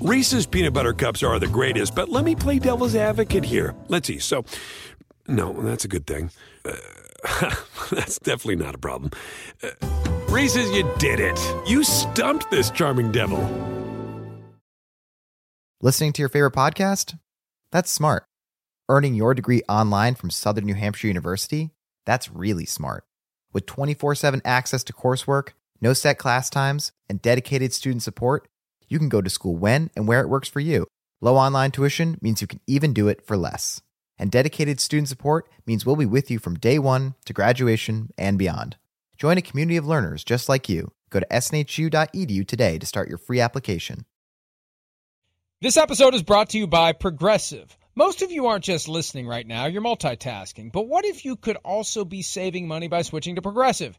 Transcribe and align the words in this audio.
Reese's 0.00 0.46
peanut 0.46 0.74
butter 0.74 0.92
cups 0.92 1.24
are 1.24 1.40
the 1.40 1.48
greatest, 1.48 1.96
but 1.96 2.08
let 2.08 2.24
me 2.24 2.36
play 2.36 2.60
devil's 2.60 2.94
advocate 2.94 3.44
here. 3.44 3.74
Let's 3.88 4.06
see. 4.06 4.20
So, 4.20 4.44
no, 5.26 5.52
that's 5.60 5.84
a 5.84 5.88
good 5.88 6.06
thing. 6.06 6.30
Uh, 6.64 6.76
that's 7.90 8.20
definitely 8.20 8.64
not 8.64 8.76
a 8.76 8.78
problem. 8.78 9.10
Uh, 9.60 9.70
Reese's, 10.28 10.70
you 10.70 10.88
did 10.98 11.18
it. 11.18 11.36
You 11.66 11.82
stumped 11.82 12.48
this 12.48 12.70
charming 12.70 13.10
devil. 13.10 13.40
Listening 15.80 16.12
to 16.12 16.22
your 16.22 16.28
favorite 16.28 16.54
podcast? 16.54 17.18
That's 17.72 17.90
smart. 17.90 18.24
Earning 18.88 19.16
your 19.16 19.34
degree 19.34 19.62
online 19.68 20.14
from 20.14 20.30
Southern 20.30 20.64
New 20.64 20.74
Hampshire 20.74 21.08
University? 21.08 21.70
That's 22.06 22.30
really 22.30 22.66
smart. 22.66 23.04
With 23.52 23.66
24 23.66 24.14
7 24.14 24.42
access 24.44 24.84
to 24.84 24.92
coursework, 24.92 25.50
no 25.80 25.92
set 25.92 26.18
class 26.18 26.48
times, 26.48 26.92
and 27.08 27.20
dedicated 27.20 27.72
student 27.72 28.04
support, 28.04 28.46
you 28.88 28.98
can 28.98 29.08
go 29.08 29.20
to 29.20 29.30
school 29.30 29.56
when 29.56 29.90
and 29.94 30.08
where 30.08 30.20
it 30.20 30.28
works 30.28 30.48
for 30.48 30.60
you. 30.60 30.86
Low 31.20 31.36
online 31.36 31.70
tuition 31.70 32.18
means 32.20 32.40
you 32.40 32.46
can 32.46 32.60
even 32.66 32.92
do 32.92 33.08
it 33.08 33.26
for 33.26 33.36
less. 33.36 33.80
And 34.18 34.30
dedicated 34.30 34.80
student 34.80 35.08
support 35.08 35.48
means 35.66 35.86
we'll 35.86 35.96
be 35.96 36.06
with 36.06 36.30
you 36.30 36.38
from 36.38 36.58
day 36.58 36.78
one 36.78 37.14
to 37.24 37.32
graduation 37.32 38.10
and 38.18 38.38
beyond. 38.38 38.76
Join 39.16 39.38
a 39.38 39.42
community 39.42 39.76
of 39.76 39.86
learners 39.86 40.24
just 40.24 40.48
like 40.48 40.68
you. 40.68 40.92
Go 41.10 41.20
to 41.20 41.26
snhu.edu 41.26 42.46
today 42.46 42.78
to 42.78 42.86
start 42.86 43.08
your 43.08 43.18
free 43.18 43.40
application. 43.40 44.04
This 45.60 45.76
episode 45.76 46.14
is 46.14 46.22
brought 46.22 46.50
to 46.50 46.58
you 46.58 46.68
by 46.68 46.92
Progressive. 46.92 47.76
Most 47.96 48.22
of 48.22 48.30
you 48.30 48.46
aren't 48.46 48.62
just 48.62 48.86
listening 48.86 49.26
right 49.26 49.44
now, 49.44 49.66
you're 49.66 49.82
multitasking. 49.82 50.70
But 50.70 50.86
what 50.86 51.04
if 51.04 51.24
you 51.24 51.34
could 51.34 51.56
also 51.64 52.04
be 52.04 52.22
saving 52.22 52.68
money 52.68 52.86
by 52.86 53.02
switching 53.02 53.34
to 53.34 53.42
Progressive? 53.42 53.98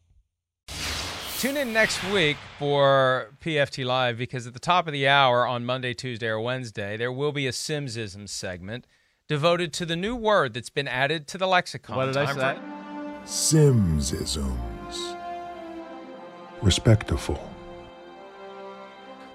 Tune 1.41 1.57
in 1.57 1.73
next 1.73 2.03
week 2.11 2.37
for 2.59 3.31
PFT 3.43 3.83
Live 3.83 4.15
because 4.15 4.45
at 4.45 4.53
the 4.53 4.59
top 4.59 4.85
of 4.85 4.93
the 4.93 5.07
hour 5.07 5.47
on 5.47 5.65
Monday, 5.65 5.91
Tuesday, 5.91 6.27
or 6.27 6.39
Wednesday, 6.39 6.97
there 6.97 7.11
will 7.11 7.31
be 7.31 7.47
a 7.47 7.51
Simmsism 7.51 8.29
segment 8.29 8.85
devoted 9.27 9.73
to 9.73 9.83
the 9.87 9.95
new 9.95 10.15
word 10.15 10.53
that's 10.53 10.69
been 10.69 10.87
added 10.87 11.27
to 11.29 11.39
the 11.39 11.47
lexicon. 11.47 11.95
What 11.95 12.05
did 12.05 12.17
I 12.17 12.25
Time 12.25 12.35
say? 12.35 12.53
for- 12.53 13.57
Simmsisms. 13.57 15.17
Respectful. 16.61 17.51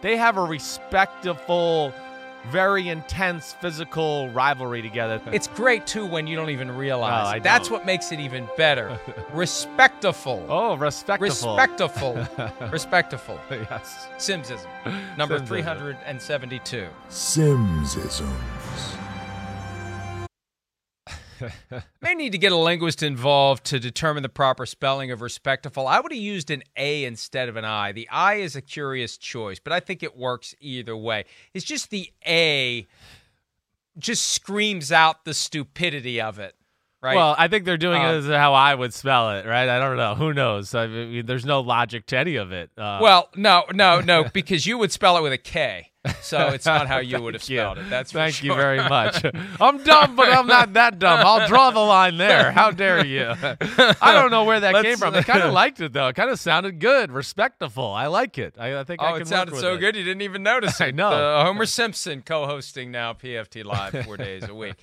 They 0.01 0.17
have 0.17 0.37
a 0.37 0.45
respectful, 0.45 1.93
very 2.51 2.89
intense 2.89 3.53
physical 3.61 4.31
rivalry 4.31 4.83
together. 4.83 5.21
It's 5.37 5.49
great 5.49 5.87
too 5.87 6.07
when 6.07 6.27
you 6.27 6.37
don't 6.37 6.51
even 6.51 6.71
realize. 6.77 7.25
No, 7.25 7.31
I. 7.31 7.39
That's 7.41 7.69
don't. 7.69 7.79
what 7.79 7.87
makes 7.87 8.11
it 8.13 8.21
even 8.21 8.49
better. 8.57 8.99
Respectful. 9.33 10.47
oh, 10.49 10.77
respectful. 10.77 11.27
Respectful. 11.29 12.27
Respectful. 12.71 13.41
yes. 13.51 14.09
Simmsism. 14.19 14.67
Number 15.17 15.39
Simmsism. 15.39 15.47
372. 15.47 16.89
Simmsisms. 17.11 18.56
May 22.01 22.15
need 22.15 22.33
to 22.33 22.39
get 22.39 22.53
a 22.53 22.57
linguist 22.57 23.03
involved 23.03 23.65
to 23.67 23.79
determine 23.79 24.23
the 24.23 24.29
proper 24.29 24.67
spelling 24.67 25.11
of 25.11 25.21
respectful. 25.21 25.87
I 25.87 26.01
would 26.01 26.13
have 26.13 26.21
used 26.21 26.51
an 26.51 26.63
A 26.77 27.05
instead 27.05 27.49
of 27.49 27.57
an 27.57 27.65
I. 27.65 27.93
The 27.93 28.09
I 28.11 28.35
is 28.35 28.57
a 28.57 28.63
curious 28.63 29.17
choice, 29.17 29.59
but 29.59 29.73
I 29.73 29.81
think 29.81 30.03
it 30.03 30.17
works 30.17 30.55
either 30.61 30.97
way. 30.97 31.25
It's 31.55 31.65
just 31.65 31.91
the 31.91 32.11
A 32.27 32.87
just 33.99 34.27
screams 34.27 34.93
out 34.93 35.25
the 35.25 35.33
stupidity 35.35 36.21
of 36.21 36.39
it, 36.39 36.55
right? 37.03 37.17
Well, 37.17 37.35
I 37.39 37.49
think 37.49 37.65
they're 37.65 37.77
doing 37.79 38.03
Uh, 38.03 38.13
it 38.13 38.17
as 38.19 38.27
how 38.27 38.53
I 38.53 38.75
would 38.75 38.93
spell 38.93 39.31
it, 39.31 39.47
right? 39.47 39.69
I 39.69 39.79
don't 39.79 39.97
know. 39.97 40.15
Who 40.15 40.35
knows? 40.35 40.75
I 40.75 40.87
mean, 40.87 41.25
there's 41.27 41.47
no 41.47 41.61
logic 41.61 42.07
to 42.07 42.19
any 42.19 42.37
of 42.37 42.53
it. 42.53 42.71
Uh, 42.77 42.99
well, 43.01 43.31
no, 43.37 43.65
no, 43.73 44.01
no, 44.01 44.25
because 44.33 44.67
you 44.67 44.77
would 44.79 44.93
spell 44.93 45.17
it 45.17 45.23
with 45.23 45.33
a 45.33 45.39
K. 45.39 45.93
So 46.23 46.49
it's 46.49 46.67
not 46.67 46.87
how 46.87 46.99
you 46.99 47.21
would 47.23 47.35
have 47.35 47.43
Thank 47.43 47.77
you. 47.77 47.83
it. 47.83 47.91
That's 47.91 48.13
for 48.13 48.19
Thank 48.19 48.43
you 48.43 48.55
very 48.55 48.79
much. 48.79 49.25
I'm 49.61 49.83
dumb, 49.83 50.17
but 50.17 50.29
I'm 50.31 50.47
not 50.47 50.73
that 50.75 50.99
dumb. 50.99 51.21
I'll 51.27 51.47
draw 51.47 51.71
the 51.71 51.81
line 51.81 52.17
there. 52.19 52.53
How 52.53 52.71
dare 52.71 53.05
you? 53.05 53.33
I 53.41 54.13
don't 54.13 54.31
know 54.31 54.45
where 54.45 54.61
that 54.61 54.75
came 54.75 54.85
Let's- 54.85 55.01
from. 55.01 55.15
I 55.15 55.23
kind 55.23 55.43
of 55.43 55.53
liked 55.53 55.81
it 55.81 55.93
though. 55.93 56.09
It 56.09 56.17
kind 56.17 56.31
of 56.31 56.39
sounded 56.41 56.79
good, 56.81 57.11
respectful. 57.13 57.87
I 57.93 58.07
like 58.07 58.39
it. 58.39 58.55
I, 58.59 58.79
I 58.81 58.85
think 58.85 59.01
I 59.03 59.11
Oh, 59.11 59.13
can 59.15 59.23
it 59.23 59.29
sounded 59.29 59.57
so 59.57 59.75
it. 59.75 59.79
good 59.79 59.97
you 59.97 60.03
didn't 60.05 60.23
even 60.23 60.43
notice 60.43 60.81
I 60.81 60.91
know. 60.91 61.09
Uh, 61.11 61.45
Homer 61.45 61.67
Simpson 61.67 62.23
co-hosting 62.23 62.91
now 62.91 63.13
PFT 63.13 63.65
Live 63.65 64.05
four 64.05 64.17
days 64.17 64.45
a 64.49 64.55
week. 64.55 64.75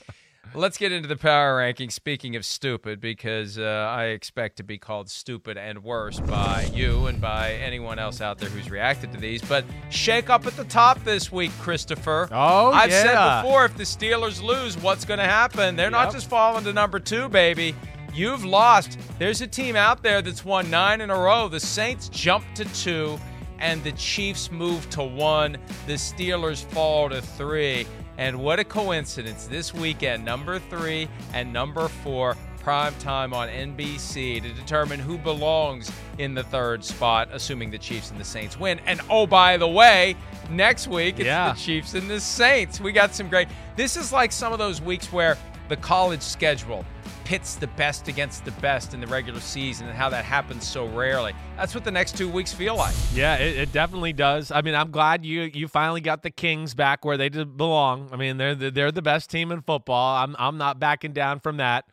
Let's 0.56 0.78
get 0.78 0.92
into 0.92 1.08
the 1.08 1.16
power 1.16 1.58
ranking. 1.58 1.90
Speaking 1.90 2.36
of 2.36 2.46
stupid, 2.46 3.00
because 3.02 3.58
uh, 3.58 3.64
I 3.64 4.06
expect 4.06 4.58
to 4.58 4.64
be 4.64 4.78
called 4.78 5.09
stupid 5.09 5.58
and 5.58 5.84
worse 5.84 6.20
by 6.20 6.70
you 6.74 7.08
and 7.08 7.20
by 7.20 7.54
anyone 7.54 7.98
else 7.98 8.22
out 8.22 8.38
there 8.38 8.50
who's 8.50 8.70
reacted 8.70 9.12
to 9.14 9.20
these. 9.20 9.42
But 9.42 9.66
shake 9.90 10.30
up 10.30 10.46
at 10.46 10.56
the 10.56 10.66
top 10.66 11.04
this 11.04 11.31
week, 11.31 11.52
Christopher. 11.59 12.28
Oh, 12.31 12.72
I've 12.72 12.92
yeah. 12.92 13.04
said 13.04 13.42
before, 13.42 13.66
if 13.66 13.76
the 13.76 13.84
Steelers 13.84 14.44
lose, 14.44 14.78
what's 14.78 15.06
going 15.06 15.20
to 15.20 15.26
happen? 15.26 15.76
They're 15.76 15.90
not 15.90 16.12
just 16.12 16.30
falling 16.30 16.64
to 16.66 16.74
number 16.74 17.00
two, 17.00 17.30
baby. 17.30 17.74
You've 18.14 18.46
lost. 18.46 19.00
There's 19.18 19.42
a 19.42 19.48
team 19.48 19.75
out 19.75 20.04
there 20.04 20.22
that's 20.22 20.46
won 20.46 20.70
nine 20.70 21.02
in 21.02 21.10
a 21.10 21.18
row. 21.18 21.48
The 21.48 21.60
Saints 21.60 22.10
jumped 22.10 22.56
to 22.58 22.66
two, 22.75 23.20
and 23.58 23.84
the 23.84 23.94
Chiefs 23.94 24.52
move 24.52 24.88
to 24.92 25.02
one. 25.02 25.58
The 25.88 25.94
Steelers 25.94 26.64
fall 26.64 27.10
to 27.10 27.24
three. 27.24 27.88
And 28.18 28.40
what 28.40 28.59
a 28.59 28.63
coincidence. 28.63 29.47
This 29.47 29.74
weekend, 29.74 30.24
number 30.24 30.59
three 30.59 31.07
and 31.34 31.51
number 31.51 31.88
four, 31.88 32.38
prime 32.59 32.94
time 32.96 33.34
on 33.34 33.50
NBC 33.50 34.41
to 34.41 34.50
determine 34.53 35.00
who 35.00 35.18
belongs 35.18 35.91
in 36.19 36.34
the 36.34 36.44
third 36.44 36.84
spot, 36.84 37.28
assuming 37.31 37.72
the 37.72 37.78
Chiefs 37.78 38.12
and 38.12 38.19
the 38.19 38.24
Saints 38.24 38.57
win. 38.59 38.79
And 38.85 39.01
oh, 39.09 39.25
by 39.28 39.57
the 39.57 39.68
way, 39.68 40.16
next 40.50 40.88
week 40.88 41.16
it's 41.19 41.25
Yeah. 41.25 41.53
the 41.53 41.59
Chiefs 41.59 41.94
and 41.96 42.09
the 42.09 42.19
Saints. 42.19 42.79
We 42.79 42.91
got 42.91 43.13
some 43.16 43.29
great. 43.29 43.47
This 43.75 43.97
is 43.97 44.13
like 44.13 44.31
some 44.31 44.53
of 44.53 44.59
those 44.59 44.81
weeks 44.81 45.12
where 45.12 45.38
the 45.68 45.75
college 45.78 46.22
schedule 46.22 46.85
pits 47.26 47.56
the 47.56 47.68
best 47.68 48.08
against 48.08 48.46
the 48.46 48.52
best 48.54 48.94
in 48.94 49.00
the 49.02 49.08
regular 49.08 49.40
season 49.40 49.88
and 49.88 49.96
how 49.96 50.10
that 50.10 50.26
happens 50.26 50.68
so 50.68 50.86
rarely. 50.88 51.34
That's 51.58 51.74
what 51.74 51.84
the 51.84 51.92
next 51.92 52.18
two 52.18 52.30
weeks 52.30 52.52
feel 52.54 52.76
like. 52.76 52.94
Yeah, 53.14 53.36
it, 53.38 53.58
it 53.58 53.72
definitely 53.72 54.14
does. 54.14 54.52
I 54.52 54.62
mean, 54.62 54.76
I'm 54.76 54.92
glad 54.92 55.26
you 55.26 55.42
you 55.54 55.68
finally 55.68 56.02
got 56.02 56.24
the 56.24 56.32
Kings 56.32 56.74
back 56.74 57.06
where 57.06 57.18
they 57.18 57.30
belong. 57.30 58.10
I 58.12 58.16
mean, 58.18 58.38
they're 58.38 58.56
the, 58.56 58.72
they're 58.72 58.92
the 58.92 59.02
best 59.02 59.30
team 59.30 59.52
in 59.52 59.62
football. 59.62 60.18
I'm 60.18 60.36
I'm 60.38 60.58
not 60.58 60.80
backing 60.80 61.14
down 61.14 61.40
from 61.40 61.58
that. 61.58 61.86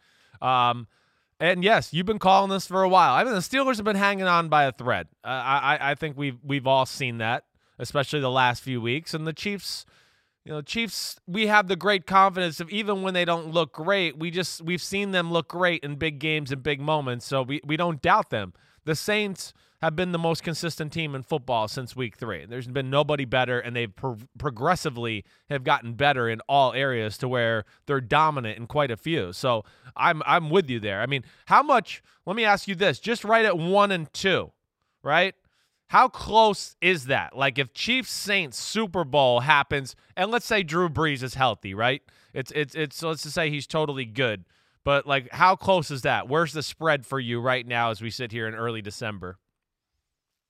Um, 0.43 0.87
and 1.39 1.65
yes, 1.65 1.93
you've 1.95 2.07
been 2.07 2.19
calling 2.19 2.51
this 2.51 2.67
for 2.67 2.83
a 2.83 2.89
while. 2.89 3.15
I 3.15 3.25
mean, 3.25 3.33
the 3.33 3.41
Steelers 3.41 3.77
have 3.77 3.85
been 3.85 3.97
hanging 3.97 4.27
on 4.27 4.49
by 4.49 4.65
a 4.65 4.73
thread. 4.73 5.09
Uh, 5.25 5.29
I 5.29 5.77
I- 5.77 5.91
I 5.93 5.95
think 5.95 6.17
we've 6.19 6.39
we've 6.45 6.67
all 6.67 6.87
seen 6.87 7.19
that, 7.19 7.45
especially 7.79 8.21
the 8.21 8.31
last 8.31 8.62
few 8.62 8.81
weeks. 8.81 9.15
And 9.15 9.27
the 9.27 9.33
Chiefs, 9.33 9.87
you 10.45 10.53
know, 10.53 10.62
Chiefs, 10.62 11.21
we 11.27 11.49
have 11.49 11.69
the 11.69 11.77
great 11.77 12.06
confidence 12.06 12.61
of 12.61 12.71
even 12.71 13.03
when 13.03 13.15
they 13.15 13.25
don't 13.25 13.53
look 13.53 13.73
great, 13.73 14.19
we 14.19 14.31
just 14.31 14.62
we've 14.62 14.83
seen 14.83 15.11
them 15.11 15.31
look 15.31 15.49
great 15.49 15.84
in 15.84 15.97
big 15.97 16.19
games 16.19 16.51
and 16.51 16.62
big 16.62 16.81
moments, 16.81 17.27
so 17.27 17.43
we 17.43 17.61
we 17.65 17.77
don't 17.77 18.01
doubt 18.01 18.31
them. 18.31 18.55
The 18.84 18.95
Saints 18.95 19.53
have 19.83 19.97
been 19.97 20.12
the 20.12 20.19
most 20.19 20.43
consistent 20.43 20.93
team 20.93 21.15
in 21.15 21.23
football 21.23 21.67
since 21.67 21.97
week 21.97 22.17
three. 22.17 22.45
There's 22.45 22.67
been 22.67 22.91
nobody 22.91 23.25
better, 23.25 23.59
and 23.61 23.75
they've 23.75 23.95
pro- 23.95 24.19
progressively 24.39 25.25
have 25.49 25.65
gotten 25.65 25.95
better 25.95 26.29
in 26.29 26.41
all 26.49 26.73
areas 26.75 27.17
to 27.19 27.29
where 27.29 27.64
they're 27.87 28.00
dominant 28.00 28.59
in 28.59 28.67
quite 28.67 28.91
a 28.91 28.97
few. 28.97 29.32
So 29.32 29.64
I'm 29.97 30.23
I'm 30.25 30.49
with 30.49 30.70
you 30.70 30.81
there. 30.81 31.00
I 31.03 31.06
mean, 31.06 31.25
how 31.47 31.62
much? 31.62 32.03
Let 32.25 32.37
me 32.37 32.44
ask 32.44 32.67
you 32.67 32.75
this: 32.75 32.99
just 32.99 33.25
right 33.25 33.44
at 33.44 33.59
one 33.59 33.91
and 33.91 34.11
two, 34.12 34.53
right? 35.03 35.35
How 35.90 36.06
close 36.06 36.76
is 36.81 37.06
that? 37.06 37.37
Like 37.37 37.58
if 37.58 37.75
Chiefs 37.75 38.12
Saints 38.12 38.56
Super 38.56 39.02
Bowl 39.02 39.40
happens, 39.40 39.96
and 40.16 40.31
let's 40.31 40.46
say 40.46 40.62
Drew 40.62 40.88
Brees 40.88 41.20
is 41.25 41.34
healthy, 41.34 41.75
right? 41.75 42.00
It's 42.32 42.52
it's 42.54 42.76
it's 42.76 43.02
let's 43.02 43.25
just 43.25 43.34
say 43.34 43.50
he's 43.50 43.66
totally 43.66 44.04
good. 44.04 44.44
But 44.84 45.04
like 45.04 45.32
how 45.32 45.56
close 45.56 45.90
is 45.90 46.02
that? 46.02 46.28
Where's 46.28 46.52
the 46.52 46.62
spread 46.62 47.04
for 47.04 47.19
you 47.19 47.40
right 47.40 47.66
now 47.66 47.90
as 47.90 48.00
we 48.00 48.08
sit 48.08 48.31
here 48.31 48.46
in 48.46 48.54
early 48.54 48.81
December? 48.81 49.38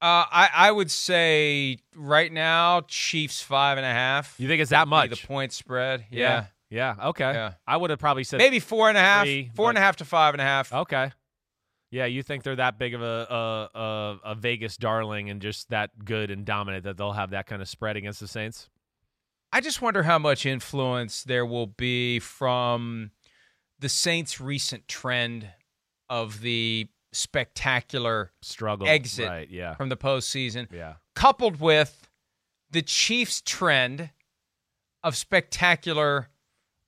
Uh, 0.03 0.29
I, 0.31 0.51
I 0.55 0.73
would 0.73 0.91
say 0.91 1.79
right 1.97 2.31
now, 2.31 2.83
Chiefs 2.83 3.41
five 3.41 3.79
and 3.79 3.87
a 3.87 3.91
half. 3.91 4.35
You 4.37 4.47
think 4.47 4.61
it's 4.61 4.73
that 4.73 4.89
much? 4.89 5.23
The 5.23 5.27
point 5.27 5.55
spread. 5.55 6.05
Yeah. 6.11 6.49
Yeah. 6.69 6.97
Okay. 7.03 7.33
Yeah. 7.33 7.53
I 7.67 7.79
would 7.79 7.89
have 7.89 7.99
probably 7.99 8.25
said 8.25 8.37
Maybe 8.37 8.61
four 8.61 8.91
and 8.91 8.99
a 8.99 9.01
half. 9.01 9.25
Three, 9.25 9.51
Four 9.55 9.71
and 9.71 9.79
a 9.79 9.81
half 9.81 9.97
to 9.97 10.05
five 10.05 10.35
and 10.35 10.41
a 10.43 10.45
half. 10.45 10.71
Okay. 10.71 11.13
Yeah, 11.91 12.07
you 12.07 12.23
think 12.23 12.45
they're 12.45 12.57
that 12.57 12.79
big 12.79 12.95
of 12.95 13.03
a, 13.03 13.69
a 13.75 14.19
a 14.31 14.35
Vegas 14.37 14.77
darling 14.77 15.29
and 15.29 15.43
just 15.43 15.71
that 15.71 16.05
good 16.05 16.31
and 16.31 16.45
dominant 16.45 16.85
that 16.85 16.97
they'll 16.97 17.13
have 17.13 17.31
that 17.31 17.47
kind 17.47 17.61
of 17.61 17.69
spread 17.69 17.97
against 17.97 18.21
the 18.21 18.29
Saints? 18.29 18.69
I 19.53 19.61
just 19.61 19.83
wonder 19.83 20.05
how 20.05 20.19
much 20.19 20.47
influence 20.47 21.25
there 21.25 21.45
will 21.45 21.67
be 21.67 22.21
from 22.21 23.11
the 23.81 23.89
Saints' 23.89 24.41
recent 24.41 24.87
trend 24.87 25.49
of 26.09 26.41
the 26.43 26.89
spectacular 27.13 28.31
Struggle 28.43 28.87
exit 28.87 29.27
Right. 29.29 29.51
Yeah. 29.51 29.75
from 29.75 29.89
the 29.89 29.97
postseason, 29.97 30.71
Yeah. 30.73 30.95
coupled 31.17 31.61
with 31.61 32.09
the 32.71 32.83
Chiefs' 32.83 33.43
trend 33.45 34.11
of 35.03 35.17
spectacular 35.17 36.29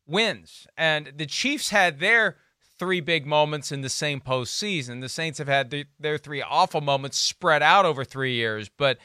wins. 0.07 0.69
And 0.77 1.13
the 1.17 1.27
Chiefs 1.27 1.71
had 1.71 1.99
their 1.99 2.37
three 2.83 3.01
big 3.01 3.25
moments 3.25 3.71
in 3.71 3.81
the 3.81 3.89
same 3.89 4.21
postseason. 4.21 5.01
The 5.01 5.09
Saints 5.09 5.39
have 5.39 5.47
had 5.47 5.71
the, 5.71 5.85
their 6.01 6.19
three 6.19 6.43
awful 6.43 6.81
moments 6.81 7.17
spread 7.17 7.63
out 7.63 7.87
over 7.87 8.05
three 8.05 8.35
years. 8.35 8.69
But, 8.69 8.99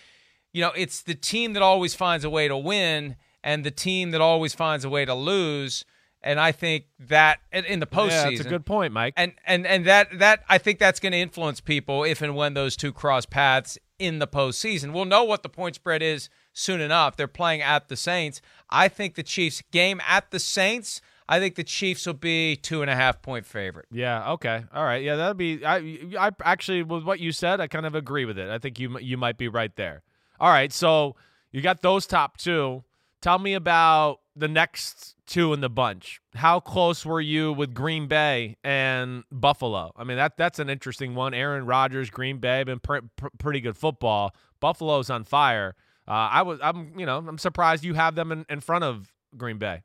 you 0.52 0.64
know, 0.64 0.72
it's 0.76 1.04
the 1.04 1.14
team 1.14 1.54
that 1.54 1.62
always 1.62 1.94
finds 1.94 2.26
a 2.26 2.30
way 2.32 2.48
to 2.48 2.58
win 2.58 3.18
and 3.44 3.64
the 3.64 3.70
team 3.70 4.10
that 4.12 4.20
always 4.20 4.56
finds 4.56 4.84
a 4.84 4.90
way 4.90 5.06
to 5.06 5.14
lose. 5.14 5.86
And 6.24 6.40
I 6.40 6.52
think 6.54 6.86
that 6.98 7.38
in- 7.52 7.80
the 7.80 7.86
postseason, 7.86 8.10
Yeah, 8.10 8.30
that's 8.32 8.48
a 8.48 8.50
good 8.50 8.66
point, 8.66 8.94
Mike. 8.94 9.14
and 9.16 9.34
and 9.46 9.68
and 9.68 9.86
that 9.86 10.18
that 10.18 10.44
I 10.50 10.58
think 10.58 10.80
that's 10.80 11.00
going 11.00 11.12
to 11.12 11.20
influence 11.20 11.62
people 11.62 12.04
if 12.04 12.24
and 12.24 12.36
when 12.36 12.56
those 12.56 12.76
two 12.76 12.92
cross 12.92 13.28
paths 13.28 13.78
in 14.00 14.18
the 14.18 14.28
postseason. 14.28 14.92
We'll 14.92 15.06
know 15.06 15.24
what 15.24 15.44
the 15.44 15.50
point 15.50 15.76
spread 15.76 16.02
is 16.02 16.30
soon 16.52 16.82
enough. 16.82 17.16
They're 17.16 17.28
playing 17.28 17.62
at 17.62 17.90
the 17.90 17.96
Saints. 17.96 18.42
I 18.72 18.88
think 18.88 19.14
the 19.14 19.22
Chiefs 19.22 19.62
game 19.72 20.02
at 20.08 20.32
the 20.32 20.40
Saints. 20.40 21.00
I 21.30 21.40
think 21.40 21.56
the 21.56 21.64
Chiefs 21.64 22.06
will 22.06 22.14
be 22.14 22.56
two 22.56 22.82
and 22.82 22.90
a 22.90 22.96
half 22.96 23.22
point 23.22 23.46
favorite. 23.46 23.88
Yeah. 23.92 24.32
Okay. 24.34 24.64
All 24.74 24.84
right. 24.84 25.04
Yeah, 25.04 25.16
that'd 25.18 25.38
be. 25.38 25.66
I. 25.66 26.00
I 26.18 26.32
actually, 26.44 26.84
with 26.84 27.04
what 27.04 27.20
you 27.20 27.32
said, 27.32 27.60
I 27.60 27.68
kind 27.68 27.86
of 27.86 27.96
agree 27.96 28.26
with 28.26 28.38
it. 28.40 28.50
I 28.50 28.58
think 28.60 28.80
you 28.80 28.98
you 29.00 29.18
might 29.18 29.38
be 29.38 29.48
right 29.48 29.76
there. 29.76 30.04
All 30.40 30.50
right. 30.50 30.72
So 30.72 31.16
you 31.52 31.62
got 31.62 31.82
those 31.82 32.08
top 32.08 32.38
two. 32.38 32.84
Tell 33.22 33.40
me 33.40 33.56
about 33.56 34.20
the 34.36 34.48
next 34.48 35.16
two 35.26 35.52
in 35.52 35.60
the 35.60 35.70
bunch. 35.70 36.22
How 36.36 36.60
close 36.60 37.06
were 37.06 37.20
you 37.20 37.52
with 37.52 37.74
Green 37.74 38.08
Bay 38.08 38.56
and 38.64 39.24
Buffalo? 39.32 39.92
I 39.98 40.04
mean, 40.04 40.18
that 40.18 40.38
that's 40.38 40.60
an 40.60 40.70
interesting 40.70 41.16
one. 41.16 41.34
Aaron 41.34 41.66
Rodgers, 41.66 42.10
Green 42.10 42.38
Bay, 42.38 42.64
been 42.64 42.80
pr- 42.80 43.00
pr- 43.16 43.28
pretty 43.38 43.60
good 43.60 43.76
football. 43.76 44.34
Buffalo's 44.60 45.10
on 45.10 45.24
fire. 45.24 45.76
Uh, 46.08 46.12
I 46.12 46.42
was. 46.44 46.60
I'm. 46.64 46.98
You 46.98 47.06
know. 47.06 47.18
I'm 47.18 47.38
surprised 47.38 47.84
you 47.84 47.96
have 47.96 48.16
them 48.16 48.32
in, 48.32 48.46
in 48.50 48.62
front 48.62 48.86
of 48.86 49.12
Green 49.36 49.58
Bay. 49.58 49.82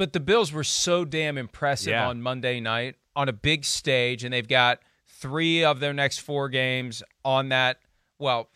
But 0.00 0.14
the 0.14 0.20
Bills 0.20 0.50
were 0.50 0.64
so 0.64 1.04
damn 1.04 1.36
impressive 1.36 1.90
Yeah. 1.90 2.08
on 2.08 2.22
Monday 2.22 2.58
night 2.58 2.96
on 3.14 3.28
a 3.28 3.34
big 3.34 3.66
stage, 3.66 4.24
and 4.24 4.32
they've 4.32 4.48
got 4.48 4.80
three 5.06 5.62
of 5.62 5.78
their 5.78 5.92
next 5.92 6.20
four 6.20 6.48
games 6.48 7.02
on 7.22 7.50
that. 7.50 7.80
Well, 8.18 8.48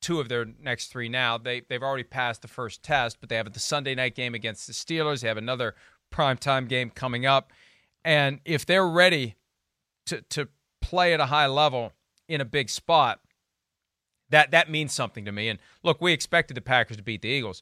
two 0.00 0.20
of 0.20 0.30
their 0.30 0.46
next 0.46 0.86
three 0.86 1.10
now. 1.10 1.36
They 1.36 1.60
they've 1.60 1.82
already 1.82 2.04
passed 2.04 2.40
the 2.40 2.48
first 2.48 2.82
test, 2.82 3.20
but 3.20 3.28
they 3.28 3.36
have 3.36 3.52
the 3.52 3.60
Sunday 3.60 3.94
night 3.94 4.14
game 4.14 4.34
against 4.34 4.66
the 4.66 4.72
Steelers. 4.72 5.20
They 5.20 5.28
have 5.28 5.36
another 5.36 5.74
primetime 6.10 6.66
game 6.66 6.88
coming 6.88 7.26
up, 7.26 7.52
and 8.02 8.40
if 8.46 8.64
they're 8.64 8.88
ready 8.88 9.36
to 10.06 10.22
to 10.30 10.48
play 10.80 11.12
at 11.12 11.20
a 11.20 11.26
high 11.26 11.46
level 11.46 11.92
in 12.26 12.40
a 12.40 12.46
big 12.46 12.70
spot, 12.70 13.20
that 14.30 14.50
that 14.50 14.70
means 14.70 14.94
something 14.94 15.26
to 15.26 15.32
me. 15.32 15.50
And 15.50 15.58
look, 15.82 16.00
we 16.00 16.14
expected 16.14 16.54
the 16.54 16.62
Packers 16.62 16.96
to 16.96 17.02
beat 17.02 17.20
the 17.20 17.28
Eagles, 17.28 17.60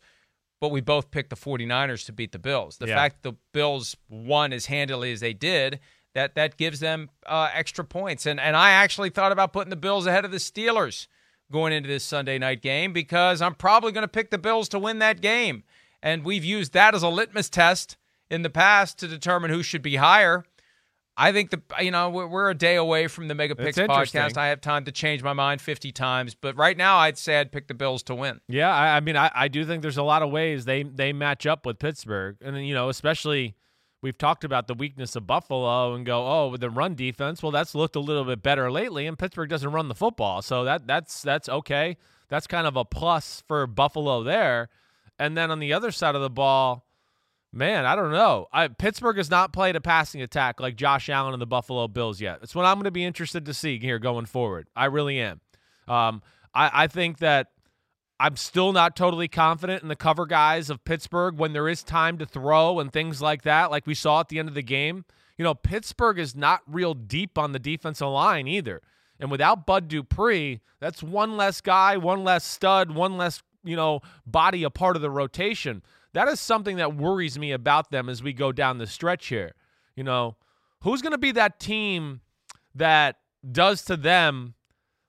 but 0.61 0.71
we 0.71 0.81
both 0.81 1.11
picked 1.11 1.31
the 1.31 1.37
49ers 1.37 2.07
to 2.07 2.13
beat 2.13 2.33
the 2.33 2.39
Bills. 2.39 2.79
The 2.79 2.87
Yeah. 2.87 2.97
fact 2.97 3.23
the 3.23 3.35
Bills 3.53 3.97
won 4.09 4.53
as 4.53 4.67
handily 4.67 5.13
as 5.13 5.21
they 5.21 5.33
did, 5.35 5.81
that 6.15 6.35
that 6.37 6.57
gives 6.57 6.81
them 6.81 7.11
uh, 7.27 7.51
extra 7.53 7.85
points. 7.85 8.25
And 8.27 8.39
and 8.41 8.57
I 8.57 8.71
actually 8.71 9.11
thought 9.11 9.33
about 9.33 9.53
putting 9.53 9.71
the 9.71 9.77
Bills 9.77 10.07
ahead 10.07 10.25
of 10.25 10.31
the 10.31 10.39
Steelers 10.39 11.07
going 11.53 11.73
into 11.73 11.89
this 11.89 12.05
Sunday 12.05 12.39
night 12.39 12.63
game 12.63 12.93
because 12.93 13.43
I'm 13.43 13.55
probably 13.55 13.93
going 13.93 14.03
to 14.03 14.09
pick 14.09 14.31
the 14.31 14.39
Bills 14.39 14.69
to 14.71 14.79
win 14.79 14.99
that 15.01 15.21
game. 15.21 15.65
And 16.03 16.25
we've 16.25 16.45
used 16.45 16.73
that 16.73 16.95
as 16.95 17.03
a 17.03 17.09
litmus 17.09 17.49
test 17.49 17.97
in 18.31 18.43
the 18.43 18.51
past 18.51 18.99
to 18.99 19.09
determine 19.09 19.51
who 19.51 19.63
should 19.63 19.83
be 19.83 19.97
higher. 19.97 20.45
I 21.17 21.33
think 21.33 21.51
the 21.51 21.63
you 21.81 21.91
know 21.91 22.11
we're, 22.11 22.27
we're 22.27 22.51
a 22.51 22.55
day 22.55 22.77
away 22.77 23.07
from 23.07 23.29
the 23.29 23.35
Mega 23.35 23.55
Picks 23.55 23.79
podcast. 23.79 24.37
I 24.37 24.49
have 24.49 24.61
time 24.61 24.85
to 24.87 24.93
change 24.93 25.23
my 25.23 25.33
mind 25.33 25.61
50 25.61 25.93
times, 25.93 26.35
but 26.35 26.57
right 26.57 26.77
now 26.77 26.97
I'd 26.99 27.19
say 27.19 27.39
I'd 27.39 27.53
pick 27.53 27.69
the 27.69 27.75
Bills 27.75 28.03
to 28.05 28.15
win. 28.15 28.41
Yeah, 28.49 28.75
I, 28.75 28.97
I 28.97 29.01
mean, 29.01 29.17
I, 29.17 29.31
I 29.35 29.49
do 29.49 29.65
think 29.65 29.83
there's 29.83 29.97
a 29.97 30.03
lot 30.03 30.23
of 30.23 30.31
ways 30.31 30.65
they 30.65 30.83
they 30.83 31.13
match 31.13 31.47
up 31.47 31.67
with 31.67 31.79
Pittsburgh, 31.79 32.37
and 32.41 32.67
you 32.67 32.75
know, 32.75 32.89
especially 32.89 33.55
we've 34.03 34.19
talked 34.19 34.45
about 34.45 34.67
the 34.67 34.75
weakness 34.75 35.15
of 35.17 35.27
Buffalo 35.27 35.95
and 35.95 36.05
go, 36.05 36.27
oh, 36.27 36.49
with 36.49 36.61
the 36.61 36.69
run 36.71 36.95
defense. 36.95 37.43
Well, 37.43 37.53
that's 37.53 37.75
looked 37.75 37.97
a 37.97 38.01
little 38.01 38.25
bit 38.25 38.43
better 38.43 38.71
lately, 38.71 39.07
and 39.07 39.19
Pittsburgh 39.19 39.49
doesn't 39.49 39.71
run 39.71 39.89
the 39.89 39.95
football, 39.95 40.43
so 40.43 40.65
that 40.65 40.87
that's 40.87 41.23
that's 41.23 41.49
okay. 41.49 41.97
That's 42.29 42.47
kind 42.47 42.67
of 42.67 42.77
a 42.77 42.85
plus 42.85 43.45
for 43.47 43.67
Buffalo 43.67 44.23
there. 44.23 44.69
And 45.19 45.37
then 45.37 45.51
on 45.51 45.61
the 45.61 45.73
other 45.73 45.93
side 45.93 46.17
of 46.17 46.23
the 46.23 46.31
ball, 46.31 46.85
man, 47.55 47.87
I 47.87 47.95
don't 47.95 48.11
know. 48.11 48.49
I, 48.53 48.69
Pittsburgh 48.69 49.17
has 49.17 49.31
not 49.31 49.53
played 49.53 49.77
a 49.77 49.81
passing 49.81 50.21
attack 50.23 50.61
like 50.61 50.77
Josh 50.77 51.09
Allen 51.09 51.33
and 51.33 51.43
the 51.43 51.47
Buffalo 51.47 51.87
Bills 51.89 52.21
yet. 52.21 52.41
It's 52.43 52.55
what 52.55 52.65
I'm 52.65 52.77
going 52.77 52.85
to 52.85 52.91
be 52.91 53.05
interested 53.05 53.47
to 53.47 53.55
see 53.55 53.79
here 53.79 53.99
going 53.99 54.27
forward. 54.27 54.69
I 54.75 54.87
really 54.87 55.21
am. 55.21 55.41
Um, 55.87 56.23
I, 56.55 56.85
I 56.85 56.87
think 56.87 57.19
that 57.19 57.49
I'm 58.19 58.37
still 58.37 58.73
not 58.73 58.97
totally 58.97 59.29
confident 59.29 59.83
in 59.83 59.89
the 59.89 59.97
cover 59.97 60.27
guys 60.27 60.71
of 60.71 60.85
Pittsburgh 60.85 61.37
when 61.37 61.53
there 61.53 61.69
is 61.69 61.83
time 61.83 62.19
to 62.19 62.27
throw 62.27 62.81
and 62.81 62.93
things 62.93 63.21
like 63.21 63.43
that, 63.43 63.71
like 63.71 63.87
we 63.87 63.95
saw 63.95 64.21
at 64.21 64.29
the 64.29 64.39
end 64.39 64.49
of 64.49 64.55
the 64.55 64.63
game. 64.63 65.05
You 65.37 65.45
know, 65.45 65.55
Pittsburgh 65.55 66.19
is 66.19 66.35
not 66.35 66.63
real 66.67 66.95
deep 66.95 67.37
on 67.39 67.53
the 67.53 67.59
defensive 67.59 68.09
line 68.09 68.47
either. 68.47 68.83
And 69.19 69.31
without 69.31 69.67
Bud 69.67 69.89
Dupree, 69.89 70.61
that's 70.81 71.03
one 71.03 71.37
less 71.37 71.61
guy, 71.61 71.97
one 71.97 72.25
less 72.25 72.45
stud, 72.45 72.93
one 72.93 73.17
less, 73.17 73.43
you 73.65 73.77
know, 73.77 74.01
body 74.27 74.63
a 74.65 74.71
part 74.71 74.97
of 74.97 75.03
the 75.03 75.11
rotation. 75.11 75.83
That 76.15 76.29
is 76.29 76.41
something 76.41 76.77
that 76.77 76.97
worries 76.97 77.39
me 77.39 77.53
about 77.53 77.91
them 77.91 78.09
as 78.09 78.23
we 78.23 78.33
go 78.33 78.53
down 78.53 78.79
the 78.79 78.87
stretch 78.87 79.27
here. 79.27 79.55
You 79.95 80.05
know, 80.05 80.37
who's 80.83 81.03
going 81.03 81.13
to 81.13 81.19
be 81.19 81.33
that 81.33 81.61
team 81.61 82.21
that 82.75 83.17
does 83.51 83.83
to 83.83 83.97
them 83.97 84.55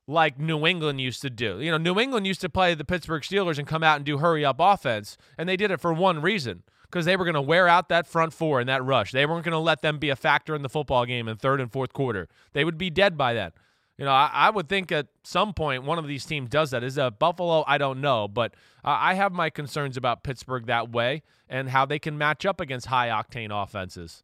like 0.08 0.40
New 0.40 0.68
England 0.68 1.02
used 1.02 1.22
to 1.22 1.30
do. 1.30 1.60
You 1.60 1.72
know, 1.72 1.78
New 1.78 2.00
England 2.00 2.28
used 2.28 2.42
to 2.42 2.50
play 2.50 2.74
the 2.76 2.86
Pittsburgh 2.86 3.24
Steelers 3.24 3.58
and 3.58 3.68
come 3.68 3.84
out 3.84 3.96
and 3.96 4.06
do 4.06 4.20
hurry 4.20 4.46
up 4.46 4.58
offense, 4.60 5.18
and 5.38 5.50
they 5.50 5.58
did 5.58 5.72
it 5.72 5.80
for 5.80 5.94
one 5.94 6.22
reason 6.22 6.64
because 6.84 7.06
they 7.06 7.16
were 7.16 7.26
going 7.26 7.36
to 7.36 7.42
wear 7.42 7.68
out 7.68 7.90
that 7.90 8.08
front 8.08 8.34
four 8.34 8.62
in 8.62 8.68
that 8.68 8.84
rush. 8.84 9.12
They 9.12 9.26
weren't 9.26 9.44
going 9.44 9.54
to 9.54 9.60
let 9.60 9.82
them 9.82 9.98
be 9.98 10.10
a 10.10 10.16
factor 10.16 10.54
in 10.56 10.62
the 10.62 10.70
football 10.70 11.06
game 11.06 11.28
in 11.28 11.38
third 11.38 11.60
and 11.60 11.72
fourth 11.72 11.94
quarter. 11.94 12.28
They 12.54 12.64
would 12.64 12.78
be 12.78 12.90
dead 12.90 13.18
by 13.18 13.34
then. 13.34 13.52
You 13.98 14.06
know, 14.06 14.12
I, 14.12 14.30
I 14.34 14.50
would 14.50 14.68
think 14.68 14.92
at 14.92 15.08
some 15.24 15.54
point 15.54 15.84
one 15.84 15.98
of 15.98 16.08
these 16.08 16.26
teams 16.26 16.50
does 16.50 16.72
that. 16.72 16.84
Is 16.84 16.96
that 16.96 17.18
Buffalo? 17.18 17.64
I 17.66 17.78
don't 17.78 18.02
know, 18.02 18.28
but 18.28 18.54
uh, 18.84 18.98
I 19.00 19.14
have 19.14 19.32
my 19.32 19.50
concerns 19.50 19.96
about 19.96 20.24
Pittsburgh 20.24 20.66
that 20.66 20.92
way 20.92 21.24
and 21.48 21.70
how 21.70 21.86
they 21.86 22.00
can 22.00 22.18
match 22.18 22.46
up 22.46 22.60
against 22.60 22.88
high 22.88 23.08
octane 23.08 23.52
offenses. 23.52 24.24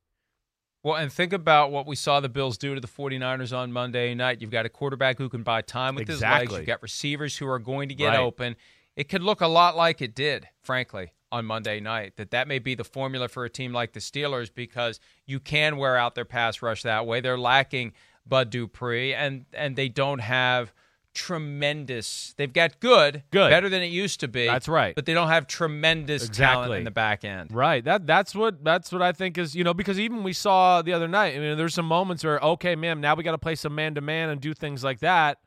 Well, 0.84 0.96
and 0.96 1.14
think 1.14 1.32
about 1.32 1.72
what 1.72 1.86
we 1.86 1.96
saw 1.96 2.20
the 2.20 2.28
Bills 2.28 2.58
do 2.58 2.74
to 2.74 2.82
the 2.82 2.88
49ers 2.88 3.56
on 3.56 3.72
Monday 3.72 4.16
night. 4.16 4.42
You've 4.42 4.50
got 4.52 4.66
a 4.66 4.70
quarterback 4.70 5.20
who 5.20 5.30
can 5.30 5.44
buy 5.44 5.62
time 5.62 5.96
with 5.96 6.08
his 6.08 6.22
legs. 6.22 6.52
You've 6.54 6.66
got 6.66 6.82
receivers 6.82 7.38
who 7.38 7.48
are 7.48 7.60
going 7.60 7.88
to 7.90 7.96
get 7.96 8.10
Right. 8.10 8.20
open. 8.20 8.56
It 8.96 9.08
could 9.08 9.22
look 9.24 9.42
a 9.42 9.48
lot 9.48 9.78
like 9.78 10.02
it 10.02 10.16
did, 10.16 10.50
frankly, 10.60 11.14
on 11.32 11.46
Monday 11.46 11.80
night. 11.80 12.18
That 12.18 12.32
that 12.32 12.48
may 12.48 12.58
be 12.60 12.74
the 12.76 12.84
formula 12.84 13.28
for 13.30 13.46
a 13.46 13.50
team 13.50 13.72
like 13.72 13.94
the 13.94 14.00
Steelers 14.00 14.54
because 14.54 15.00
you 15.26 15.40
can 15.40 15.78
wear 15.78 15.96
out 15.98 16.16
their 16.16 16.26
pass 16.26 16.62
rush 16.64 16.82
that 16.82 17.06
way. 17.06 17.22
They're 17.22 17.38
lacking 17.38 17.94
Bud 18.28 18.50
Dupree 18.50 19.14
and 19.14 19.46
and 19.54 19.76
they 19.76 19.90
don't 19.90 20.20
have 20.20 20.74
tremendous. 21.14 22.34
They've 22.38 22.52
got 22.52 22.80
good, 22.80 23.24
Good. 23.32 23.50
better 23.50 23.70
than 23.70 23.82
it 23.82 23.88
used 23.88 24.20
to 24.22 24.28
be. 24.28 24.46
That's 24.48 24.68
right. 24.68 24.96
But 24.96 25.06
they 25.06 25.14
don't 25.14 25.28
have 25.28 25.48
tremendous 25.48 26.30
talent 26.30 26.60
Exactly. 26.66 26.78
in 26.80 26.84
the 26.86 26.92
back 26.92 27.24
end. 27.26 27.52
Right. 27.52 27.84
That 27.84 28.06
that's 28.08 28.34
what 28.36 28.64
that's 28.64 28.92
what 28.92 29.02
I 29.02 29.12
think 29.12 29.38
is 29.38 29.56
you 29.56 29.64
know 29.64 29.74
because 29.74 30.00
even 30.00 30.24
we 30.24 30.34
saw 30.34 30.82
the 30.82 30.94
other 30.94 31.08
night. 31.08 31.36
I 31.36 31.40
mean, 31.40 31.58
there's 31.58 31.74
some 31.74 31.86
moments 31.88 32.24
where 32.24 32.40
okay, 32.40 32.76
man, 32.76 33.02
now 33.02 33.16
we 33.16 33.24
got 33.24 33.32
to 33.32 33.38
play 33.38 33.56
some 33.56 33.76
man 33.76 33.96
to 33.96 34.02
man 34.02 34.30
and 34.30 34.40
do 34.40 34.54
things 34.54 34.84
like 34.84 35.00
that. 35.00 35.40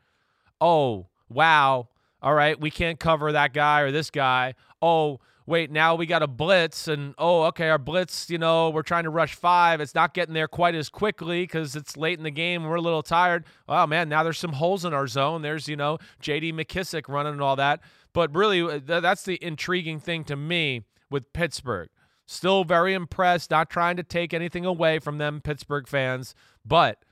Oh 0.60 1.06
wow, 1.28 1.88
all 2.22 2.34
right, 2.34 2.58
we 2.60 2.70
can't 2.70 2.98
cover 2.98 3.32
that 3.32 3.52
guy 3.52 3.80
or 3.80 3.90
this 3.90 4.10
guy. 4.10 4.54
Oh 4.82 5.20
wait, 5.46 5.70
now 5.70 5.94
we 5.94 6.06
got 6.06 6.22
a 6.22 6.26
blitz 6.26 6.88
and 6.88 7.14
oh 7.18 7.42
okay, 7.44 7.68
our 7.68 7.78
blitz, 7.78 8.30
you 8.30 8.38
know, 8.38 8.70
we're 8.70 8.82
trying 8.82 9.04
to 9.04 9.10
rush 9.10 9.34
five. 9.34 9.80
It's 9.80 9.94
not 9.94 10.14
getting 10.14 10.34
there 10.34 10.48
quite 10.48 10.74
as 10.74 10.88
quickly 10.88 11.42
because 11.42 11.76
it's 11.76 11.96
late 11.96 12.18
in 12.18 12.24
the 12.24 12.30
game. 12.30 12.64
We're 12.64 12.76
a 12.76 12.80
little 12.80 13.02
tired. 13.02 13.44
Oh 13.68 13.86
man, 13.86 14.08
now 14.08 14.22
there's 14.22 14.38
some 14.38 14.54
holes 14.54 14.84
in 14.84 14.92
our 14.92 15.06
zone. 15.06 15.42
There's 15.42 15.68
you 15.68 15.76
know 15.76 15.98
J.D. 16.20 16.52
McKissic 16.52 17.08
running 17.08 17.34
and 17.34 17.42
all 17.42 17.56
that. 17.56 17.80
But 18.12 18.34
really, 18.34 18.62
uh, 18.62 18.78
that's 19.00 19.24
the 19.24 19.42
intriguing 19.42 20.00
thing 20.00 20.24
to 20.24 20.36
me 20.36 20.82
with 21.10 21.32
Pittsburgh. 21.32 21.88
Still 22.26 22.64
very 22.64 22.94
impressed, 22.94 23.50
not 23.50 23.68
trying 23.68 23.96
to 23.96 24.02
take 24.02 24.32
anything 24.32 24.64
away 24.64 24.98
from 24.98 25.18
them, 25.18 25.42
Pittsburgh 25.42 25.86
fans, 25.86 26.34
but 26.64 27.04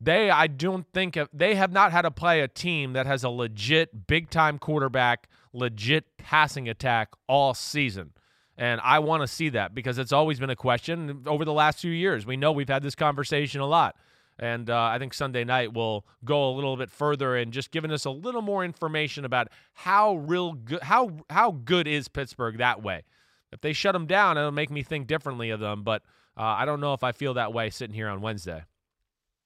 they, 0.00 0.28
I 0.28 0.48
don't 0.48 0.86
think, 0.92 1.18
they 1.32 1.54
have 1.54 1.72
not 1.72 1.92
had 1.92 2.02
to 2.02 2.10
play 2.10 2.40
a 2.40 2.48
team 2.48 2.92
that 2.92 3.06
has 3.06 3.24
a 3.24 3.30
legit 3.30 4.06
big 4.06 4.28
time 4.28 4.58
quarterback, 4.58 5.28
legit 5.54 6.16
passing 6.18 6.68
attack 6.68 7.10
all 7.28 7.54
season. 7.54 8.12
And 8.56 8.80
I 8.82 8.98
want 9.00 9.22
to 9.22 9.26
see 9.26 9.48
that 9.50 9.74
because 9.74 9.98
it's 9.98 10.12
always 10.12 10.38
been 10.38 10.50
a 10.50 10.56
question 10.56 11.24
over 11.26 11.44
the 11.44 11.52
last 11.52 11.80
few 11.80 11.90
years. 11.90 12.26
We 12.26 12.36
know 12.36 12.52
we've 12.52 12.68
had 12.68 12.82
this 12.82 12.94
conversation 12.94 13.60
a 13.60 13.66
lot. 13.66 13.96
And 14.38 14.68
uh, 14.68 14.82
I 14.82 14.98
think 14.98 15.14
Sunday 15.14 15.44
night 15.44 15.72
will 15.72 16.04
go 16.24 16.50
a 16.50 16.52
little 16.52 16.76
bit 16.76 16.90
further 16.90 17.36
and 17.36 17.52
just 17.52 17.70
giving 17.70 17.92
us 17.92 18.04
a 18.04 18.10
little 18.10 18.42
more 18.42 18.64
information 18.64 19.24
about 19.24 19.48
how 19.74 20.16
real 20.16 20.54
good, 20.54 20.82
how 20.82 21.10
how 21.30 21.52
good 21.52 21.86
is 21.86 22.08
Pittsburgh 22.08 22.58
that 22.58 22.82
way. 22.82 23.02
If 23.52 23.60
they 23.60 23.72
shut 23.72 23.92
them 23.92 24.06
down, 24.06 24.36
it'll 24.36 24.50
make 24.50 24.70
me 24.70 24.82
think 24.82 25.06
differently 25.06 25.50
of 25.50 25.60
them. 25.60 25.84
But 25.84 26.02
uh, 26.36 26.42
I 26.42 26.64
don't 26.64 26.80
know 26.80 26.94
if 26.94 27.04
I 27.04 27.12
feel 27.12 27.34
that 27.34 27.52
way 27.52 27.70
sitting 27.70 27.94
here 27.94 28.08
on 28.08 28.20
Wednesday. 28.20 28.64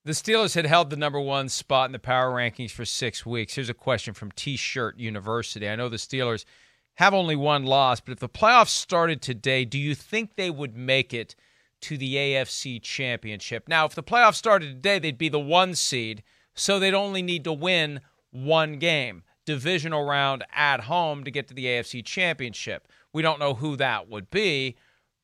The 0.08 0.14
Steelers 0.14 0.54
had 0.54 0.64
held 0.64 0.88
the 0.88 0.96
number 0.96 1.20
one 1.20 1.50
spot 1.50 1.84
in 1.84 1.92
the 1.92 1.98
power 1.98 2.32
rankings 2.32 2.70
for 2.70 2.86
six 2.86 3.26
weeks. 3.26 3.56
Here's 3.56 3.68
a 3.68 3.74
question 3.74 4.14
from 4.14 4.32
T 4.32 4.56
Shirt 4.56 4.98
University. 4.98 5.68
I 5.68 5.76
know 5.76 5.90
the 5.90 5.98
Steelers 5.98 6.46
have 6.94 7.12
only 7.12 7.36
one 7.36 7.66
loss, 7.66 8.00
but 8.00 8.12
if 8.12 8.18
the 8.18 8.26
playoffs 8.26 8.70
started 8.70 9.20
today, 9.20 9.66
do 9.66 9.78
you 9.78 9.94
think 9.94 10.36
they 10.36 10.48
would 10.48 10.74
make 10.74 11.12
it 11.12 11.36
to 11.82 11.98
the 11.98 12.14
AFC 12.14 12.80
Championship? 12.80 13.68
Now, 13.68 13.84
if 13.84 13.94
the 13.94 14.02
playoffs 14.02 14.36
started 14.36 14.76
today, 14.76 14.98
they'd 14.98 15.18
be 15.18 15.28
the 15.28 15.38
one 15.38 15.74
seed, 15.74 16.22
so 16.54 16.78
they'd 16.78 16.94
only 16.94 17.20
need 17.20 17.44
to 17.44 17.52
win 17.52 18.00
one 18.30 18.78
game, 18.78 19.24
divisional 19.44 20.06
round 20.06 20.42
at 20.54 20.84
home 20.84 21.22
to 21.24 21.30
get 21.30 21.48
to 21.48 21.54
the 21.54 21.66
AFC 21.66 22.02
Championship. 22.02 22.88
We 23.12 23.20
don't 23.20 23.38
know 23.40 23.52
who 23.52 23.76
that 23.76 24.08
would 24.08 24.30
be, 24.30 24.78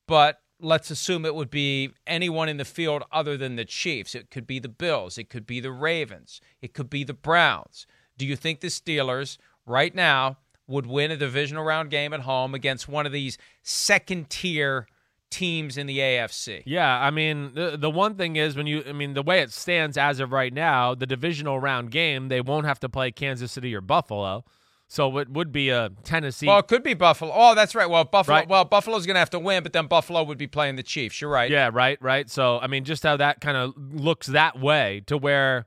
but 0.06 0.42
let's 0.60 0.90
assume 0.90 1.24
it 1.24 1.34
would 1.34 1.50
be 1.50 1.90
anyone 2.06 2.48
in 2.48 2.56
the 2.56 2.64
field 2.64 3.02
other 3.12 3.36
than 3.36 3.56
the 3.56 3.64
Chiefs. 3.64 4.14
It 4.14 4.30
could 4.30 4.46
be 4.46 4.58
the 4.58 4.68
Bills, 4.68 5.18
it 5.18 5.28
could 5.28 5.46
be 5.46 5.60
the 5.60 5.72
Ravens, 5.72 6.40
it 6.62 6.74
could 6.74 6.90
be 6.90 7.04
the 7.04 7.14
Browns. 7.14 7.86
Do 8.16 8.26
you 8.26 8.36
think 8.36 8.60
the 8.60 8.68
Steelers 8.68 9.38
right 9.66 9.94
now 9.94 10.38
would 10.66 10.86
win 10.86 11.10
a 11.10 11.16
divisional 11.16 11.64
round 11.64 11.90
game 11.90 12.12
at 12.12 12.20
home 12.20 12.54
against 12.54 12.88
one 12.88 13.06
of 13.06 13.12
these 13.12 13.36
second 13.62 14.30
tier 14.30 14.86
teams 15.34 15.76
in 15.76 15.88
the 15.88 15.98
AFC. 15.98 16.62
Yeah, 16.64 17.00
I 17.00 17.10
mean 17.10 17.54
the 17.54 17.76
the 17.76 17.90
one 17.90 18.14
thing 18.14 18.36
is 18.36 18.56
when 18.56 18.66
you 18.66 18.84
I 18.88 18.92
mean 18.92 19.14
the 19.14 19.22
way 19.22 19.40
it 19.40 19.52
stands 19.52 19.98
as 19.98 20.20
of 20.20 20.32
right 20.32 20.52
now, 20.52 20.94
the 20.94 21.06
divisional 21.06 21.58
round 21.58 21.90
game, 21.90 22.28
they 22.28 22.40
won't 22.40 22.66
have 22.66 22.78
to 22.80 22.88
play 22.88 23.10
Kansas 23.10 23.52
City 23.52 23.74
or 23.74 23.80
Buffalo. 23.80 24.44
So 24.94 25.18
it 25.18 25.28
would 25.28 25.50
be 25.50 25.70
a 25.70 25.90
Tennessee. 26.04 26.46
Well, 26.46 26.60
it 26.60 26.68
could 26.68 26.84
be 26.84 26.94
Buffalo. 26.94 27.32
Oh, 27.34 27.56
that's 27.56 27.74
right. 27.74 27.90
Well, 27.90 28.04
Buffalo. 28.04 28.36
Right. 28.36 28.48
Well, 28.48 28.64
Buffalo's 28.64 29.06
going 29.06 29.16
to 29.16 29.18
have 29.18 29.30
to 29.30 29.40
win, 29.40 29.64
but 29.64 29.72
then 29.72 29.88
Buffalo 29.88 30.22
would 30.22 30.38
be 30.38 30.46
playing 30.46 30.76
the 30.76 30.84
Chiefs. 30.84 31.20
You're 31.20 31.30
right. 31.32 31.50
Yeah, 31.50 31.70
right, 31.72 31.98
right. 32.00 32.30
So 32.30 32.60
I 32.60 32.68
mean, 32.68 32.84
just 32.84 33.02
how 33.02 33.16
that 33.16 33.40
kind 33.40 33.56
of 33.56 33.74
looks 33.76 34.28
that 34.28 34.60
way 34.60 35.02
to 35.06 35.18
where, 35.18 35.66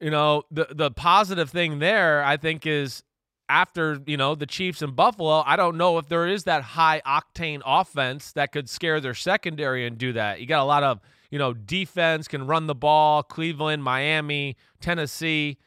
you 0.00 0.10
know, 0.10 0.42
the 0.50 0.66
the 0.72 0.90
positive 0.90 1.50
thing 1.50 1.78
there, 1.78 2.24
I 2.24 2.36
think, 2.36 2.66
is 2.66 3.04
after 3.48 4.00
you 4.08 4.16
know 4.16 4.34
the 4.34 4.44
Chiefs 4.44 4.82
and 4.82 4.96
Buffalo, 4.96 5.44
I 5.46 5.54
don't 5.54 5.76
know 5.76 5.96
if 5.98 6.08
there 6.08 6.26
is 6.26 6.42
that 6.42 6.62
high 6.62 7.00
octane 7.06 7.62
offense 7.64 8.32
that 8.32 8.50
could 8.50 8.68
scare 8.68 9.00
their 9.00 9.14
secondary 9.14 9.86
and 9.86 9.96
do 9.96 10.14
that. 10.14 10.40
You 10.40 10.46
got 10.46 10.62
a 10.62 10.64
lot 10.64 10.82
of 10.82 10.98
you 11.30 11.38
know 11.38 11.54
defense 11.54 12.26
can 12.26 12.48
run 12.48 12.66
the 12.66 12.74
ball. 12.74 13.22
Cleveland, 13.22 13.84
Miami, 13.84 14.56
Tennessee. 14.80 15.58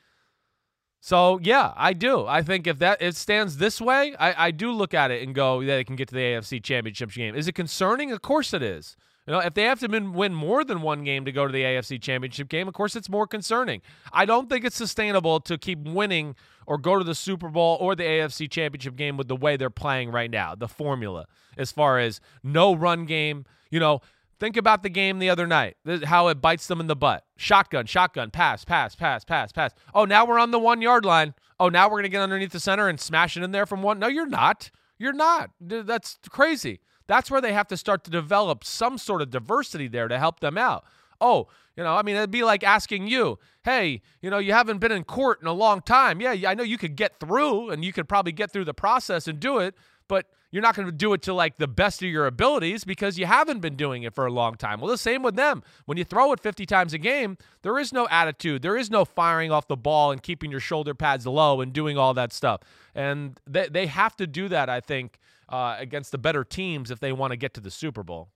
So 1.07 1.39
yeah, 1.41 1.71
I 1.77 1.93
do. 1.93 2.27
I 2.27 2.41
think 2.41 2.67
if 2.67 2.79
that 2.79 3.01
it 3.01 3.15
stands 3.15 3.55
this 3.55 3.79
way, 3.79 4.13
I, 4.19 4.47
I 4.47 4.51
do 4.51 4.73
look 4.73 4.93
at 4.93 5.09
it 5.09 5.23
and 5.23 5.33
go, 5.33 5.61
yeah, 5.61 5.77
they 5.77 5.85
can 5.85 5.95
get 5.95 6.09
to 6.09 6.13
the 6.13 6.19
AFC 6.19 6.61
Championship 6.61 7.13
game. 7.13 7.33
Is 7.33 7.47
it 7.47 7.53
concerning? 7.53 8.11
Of 8.11 8.21
course 8.21 8.53
it 8.53 8.61
is. 8.61 8.97
You 9.25 9.31
know, 9.31 9.39
if 9.39 9.53
they 9.53 9.63
have 9.63 9.79
to 9.79 9.87
win 9.87 10.33
more 10.33 10.65
than 10.65 10.81
one 10.81 11.05
game 11.05 11.23
to 11.23 11.31
go 11.31 11.47
to 11.47 11.53
the 11.53 11.63
AFC 11.63 12.01
Championship 12.01 12.49
game, 12.49 12.67
of 12.67 12.73
course 12.73 12.93
it's 12.93 13.07
more 13.07 13.25
concerning. 13.25 13.81
I 14.11 14.25
don't 14.25 14.49
think 14.49 14.65
it's 14.65 14.75
sustainable 14.75 15.39
to 15.39 15.57
keep 15.57 15.79
winning 15.79 16.35
or 16.65 16.77
go 16.77 16.97
to 16.97 17.05
the 17.05 17.15
Super 17.15 17.47
Bowl 17.47 17.77
or 17.79 17.95
the 17.95 18.03
AFC 18.03 18.51
Championship 18.51 18.97
game 18.97 19.15
with 19.15 19.29
the 19.29 19.35
way 19.37 19.55
they're 19.55 19.69
playing 19.69 20.11
right 20.11 20.29
now, 20.29 20.55
the 20.55 20.67
formula, 20.67 21.27
as 21.57 21.71
far 21.71 21.99
as 21.99 22.19
no 22.43 22.75
run 22.75 23.05
game. 23.05 23.45
You 23.69 23.79
know, 23.79 24.01
think 24.39 24.57
about 24.57 24.83
the 24.83 24.89
game 24.89 25.19
the 25.19 25.29
other 25.29 25.47
night, 25.47 25.77
how 26.05 26.27
it 26.27 26.41
bites 26.41 26.67
them 26.67 26.79
in 26.79 26.87
the 26.87 26.95
butt. 26.95 27.23
Shotgun, 27.37 27.85
shotgun, 27.85 28.31
pass, 28.31 28.63
pass, 28.65 28.95
pass, 28.95 29.23
pass, 29.23 29.51
pass. 29.51 29.71
Oh, 29.93 30.05
now 30.05 30.25
we're 30.25 30.39
on 30.39 30.51
the 30.51 30.59
one 30.59 30.81
yard 30.81 31.05
line. 31.05 31.33
Oh, 31.59 31.69
now 31.69 31.87
we're 31.87 31.95
going 31.95 32.03
to 32.03 32.09
get 32.09 32.21
underneath 32.21 32.51
the 32.51 32.59
center 32.59 32.87
and 32.87 32.99
smash 32.99 33.35
it 33.35 33.43
in 33.43 33.51
there 33.51 33.65
from 33.65 33.81
one. 33.81 33.99
No, 33.99 34.07
you're 34.07 34.27
not. 34.27 34.69
You're 34.99 35.13
not. 35.13 35.51
That's 35.59 36.19
crazy. 36.29 36.79
That's 37.07 37.31
where 37.31 37.41
they 37.41 37.53
have 37.53 37.67
to 37.69 37.77
start 37.77 38.03
to 38.03 38.11
develop 38.11 38.63
some 38.63 38.97
sort 38.97 39.21
of 39.21 39.29
diversity 39.29 39.87
there 39.87 40.07
to 40.07 40.19
help 40.19 40.39
them 40.39 40.57
out. 40.57 40.83
Oh, 41.19 41.47
you 41.75 41.83
know, 41.83 41.95
I 41.95 42.03
mean, 42.03 42.15
it'd 42.15 42.31
be 42.31 42.43
like 42.43 42.63
asking 42.63 43.07
you, 43.07 43.39
hey, 43.63 44.01
you 44.21 44.29
know, 44.29 44.37
you 44.37 44.53
haven't 44.53 44.79
been 44.79 44.91
in 44.91 45.03
court 45.03 45.41
in 45.41 45.47
a 45.47 45.53
long 45.53 45.81
time. 45.81 46.21
Yeah, 46.21 46.35
I 46.47 46.53
know 46.53 46.63
you 46.63 46.77
could 46.77 46.95
get 46.95 47.19
through 47.19 47.69
and 47.69 47.83
you 47.83 47.93
could 47.93 48.07
probably 48.09 48.33
get 48.33 48.51
through 48.51 48.65
the 48.65 48.73
process 48.73 49.27
and 49.27 49.39
do 49.39 49.57
it, 49.59 49.73
but 50.07 50.27
you're 50.51 50.61
not 50.61 50.75
going 50.75 50.85
to 50.85 50.91
do 50.91 51.13
it 51.13 51.21
to 51.23 51.33
like 51.33 51.57
the 51.57 51.67
best 51.67 52.01
of 52.01 52.09
your 52.09 52.25
abilities 52.25 52.83
because 52.85 53.19
you 53.19 53.25
haven't 53.25 53.59
been 53.59 53.75
doing 53.75 54.03
it 54.03 54.13
for 54.13 54.25
a 54.25 54.31
long 54.31 54.55
time. 54.55 54.79
Well, 54.79 54.89
the 54.89 54.97
same 54.97 55.21
with 55.21 55.35
them. 55.35 55.61
When 55.85 55.97
you 55.97 56.03
throw 56.03 56.31
it 56.31 56.39
50 56.39 56.65
times 56.65 56.93
a 56.93 56.97
game, 56.97 57.37
there 57.63 57.77
is 57.77 57.91
no 57.91 58.07
attitude. 58.09 58.61
There 58.61 58.77
is 58.77 58.89
no 58.89 59.03
firing 59.03 59.51
off 59.51 59.67
the 59.67 59.75
ball 59.75 60.11
and 60.11 60.23
keeping 60.23 60.49
your 60.49 60.59
shoulder 60.59 60.93
pads 60.93 61.27
low 61.27 61.59
and 61.59 61.73
doing 61.73 61.97
all 61.97 62.13
that 62.13 62.31
stuff. 62.31 62.61
And 62.95 63.39
they, 63.45 63.67
they 63.67 63.87
have 63.87 64.15
to 64.17 64.27
do 64.27 64.47
that, 64.47 64.69
I 64.69 64.79
think, 64.79 65.19
uh, 65.49 65.75
against 65.79 66.11
the 66.11 66.17
better 66.17 66.43
teams 66.43 66.91
if 66.91 66.99
they 66.99 67.11
want 67.11 67.31
to 67.31 67.37
get 67.37 67.53
to 67.55 67.61
the 67.61 67.71
Super 67.71 68.03
Bowl. 68.03 68.29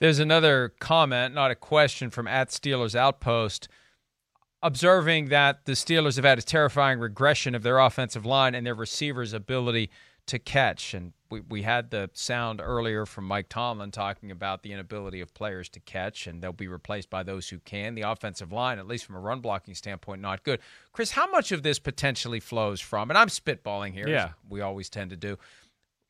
There's 0.00 0.18
another 0.18 0.74
comment, 0.80 1.34
not 1.34 1.50
a 1.50 1.56
question, 1.56 2.10
from 2.10 2.28
at 2.28 2.50
Steelers 2.50 2.94
Outpost, 2.94 3.68
observing 4.62 5.28
that 5.28 5.64
the 5.64 5.72
Steelers 5.72 6.16
have 6.16 6.24
had 6.24 6.38
a 6.38 6.42
terrifying 6.42 7.00
regression 7.00 7.54
of 7.54 7.62
their 7.62 7.78
offensive 7.78 8.24
line 8.24 8.54
and 8.54 8.66
their 8.66 8.74
receivers' 8.74 9.32
ability 9.32 9.90
to 10.28 10.38
catch. 10.38 10.94
And 10.94 11.12
we, 11.30 11.40
we 11.40 11.62
had 11.62 11.90
the 11.90 12.10
sound 12.14 12.60
earlier 12.62 13.04
from 13.04 13.24
Mike 13.26 13.48
Tomlin 13.48 13.90
talking 13.90 14.30
about 14.30 14.62
the 14.62 14.72
inability 14.72 15.20
of 15.20 15.34
players 15.34 15.68
to 15.70 15.80
catch, 15.80 16.26
and 16.26 16.42
they'll 16.42 16.52
be 16.52 16.68
replaced 16.68 17.10
by 17.10 17.22
those 17.22 17.48
who 17.48 17.58
can. 17.58 17.94
The 17.94 18.02
offensive 18.02 18.52
line, 18.52 18.78
at 18.78 18.86
least 18.86 19.04
from 19.04 19.16
a 19.16 19.20
run 19.20 19.40
blocking 19.40 19.74
standpoint, 19.74 20.22
not 20.22 20.44
good. 20.44 20.60
Chris, 20.92 21.12
how 21.12 21.30
much 21.30 21.52
of 21.52 21.62
this 21.62 21.78
potentially 21.78 22.40
flows 22.40 22.80
from, 22.80 23.10
and 23.10 23.18
I'm 23.18 23.28
spitballing 23.28 23.92
here, 23.92 24.08
yeah. 24.08 24.30
we 24.48 24.60
always 24.60 24.88
tend 24.88 25.10
to 25.10 25.16
do, 25.16 25.38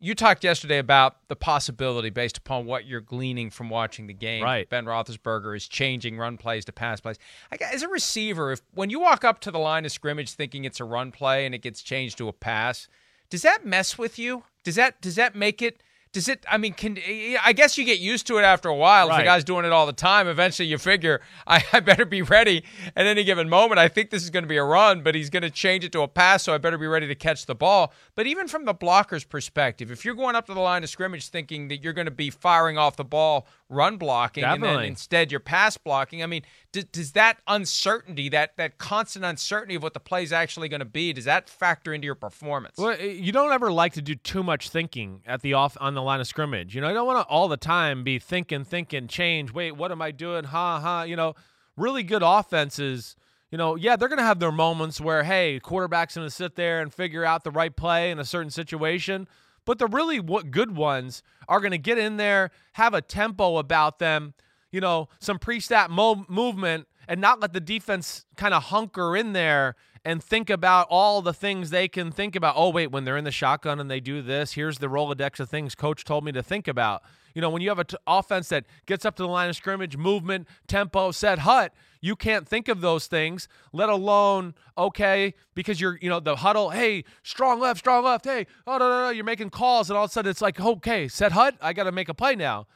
you 0.01 0.15
talked 0.15 0.45
yesterday 0.45 0.79
about 0.79 1.17
the 1.29 1.37
possibility 1.37 2.11
based 2.11 2.39
upon 2.39 2.67
what 2.67 2.87
you're 2.87 3.01
gleaning 3.01 3.51
from 3.51 3.69
watching 3.69 4.07
the 4.07 4.15
game. 4.15 4.45
Right. 4.45 4.69
Ben 4.69 4.85
Roethlisberger 4.85 5.57
is 5.57 5.67
changing 5.67 6.17
run 6.19 6.37
plays 6.37 6.65
to 6.67 6.73
pass 6.73 7.01
plays. 7.01 7.19
As 7.61 7.83
a 7.83 7.89
receiver, 7.89 8.53
if 8.53 8.63
when 8.75 8.91
you 8.91 9.01
walk 9.01 9.25
up 9.25 9.41
to 9.41 9.51
the 9.51 9.59
line 9.59 9.85
of 9.85 9.93
scrimmage 9.93 10.33
thinking 10.33 10.65
it's 10.65 10.79
a 10.81 10.85
run 10.85 11.11
play 11.11 11.47
and 11.47 11.55
it 11.55 11.63
gets 11.63 11.83
changed 11.83 12.19
to 12.19 12.29
a 12.29 12.33
pass, 12.33 12.89
does 13.31 13.43
that 13.43 13.65
mess 13.65 13.99
with 13.99 14.19
you? 14.19 14.45
Does 14.65 14.77
that 14.77 15.01
does 15.01 15.17
that 15.17 15.35
make 15.35 15.63
it 15.63 15.83
does 16.19 16.27
it? 16.27 16.45
I 16.51 16.59
mean, 16.59 16.73
can 16.73 16.99
I 17.45 17.53
guess 17.53 17.79
you 17.79 17.85
get 17.85 18.01
used 18.01 18.27
to 18.27 18.39
it 18.39 18.43
after 18.43 18.69
a 18.69 18.75
while. 18.75 19.09
Right. 19.09 19.15
If 19.15 19.21
the 19.21 19.25
guy's 19.25 19.45
doing 19.45 19.65
it 19.65 19.71
all 19.71 19.87
the 19.87 19.93
time, 19.93 20.27
eventually 20.27 20.67
you 20.67 20.77
figure 20.77 21.21
I, 21.47 21.63
I, 21.73 21.79
better 21.79 22.05
be 22.05 22.23
ready 22.23 22.65
at 22.97 23.07
any 23.07 23.23
given 23.23 23.49
moment. 23.49 23.79
I 23.79 23.87
think 23.87 24.11
this 24.11 24.25
is 24.25 24.31
going 24.31 24.43
to 24.43 24.49
be 24.49 24.57
a 24.57 24.65
run, 24.65 25.03
but 25.03 25.15
he's 25.15 25.31
going 25.31 25.45
to 25.45 25.51
change 25.51 25.85
it 25.85 25.93
to 25.93 26.01
a 26.01 26.09
pass, 26.09 26.43
so 26.43 26.53
I 26.53 26.59
better 26.59 26.77
be 26.77 26.89
ready 26.89 27.07
to 27.07 27.15
catch 27.15 27.47
the 27.47 27.55
ball. 27.55 27.93
But 28.17 28.27
even 28.27 28.49
from 28.49 28.65
the 28.65 28.75
blocker's 28.75 29.23
perspective, 29.23 29.93
if 29.93 30.05
you're 30.05 30.17
going 30.17 30.35
up 30.35 30.47
to 30.47 30.55
the 30.55 30.61
line 30.61 30.83
of 30.83 30.91
scrimmage 30.91 31.29
thinking 31.29 31.69
that 31.69 31.85
you're 31.85 31.93
going 31.93 32.07
to 32.07 32.11
be 32.11 32.31
firing 32.31 32.77
off 32.77 32.97
the 32.97 33.05
ball, 33.05 33.47
run 33.69 33.97
blocking, 33.97 34.43
Definitely. 34.43 34.69
and 34.69 34.79
then 34.79 34.85
instead 34.87 35.31
you're 35.31 35.41
pass 35.41 35.77
blocking, 35.77 36.23
I 36.23 36.27
mean, 36.27 36.43
does, 36.73 36.85
does 36.85 37.13
that 37.13 37.39
uncertainty, 37.47 38.29
that 38.31 38.57
that 38.57 38.79
constant 38.79 39.25
uncertainty 39.25 39.77
of 39.77 39.83
what 39.83 39.95
the 39.95 40.01
play 40.01 40.23
is 40.23 40.33
actually 40.33 40.69
going 40.69 40.81
to 40.81 40.87
be, 40.87 41.13
does 41.13 41.25
that 41.25 41.49
factor 41.49 41.95
into 41.95 42.07
your 42.07 42.15
performance? 42.15 42.77
Well, 42.77 42.97
eh, 42.99 43.05
you 43.05 43.33
don't 43.33 43.53
ever 43.53 43.71
like 43.71 43.95
to 43.95 44.03
do 44.03 44.15
too 44.15 44.43
much 44.43 44.69
thinking 44.69 45.23
at 45.27 45.43
the 45.43 45.55
off 45.55 45.77
on 45.81 45.95
the 45.95 46.03
line 46.09 46.21
of 46.21 46.27
scrimmage. 46.27 46.75
You 46.75 46.81
know, 46.81 46.89
I 46.89 46.93
don't 46.93 47.07
want 47.07 47.27
to 47.27 47.31
all 47.31 47.49
the 47.49 47.57
time 47.57 48.03
be 48.03 48.19
thinking, 48.19 48.65
thinking, 48.65 49.07
change. 49.07 49.53
Wait, 49.53 49.73
what 49.73 49.93
am 49.93 50.03
I 50.03 50.11
doing? 50.11 50.45
Ha 50.45 50.81
ha. 50.81 51.03
You 51.03 51.17
know, 51.17 51.35
really 51.77 52.03
good 52.03 52.23
offenses. 52.25 53.15
You 53.51 53.59
know, 53.59 53.77
yeah, 53.77 53.97
they're 53.97 54.09
going 54.09 54.19
to 54.19 54.25
have 54.25 54.41
their 54.41 54.53
moments 54.53 55.01
where, 55.01 55.23
hey, 55.23 55.61
quarterback's 55.61 56.17
going 56.17 56.27
to 56.27 56.35
sit 56.35 56.57
there 56.57 56.83
and 56.83 56.93
figure 56.93 57.25
out 57.25 57.45
the 57.45 57.51
right 57.51 57.75
play 57.75 58.11
in 58.11 58.19
a 58.19 58.25
certain 58.25 58.51
situation. 58.51 59.29
But 59.65 59.79
the 59.79 59.87
really 59.87 60.21
good 60.21 60.77
ones 60.77 61.23
are 61.49 61.61
going 61.61 61.73
to 61.73 61.79
get 61.79 61.99
in 61.99 62.17
there, 62.17 62.51
have 62.73 62.95
a 62.95 63.03
tempo 63.03 63.59
about 63.59 63.99
them, 63.99 64.35
you 64.73 64.81
know, 64.81 65.09
some 65.19 65.39
pre-snap 65.39 65.91
mo- 65.91 66.27
movement, 66.29 66.89
and 67.07 67.21
not 67.21 67.41
let 67.41 67.53
the 67.53 67.61
defense 67.61 68.27
kind 68.37 68.53
of 68.53 68.65
hunker 68.65 69.17
in 69.17 69.33
there 69.33 69.77
and 70.05 70.23
think 70.23 70.51
about 70.51 70.87
all 70.91 71.23
the 71.23 71.33
things 71.33 71.71
they 71.71 71.89
can 71.89 72.11
think 72.11 72.37
about. 72.37 72.55
Oh, 72.57 72.71
wait, 72.71 72.91
when 72.91 73.05
they're 73.05 73.17
in 73.17 73.25
the 73.25 73.31
shotgun 73.31 73.81
and 73.81 73.91
they 73.91 74.01
do 74.01 74.23
this, 74.23 74.53
here's 74.53 74.79
the 74.79 74.89
Rolodex 74.89 75.41
of 75.41 75.49
things 75.49 75.75
coach 75.75 76.05
told 76.05 76.25
me 76.25 76.33
to 76.33 76.43
think 76.43 76.69
about. 76.69 77.03
You 77.35 77.43
know, 77.43 77.51
when 77.51 77.63
you 77.63 77.69
have 77.69 77.79
an 77.79 77.87
t- 77.87 77.97
offense 78.07 78.49
that 78.49 78.65
gets 78.87 79.05
up 79.05 79.17
to 79.17 79.23
the 79.23 79.29
line 79.29 79.49
of 79.49 79.57
scrimmage, 79.57 79.97
movement, 79.97 80.49
tempo, 80.67 81.11
set, 81.11 81.41
hut, 81.41 81.73
you 82.01 82.17
can't 82.17 82.49
think 82.49 82.69
of 82.69 82.81
those 82.81 83.07
things, 83.07 83.49
let 83.73 83.89
alone, 83.89 84.55
okay, 84.77 85.35
because 85.55 85.81
you're, 85.81 85.99
you 86.01 86.09
know, 86.09 86.21
the 86.21 86.37
huddle, 86.37 86.71
hey, 86.71 87.05
strong 87.23 87.61
left, 87.61 87.79
strong 87.79 88.05
left, 88.05 88.25
hey, 88.25 88.47
oh, 88.67 88.79
no, 88.79 88.89
no, 88.89 89.01
no, 89.03 89.11
you're 89.11 89.25
making 89.25 89.51
calls, 89.51 89.91
and 89.91 89.97
all 89.97 90.05
of 90.05 90.11
a 90.11 90.13
sudden 90.13 90.31
it's 90.31 90.43
like, 90.43 90.61
okay, 90.61 91.07
set, 91.09 91.33
hut, 91.33 91.57
I 91.61 91.73
got 91.73 91.85
to 91.85 91.93
make 91.93 92.09
a 92.09 92.15
play 92.15 92.35
now 92.35 92.67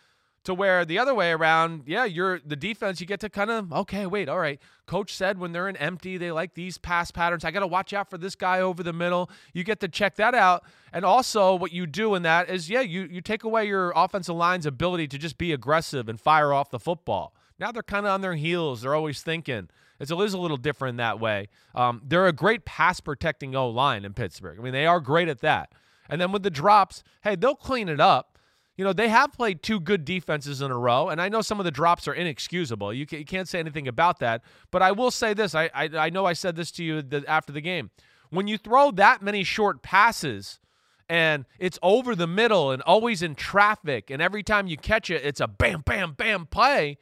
to 0.44 0.54
where 0.54 0.84
the 0.84 0.98
other 0.98 1.14
way 1.14 1.30
around, 1.30 1.84
yeah, 1.86 2.04
you're 2.04 2.40
the 2.44 2.56
defense, 2.56 3.00
you 3.00 3.06
get 3.06 3.20
to 3.20 3.28
kind 3.28 3.50
of, 3.50 3.72
okay, 3.72 4.06
wait, 4.06 4.28
all 4.28 4.40
right. 4.40 4.60
Coach 4.86 5.14
said 5.14 5.38
when 5.38 5.52
they're 5.52 5.68
in 5.68 5.76
empty, 5.76 6.18
they 6.18 6.32
like 6.32 6.54
these 6.54 6.78
pass 6.78 7.10
patterns. 7.10 7.44
I 7.44 7.52
got 7.52 7.60
to 7.60 7.66
watch 7.66 7.92
out 7.92 8.10
for 8.10 8.18
this 8.18 8.34
guy 8.34 8.60
over 8.60 8.82
the 8.82 8.92
middle. 8.92 9.30
You 9.52 9.62
get 9.62 9.80
to 9.80 9.88
check 9.88 10.16
that 10.16 10.34
out. 10.34 10.64
And 10.92 11.04
also, 11.04 11.54
what 11.54 11.72
you 11.72 11.86
do 11.86 12.14
in 12.14 12.22
that 12.22 12.50
is, 12.50 12.68
yeah, 12.68 12.80
you, 12.80 13.08
you 13.10 13.20
take 13.20 13.44
away 13.44 13.66
your 13.66 13.92
offensive 13.94 14.34
line's 14.34 14.66
ability 14.66 15.08
to 15.08 15.18
just 15.18 15.38
be 15.38 15.52
aggressive 15.52 16.08
and 16.08 16.20
fire 16.20 16.52
off 16.52 16.70
the 16.70 16.80
football. 16.80 17.34
Now 17.58 17.70
they're 17.70 17.82
kind 17.82 18.06
of 18.06 18.12
on 18.12 18.20
their 18.20 18.34
heels. 18.34 18.82
They're 18.82 18.94
always 18.94 19.22
thinking. 19.22 19.68
It's 20.00 20.10
a 20.10 20.16
little 20.16 20.56
different 20.56 20.98
that 20.98 21.20
way. 21.20 21.48
Um, 21.76 22.02
they're 22.04 22.26
a 22.26 22.32
great 22.32 22.64
pass 22.64 22.98
protecting 22.98 23.54
O 23.54 23.68
line 23.68 24.04
in 24.04 24.14
Pittsburgh. 24.14 24.58
I 24.58 24.62
mean, 24.62 24.72
they 24.72 24.86
are 24.86 24.98
great 24.98 25.28
at 25.28 25.40
that. 25.42 25.70
And 26.08 26.20
then 26.20 26.32
with 26.32 26.42
the 26.42 26.50
drops, 26.50 27.04
hey, 27.22 27.36
they'll 27.36 27.54
clean 27.54 27.88
it 27.88 28.00
up 28.00 28.31
you 28.76 28.84
know, 28.84 28.92
they 28.92 29.08
have 29.08 29.32
played 29.32 29.62
two 29.62 29.80
good 29.80 30.04
defenses 30.04 30.62
in 30.62 30.70
a 30.70 30.78
row, 30.78 31.08
and 31.08 31.20
I 31.20 31.28
know 31.28 31.42
some 31.42 31.60
of 31.60 31.64
the 31.64 31.70
drops 31.70 32.08
are 32.08 32.14
inexcusable. 32.14 32.92
You, 32.92 33.06
can, 33.06 33.24
not 33.30 33.48
say 33.48 33.58
anything 33.58 33.86
about 33.86 34.18
that. 34.20 34.42
But 34.70 34.82
I 34.82 34.92
will 34.92 35.10
say 35.10 35.34
this 35.34 35.54
I, 35.54 35.70
I, 35.74 35.90
I 35.94 36.10
know 36.10 36.24
I 36.24 36.32
said 36.32 36.56
this 36.56 36.70
to 36.72 36.84
you 36.84 37.02
after 37.28 37.52
the 37.52 37.60
game. 37.60 37.90
When 38.30 38.46
you 38.46 38.56
throw 38.56 38.90
that 38.92 39.20
many 39.20 39.44
short 39.44 39.82
passes 39.82 40.58
and 41.06 41.44
it's 41.58 41.78
over 41.82 42.14
the 42.14 42.26
middle 42.26 42.70
and 42.70 42.80
always 42.82 43.22
in 43.22 43.34
traffic, 43.34 44.10
and 44.10 44.22
every 44.22 44.42
time 44.42 44.66
you 44.66 44.78
catch 44.78 45.10
it, 45.10 45.22
it's 45.22 45.40
a 45.40 45.48
bam, 45.48 45.82
bam, 45.84 46.12
bam 46.12 46.46
play. 46.46 46.96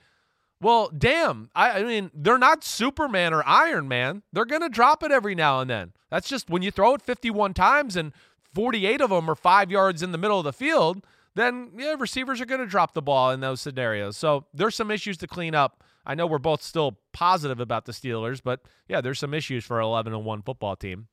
Well, 0.60 0.90
damn. 0.96 1.50
I, 1.54 1.70
I 1.70 1.82
mean, 1.84 2.10
they're 2.12 2.36
not 2.36 2.64
Superman 2.64 3.32
or 3.32 3.46
Iron 3.46 3.86
Man. 3.86 4.22
They're 4.32 4.44
going 4.44 4.62
to 4.62 4.68
drop 4.68 5.04
it 5.04 5.12
every 5.12 5.36
now 5.36 5.60
and 5.60 5.70
then. 5.70 5.92
That's 6.10 6.28
just 6.28 6.50
when 6.50 6.62
you 6.62 6.72
throw 6.72 6.94
it 6.94 7.02
51 7.02 7.54
times 7.54 7.94
and 7.94 8.12
48 8.52 9.00
of 9.00 9.10
them 9.10 9.30
are 9.30 9.36
five 9.36 9.70
yards 9.70 10.02
in 10.02 10.10
the 10.10 10.18
middle 10.18 10.38
of 10.38 10.44
the 10.44 10.52
field 10.52 11.06
then 11.34 11.72
yeah, 11.76 11.94
receivers 11.98 12.40
are 12.40 12.46
going 12.46 12.60
to 12.60 12.66
drop 12.66 12.94
the 12.94 13.02
ball 13.02 13.30
in 13.30 13.40
those 13.40 13.60
scenarios. 13.60 14.16
So 14.16 14.46
there's 14.52 14.74
some 14.74 14.90
issues 14.90 15.16
to 15.18 15.26
clean 15.26 15.54
up. 15.54 15.84
I 16.04 16.14
know 16.14 16.26
we're 16.26 16.38
both 16.38 16.62
still 16.62 16.98
positive 17.12 17.60
about 17.60 17.84
the 17.84 17.92
Steelers, 17.92 18.40
but 18.42 18.60
yeah, 18.88 19.00
there's 19.00 19.18
some 19.18 19.34
issues 19.34 19.64
for 19.64 19.80
11 19.80 20.12
and 20.12 20.24
1 20.24 20.42
football 20.42 20.76
team. 20.76 21.08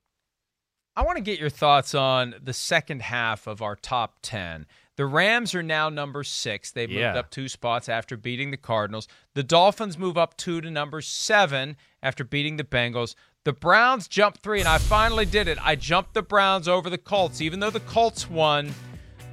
I 0.96 1.02
want 1.02 1.16
to 1.16 1.22
get 1.22 1.38
your 1.38 1.50
thoughts 1.50 1.94
on 1.94 2.34
the 2.42 2.52
second 2.52 3.02
half 3.02 3.46
of 3.46 3.62
our 3.62 3.76
top 3.76 4.16
10. 4.22 4.66
The 4.96 5.06
Rams 5.06 5.54
are 5.54 5.62
now 5.62 5.88
number 5.88 6.24
six. 6.24 6.72
They've 6.72 6.88
moved 6.88 6.98
yeah. 6.98 7.16
up 7.16 7.30
two 7.30 7.46
spots 7.46 7.88
after 7.88 8.16
beating 8.16 8.50
the 8.50 8.56
Cardinals. 8.56 9.06
The 9.34 9.44
Dolphins 9.44 9.96
move 9.96 10.18
up 10.18 10.36
two 10.36 10.60
to 10.60 10.68
number 10.72 11.00
seven 11.00 11.76
after 12.02 12.24
beating 12.24 12.56
the 12.56 12.64
Bengals. 12.64 13.14
The 13.44 13.52
Browns 13.52 14.08
jump 14.08 14.38
three, 14.42 14.58
and 14.58 14.68
I 14.68 14.78
finally 14.78 15.24
did 15.24 15.46
it. 15.46 15.56
I 15.64 15.76
jumped 15.76 16.14
the 16.14 16.22
Browns 16.22 16.66
over 16.66 16.90
the 16.90 16.98
Colts, 16.98 17.40
even 17.40 17.60
though 17.60 17.70
the 17.70 17.78
Colts 17.78 18.28
won 18.28 18.74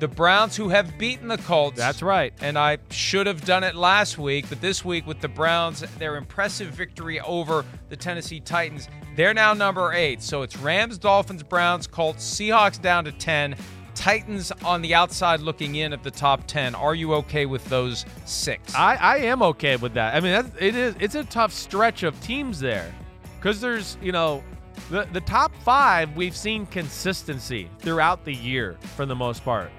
the 0.05 0.15
Browns, 0.15 0.55
who 0.55 0.69
have 0.69 0.99
beaten 0.99 1.27
the 1.27 1.37
Colts. 1.39 1.77
That's 1.77 2.03
right. 2.03 2.31
And 2.39 2.59
I 2.59 2.77
should 2.91 3.25
have 3.25 3.43
done 3.43 3.63
it 3.63 3.73
last 3.73 4.19
week, 4.19 4.47
but 4.49 4.61
this 4.61 4.85
week 4.85 5.07
with 5.07 5.19
the 5.19 5.27
Browns, 5.27 5.83
their 5.97 6.15
impressive 6.17 6.69
victory 6.69 7.19
over 7.21 7.65
the 7.89 7.95
Tennessee 7.95 8.39
Titans, 8.39 8.87
they're 9.15 9.33
now 9.33 9.55
number 9.55 9.93
eight. 9.93 10.21
So 10.21 10.43
it's 10.43 10.57
Rams, 10.57 10.99
Dolphins, 10.99 11.41
Browns, 11.41 11.87
Colts, 11.87 12.23
Seahawks 12.23 12.79
down 12.79 13.05
to 13.05 13.11
10, 13.13 13.55
Titans 13.95 14.51
on 14.63 14.83
the 14.83 14.93
outside 14.93 15.39
looking 15.39 15.73
in 15.73 15.91
at 15.91 16.03
the 16.03 16.11
top 16.11 16.45
10. 16.45 16.75
Are 16.75 16.93
you 16.93 17.15
okay 17.15 17.47
with 17.47 17.65
those 17.65 18.05
six? 18.25 18.75
I, 18.75 18.97
I 18.97 19.17
am 19.17 19.41
okay 19.41 19.75
with 19.75 19.95
that. 19.95 20.13
I 20.13 20.19
mean, 20.19 20.51
it 20.59 20.75
is, 20.75 20.95
it's 20.99 21.15
a 21.15 21.23
tough 21.23 21.51
stretch 21.51 22.03
of 22.03 22.21
teams 22.21 22.59
there 22.59 22.93
because 23.39 23.59
there's, 23.59 23.97
you 24.03 24.11
know, 24.11 24.43
the, 24.89 25.07
the 25.13 25.21
top 25.21 25.55
five, 25.63 26.15
we've 26.15 26.35
seen 26.35 26.65
consistency 26.67 27.69
throughout 27.79 28.23
the 28.23 28.33
year 28.33 28.77
for 28.95 29.05
the 29.05 29.15
most 29.15 29.43
part. 29.43 29.71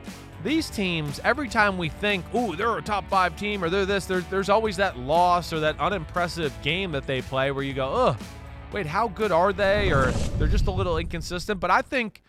These 0.42 0.68
teams, 0.70 1.20
every 1.24 1.48
time 1.48 1.78
we 1.78 1.88
think, 1.88 2.24
ooh, 2.34 2.56
they're 2.56 2.76
a 2.76 2.82
top 2.82 3.08
five 3.08 3.36
team 3.36 3.62
or 3.62 3.70
they're 3.70 3.86
this, 3.86 4.06
there's, 4.06 4.48
always 4.48 4.76
that 4.76 4.98
loss 4.98 5.52
or 5.52 5.60
that 5.60 5.78
unimpressive 5.80 6.52
game 6.62 6.92
that 6.92 7.06
they 7.06 7.22
play 7.22 7.50
where 7.50 7.64
you 7.64 7.72
go, 7.72 7.88
ugh, 7.88 8.20
wait, 8.72 8.86
how 8.86 9.08
good 9.08 9.32
are 9.32 9.52
they? 9.52 9.90
Or 9.90 10.10
they're 10.38 10.48
just 10.48 10.66
a 10.66 10.72
little 10.72 10.98
inconsistent. 10.98 11.60
But 11.60 11.70
I 11.70 11.82
think, 11.82 12.22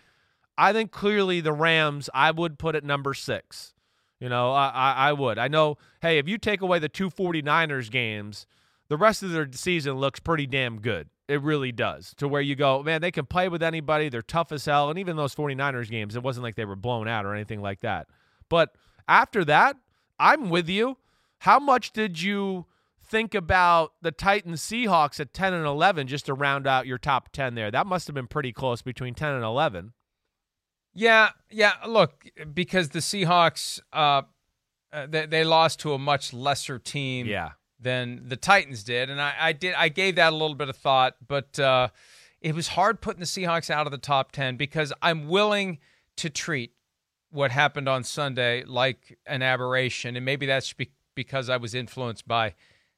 I 0.58 0.72
think 0.72 0.92
clearly 0.92 1.42
the 1.42 1.54
Rams, 1.54 2.10
I 2.14 2.32
would 2.32 2.58
put 2.58 2.76
at 2.76 2.84
number 2.84 3.14
six. 3.14 3.74
You 4.20 4.30
know, 4.30 4.52
I, 4.52 4.70
I, 4.70 4.94
I 5.10 5.14
would. 5.14 5.38
I 5.38 5.48
know, 5.48 5.78
hey, 6.02 6.18
if 6.18 6.28
you 6.28 6.38
take 6.38 6.62
away 6.62 6.80
the 6.80 6.90
two 6.90 7.10
49ers 7.10 7.92
games, 7.92 8.48
the 8.88 8.98
rest 8.98 9.22
of 9.22 9.32
their 9.32 9.48
season 9.52 9.96
looks 9.96 10.20
pretty 10.20 10.48
damn 10.48 10.80
good. 10.80 11.10
It 11.28 11.42
really 11.42 11.74
does. 11.74 12.14
To 12.18 12.28
where 12.28 12.42
you 12.42 12.56
go, 12.56 12.82
man, 12.82 13.02
they 13.02 13.12
can 13.12 13.26
play 13.26 13.50
with 13.50 13.62
anybody. 13.62 14.08
They're 14.08 14.22
tough 14.22 14.52
as 14.52 14.64
hell. 14.66 14.90
And 14.90 14.98
even 14.98 15.18
those 15.18 15.36
49ers 15.36 15.90
games, 15.90 16.16
it 16.16 16.24
wasn't 16.24 16.44
like 16.44 16.56
they 16.56 16.66
were 16.66 16.78
blown 16.78 17.08
out 17.08 17.26
or 17.26 17.34
anything 17.36 17.62
like 17.62 17.82
that. 17.82 18.08
But 18.50 18.76
after 19.10 19.44
that, 19.46 19.76
I'm 20.20 20.50
with 20.50 20.70
you. 20.70 20.98
How 21.40 21.60
much 21.60 21.92
did 21.92 22.22
you 22.22 22.66
think 23.04 23.36
about 23.36 23.94
the 24.02 24.12
Titans 24.12 24.62
Seahawks 24.62 25.20
at 25.20 25.34
10 25.34 25.54
and 25.54 25.66
11 25.66 26.08
just 26.08 26.28
to 26.28 26.34
round 26.34 26.66
out 26.66 26.88
your 26.88 26.98
top 26.98 27.34
10 27.34 27.56
there? 27.56 27.72
That 27.72 27.88
must 27.88 28.08
have 28.08 28.14
been 28.14 28.28
pretty 28.28 28.54
close 28.54 28.82
between 28.82 29.14
10 29.14 29.34
and 29.34 29.44
11. 29.44 29.92
Yeah, 30.94 31.32
yeah. 31.52 31.74
Look, 31.86 32.30
because 32.54 32.90
the 32.90 33.00
Seahawks, 33.00 33.82
uh, 33.92 34.22
uh 34.94 35.08
they, 35.08 35.26
they 35.26 35.44
lost 35.44 35.82
to 35.82 35.94
a 35.94 36.00
much 36.00 36.32
lesser 36.34 36.80
team. 36.80 37.28
Yeah 37.28 37.52
than 37.80 38.24
the 38.28 38.36
Titans 38.36 38.84
did, 38.84 39.10
and 39.10 39.22
I, 39.22 39.34
I 39.40 39.54
did 39.54 39.74
I 39.76 39.90
gave 39.90 40.16
that 40.16 40.34
a 40.34 40.36
little 40.36 40.56
bit 40.56 40.70
of 40.70 40.76
thought, 40.76 41.16
but 41.26 41.60
uh, 41.60 41.90
it 42.42 42.56
was 42.56 42.70
hard 42.70 43.02
putting 43.02 43.20
the 43.20 43.26
Seahawks 43.26 43.70
out 43.70 43.88
of 43.88 43.92
the 43.92 43.98
top 43.98 44.32
ten 44.32 44.58
because 44.58 44.94
I'm 45.02 45.28
willing 45.28 45.80
to 46.18 46.30
treat 46.30 46.74
what 47.30 47.52
happened 47.52 47.88
on 47.88 48.04
Sunday 48.04 48.64
like 48.64 49.18
an 49.26 49.42
aberration, 49.42 50.16
and 50.16 50.26
maybe 50.26 50.46
that's 50.46 50.74
be- 50.74 50.92
because 51.14 51.50
I 51.50 51.58
was 51.58 51.76
influenced 51.76 52.28
by 52.28 52.56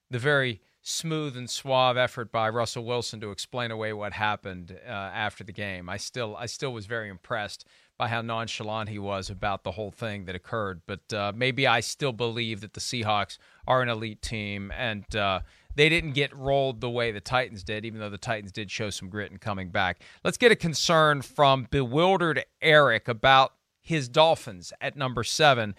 the 0.09 0.19
very 0.19 0.61
smooth 0.81 1.35
and 1.35 1.49
suave 1.49 1.97
effort 1.97 2.31
by 2.31 2.49
Russell 2.49 2.85
Wilson 2.85 3.19
to 3.21 3.31
explain 3.31 3.71
away 3.71 3.93
what 3.93 4.13
happened 4.13 4.77
uh, 4.87 4.89
after 4.89 5.43
the 5.43 5.51
game. 5.51 5.89
I 5.89 5.97
still 5.97 6.35
I 6.37 6.45
still 6.45 6.73
was 6.73 6.85
very 6.85 7.09
impressed 7.09 7.65
by 7.99 8.07
how 8.07 8.21
nonchalant 8.21 8.87
he 8.87 8.97
was 8.97 9.29
about 9.29 9.63
the 9.63 9.71
whole 9.71 9.91
thing 9.91 10.23
that 10.25 10.33
occurred. 10.33 10.81
But 10.87 11.13
uh, 11.13 11.33
maybe 11.35 11.67
I 11.67 11.81
still 11.81 12.13
believe 12.13 12.61
that 12.61 12.73
the 12.73 12.79
Seahawks 12.79 13.37
are 13.67 13.81
an 13.81 13.89
elite 13.89 14.21
team, 14.21 14.71
and 14.75 15.13
uh, 15.15 15.41
they 15.75 15.89
didn't 15.89 16.13
get 16.13 16.33
rolled 16.33 16.79
the 16.79 16.89
way 16.89 17.11
the 17.11 17.19
Titans 17.19 17.61
did, 17.61 17.83
even 17.83 17.99
though 17.99 18.09
the 18.09 18.17
Titans 18.17 18.53
did 18.53 18.71
show 18.71 18.89
some 18.89 19.09
grit 19.09 19.31
in 19.31 19.37
coming 19.37 19.69
back. 19.69 20.01
Let's 20.23 20.37
get 20.37 20.49
a 20.49 20.55
concern 20.55 21.21
from 21.21 21.67
bewildered 21.69 22.45
Eric 22.61 23.09
about 23.09 23.53
his 23.81 24.07
Dolphins 24.07 24.71
at 24.79 24.95
number 24.95 25.25
seven. 25.25 25.75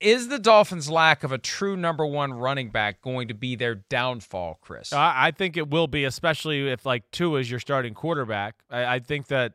Is 0.00 0.26
the 0.26 0.40
Dolphins' 0.40 0.90
lack 0.90 1.22
of 1.22 1.30
a 1.30 1.38
true 1.38 1.76
number 1.76 2.04
one 2.04 2.32
running 2.32 2.70
back 2.70 3.00
going 3.00 3.28
to 3.28 3.34
be 3.34 3.54
their 3.54 3.76
downfall, 3.76 4.58
Chris? 4.60 4.92
I, 4.92 5.30
think 5.30 5.56
it 5.56 5.70
will 5.70 5.86
be, 5.86 6.02
especially 6.02 6.68
if 6.68 6.84
like 6.84 7.08
Tua 7.12 7.38
is 7.38 7.48
your 7.48 7.60
starting 7.60 7.94
quarterback. 7.94 8.56
I, 8.68 8.96
I 8.96 8.98
think 8.98 9.28
that 9.28 9.52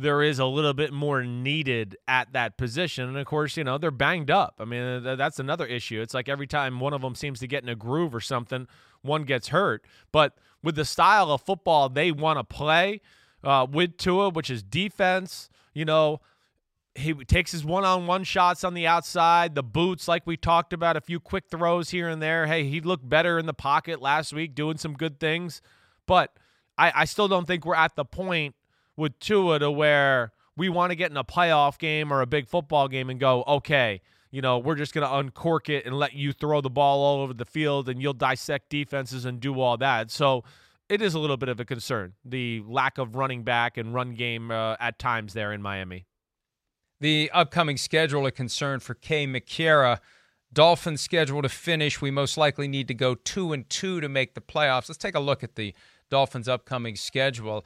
there 0.00 0.22
is 0.22 0.38
a 0.38 0.46
little 0.46 0.74
bit 0.74 0.92
more 0.92 1.24
needed 1.24 1.96
at 2.06 2.32
that 2.32 2.56
position. 2.56 3.08
And 3.08 3.18
of 3.18 3.26
course, 3.26 3.56
you 3.56 3.64
know, 3.64 3.78
they're 3.78 3.90
banged 3.90 4.30
up. 4.30 4.54
I 4.60 4.64
mean, 4.64 5.02
that's 5.02 5.40
another 5.40 5.66
issue. 5.66 6.00
It's 6.00 6.14
like 6.14 6.28
every 6.28 6.46
time 6.46 6.78
one 6.78 6.94
of 6.94 7.02
them 7.02 7.16
seems 7.16 7.40
to 7.40 7.48
get 7.48 7.64
in 7.64 7.68
a 7.68 7.74
groove 7.74 8.14
or 8.14 8.20
something, 8.20 8.68
one 9.02 9.24
gets 9.24 9.48
hurt. 9.48 9.84
But 10.12 10.38
with 10.62 10.76
the 10.76 10.84
style 10.84 11.32
of 11.32 11.42
football 11.42 11.88
they 11.88 12.12
want 12.12 12.38
to 12.38 12.44
play 12.44 13.00
uh, 13.42 13.66
with 13.68 13.96
Tua, 13.96 14.30
which 14.30 14.50
is 14.50 14.62
defense, 14.62 15.50
you 15.74 15.84
know, 15.84 16.20
he 16.94 17.14
takes 17.14 17.52
his 17.52 17.64
one-on-one 17.64 18.24
shots 18.24 18.64
on 18.64 18.74
the 18.74 18.86
outside, 18.86 19.54
the 19.54 19.62
boots, 19.62 20.08
like 20.08 20.26
we 20.26 20.36
talked 20.36 20.72
about, 20.72 20.96
a 20.96 21.00
few 21.00 21.20
quick 21.20 21.44
throws 21.48 21.90
here 21.90 22.08
and 22.08 22.20
there. 22.20 22.46
Hey, 22.46 22.64
he 22.64 22.80
looked 22.80 23.08
better 23.08 23.38
in 23.38 23.46
the 23.46 23.54
pocket 23.54 24.02
last 24.02 24.32
week, 24.32 24.54
doing 24.54 24.78
some 24.78 24.94
good 24.94 25.20
things. 25.20 25.62
But 26.06 26.32
I, 26.76 26.92
I 26.94 27.04
still 27.04 27.28
don't 27.28 27.46
think 27.46 27.64
we're 27.64 27.76
at 27.76 27.94
the 27.94 28.04
point 28.04 28.56
with 28.98 29.18
Tua 29.20 29.60
to 29.60 29.70
where 29.70 30.32
we 30.56 30.68
want 30.68 30.90
to 30.90 30.96
get 30.96 31.10
in 31.10 31.16
a 31.16 31.24
playoff 31.24 31.78
game 31.78 32.12
or 32.12 32.20
a 32.20 32.26
big 32.26 32.48
football 32.48 32.88
game 32.88 33.08
and 33.08 33.20
go, 33.20 33.44
okay, 33.46 34.02
you 34.30 34.42
know, 34.42 34.58
we're 34.58 34.74
just 34.74 34.92
going 34.92 35.06
to 35.06 35.14
uncork 35.14 35.68
it 35.68 35.86
and 35.86 35.96
let 35.96 36.12
you 36.14 36.32
throw 36.32 36.60
the 36.60 36.68
ball 36.68 37.00
all 37.00 37.22
over 37.22 37.32
the 37.32 37.44
field 37.44 37.88
and 37.88 38.02
you'll 38.02 38.12
dissect 38.12 38.68
defenses 38.68 39.24
and 39.24 39.40
do 39.40 39.58
all 39.60 39.76
that. 39.78 40.10
So 40.10 40.42
it 40.88 41.00
is 41.00 41.14
a 41.14 41.18
little 41.18 41.36
bit 41.36 41.48
of 41.48 41.60
a 41.60 41.64
concern, 41.64 42.14
the 42.24 42.62
lack 42.66 42.98
of 42.98 43.14
running 43.14 43.44
back 43.44 43.76
and 43.76 43.94
run 43.94 44.14
game 44.14 44.50
uh, 44.50 44.76
at 44.80 44.98
times 44.98 45.32
there 45.32 45.52
in 45.52 45.62
Miami. 45.62 46.06
The 47.00 47.30
upcoming 47.32 47.76
schedule 47.76 48.26
a 48.26 48.32
concern 48.32 48.80
for 48.80 48.94
Kay 48.94 49.28
McCara. 49.28 50.00
Dolphins 50.52 51.00
schedule 51.00 51.42
to 51.42 51.48
finish. 51.48 52.00
We 52.00 52.10
most 52.10 52.36
likely 52.36 52.66
need 52.66 52.88
to 52.88 52.94
go 52.94 53.14
two 53.14 53.52
and 53.52 53.68
two 53.70 54.00
to 54.00 54.08
make 54.08 54.34
the 54.34 54.40
playoffs. 54.40 54.88
Let's 54.88 54.98
take 54.98 55.14
a 55.14 55.20
look 55.20 55.44
at 55.44 55.54
the 55.54 55.74
Dolphins' 56.10 56.48
upcoming 56.48 56.96
schedule. 56.96 57.64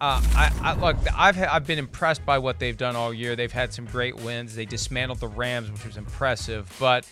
Uh, 0.00 0.20
I, 0.34 0.52
I, 0.60 0.74
look. 0.74 0.96
I've 1.16 1.38
I've 1.40 1.66
been 1.66 1.78
impressed 1.78 2.26
by 2.26 2.38
what 2.38 2.58
they've 2.58 2.76
done 2.76 2.96
all 2.96 3.14
year. 3.14 3.36
They've 3.36 3.50
had 3.50 3.72
some 3.72 3.86
great 3.86 4.16
wins. 4.16 4.54
They 4.54 4.66
dismantled 4.66 5.20
the 5.20 5.28
Rams, 5.28 5.70
which 5.70 5.86
was 5.86 5.96
impressive. 5.96 6.70
But 6.80 7.08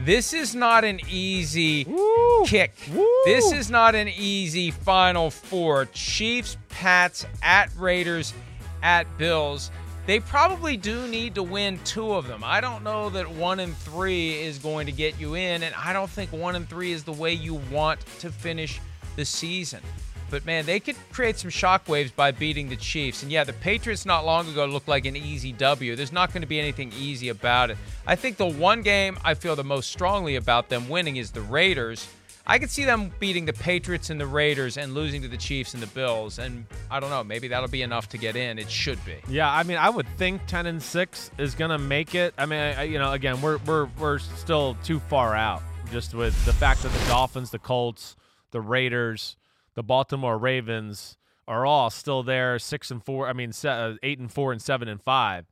this 0.00 0.34
is 0.34 0.54
not 0.54 0.84
an 0.84 1.00
easy 1.10 1.84
Woo! 1.84 2.44
kick. 2.44 2.74
Woo! 2.94 3.04
This 3.24 3.52
is 3.52 3.70
not 3.70 3.94
an 3.94 4.08
easy 4.08 4.70
Final 4.70 5.30
Four. 5.30 5.86
Chiefs, 5.86 6.58
Pats, 6.68 7.24
at 7.42 7.74
Raiders, 7.76 8.34
at 8.82 9.06
Bills. 9.16 9.70
They 10.06 10.20
probably 10.20 10.76
do 10.76 11.08
need 11.08 11.34
to 11.34 11.42
win 11.42 11.80
two 11.84 12.12
of 12.12 12.28
them. 12.28 12.44
I 12.44 12.60
don't 12.60 12.84
know 12.84 13.10
that 13.10 13.28
one 13.28 13.58
and 13.60 13.76
three 13.78 14.34
is 14.34 14.58
going 14.58 14.86
to 14.86 14.92
get 14.92 15.18
you 15.18 15.34
in, 15.34 15.64
and 15.64 15.74
I 15.74 15.92
don't 15.92 16.10
think 16.10 16.32
one 16.32 16.54
and 16.54 16.68
three 16.68 16.92
is 16.92 17.02
the 17.02 17.12
way 17.12 17.32
you 17.32 17.54
want 17.72 18.06
to 18.20 18.30
finish 18.30 18.78
the 19.16 19.24
season. 19.24 19.80
But 20.30 20.44
man, 20.44 20.66
they 20.66 20.80
could 20.80 20.96
create 21.12 21.38
some 21.38 21.50
shockwaves 21.50 22.14
by 22.14 22.30
beating 22.30 22.68
the 22.68 22.76
Chiefs. 22.76 23.22
And 23.22 23.30
yeah, 23.30 23.44
the 23.44 23.52
Patriots 23.52 24.04
not 24.04 24.24
long 24.24 24.48
ago 24.48 24.64
looked 24.66 24.88
like 24.88 25.06
an 25.06 25.16
easy 25.16 25.52
W. 25.52 25.96
There's 25.96 26.12
not 26.12 26.32
going 26.32 26.42
to 26.42 26.48
be 26.48 26.58
anything 26.58 26.92
easy 26.98 27.28
about 27.28 27.70
it. 27.70 27.78
I 28.06 28.16
think 28.16 28.36
the 28.36 28.46
one 28.46 28.82
game 28.82 29.18
I 29.24 29.34
feel 29.34 29.56
the 29.56 29.64
most 29.64 29.90
strongly 29.90 30.36
about 30.36 30.68
them 30.68 30.88
winning 30.88 31.16
is 31.16 31.30
the 31.30 31.40
Raiders. 31.40 32.08
I 32.48 32.60
could 32.60 32.70
see 32.70 32.84
them 32.84 33.10
beating 33.18 33.44
the 33.44 33.52
Patriots 33.52 34.08
and 34.08 34.20
the 34.20 34.26
Raiders 34.26 34.76
and 34.76 34.94
losing 34.94 35.20
to 35.22 35.28
the 35.28 35.36
Chiefs 35.36 35.74
and 35.74 35.82
the 35.82 35.88
Bills. 35.88 36.38
And 36.38 36.66
I 36.90 37.00
don't 37.00 37.10
know, 37.10 37.24
maybe 37.24 37.48
that'll 37.48 37.68
be 37.68 37.82
enough 37.82 38.08
to 38.10 38.18
get 38.18 38.36
in. 38.36 38.60
It 38.60 38.70
should 38.70 39.04
be. 39.04 39.16
Yeah, 39.28 39.50
I 39.50 39.64
mean, 39.64 39.78
I 39.78 39.90
would 39.90 40.06
think 40.16 40.46
10 40.46 40.66
and 40.66 40.80
6 40.80 41.30
is 41.38 41.56
going 41.56 41.72
to 41.72 41.78
make 41.78 42.14
it. 42.14 42.34
I 42.38 42.46
mean, 42.46 42.60
I, 42.60 42.84
you 42.84 43.00
know, 43.00 43.12
again, 43.12 43.40
we're 43.42 43.58
we're 43.66 43.88
we're 43.98 44.18
still 44.18 44.76
too 44.84 45.00
far 45.00 45.34
out 45.34 45.62
just 45.90 46.14
with 46.14 46.44
the 46.44 46.52
fact 46.52 46.82
that 46.82 46.92
the 46.92 47.08
Dolphins, 47.08 47.50
the 47.50 47.58
Colts, 47.58 48.14
the 48.52 48.60
Raiders, 48.60 49.36
the 49.76 49.84
Baltimore 49.84 50.36
Ravens 50.36 51.16
are 51.46 51.64
all 51.64 51.90
still 51.90 52.24
there, 52.24 52.58
6 52.58 52.90
and 52.90 53.04
4, 53.04 53.28
I 53.28 53.32
mean, 53.32 53.52
uh, 53.64 53.94
8 54.02 54.18
and 54.18 54.32
4 54.32 54.50
and 54.50 54.60
7 54.60 54.88
and 54.88 55.00
5. 55.00 55.46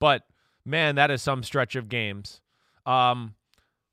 But 0.00 0.22
man, 0.64 0.96
that 0.96 1.12
is 1.12 1.22
some 1.22 1.44
stretch 1.44 1.76
of 1.76 1.88
games. 1.88 2.40
Um 2.84 3.34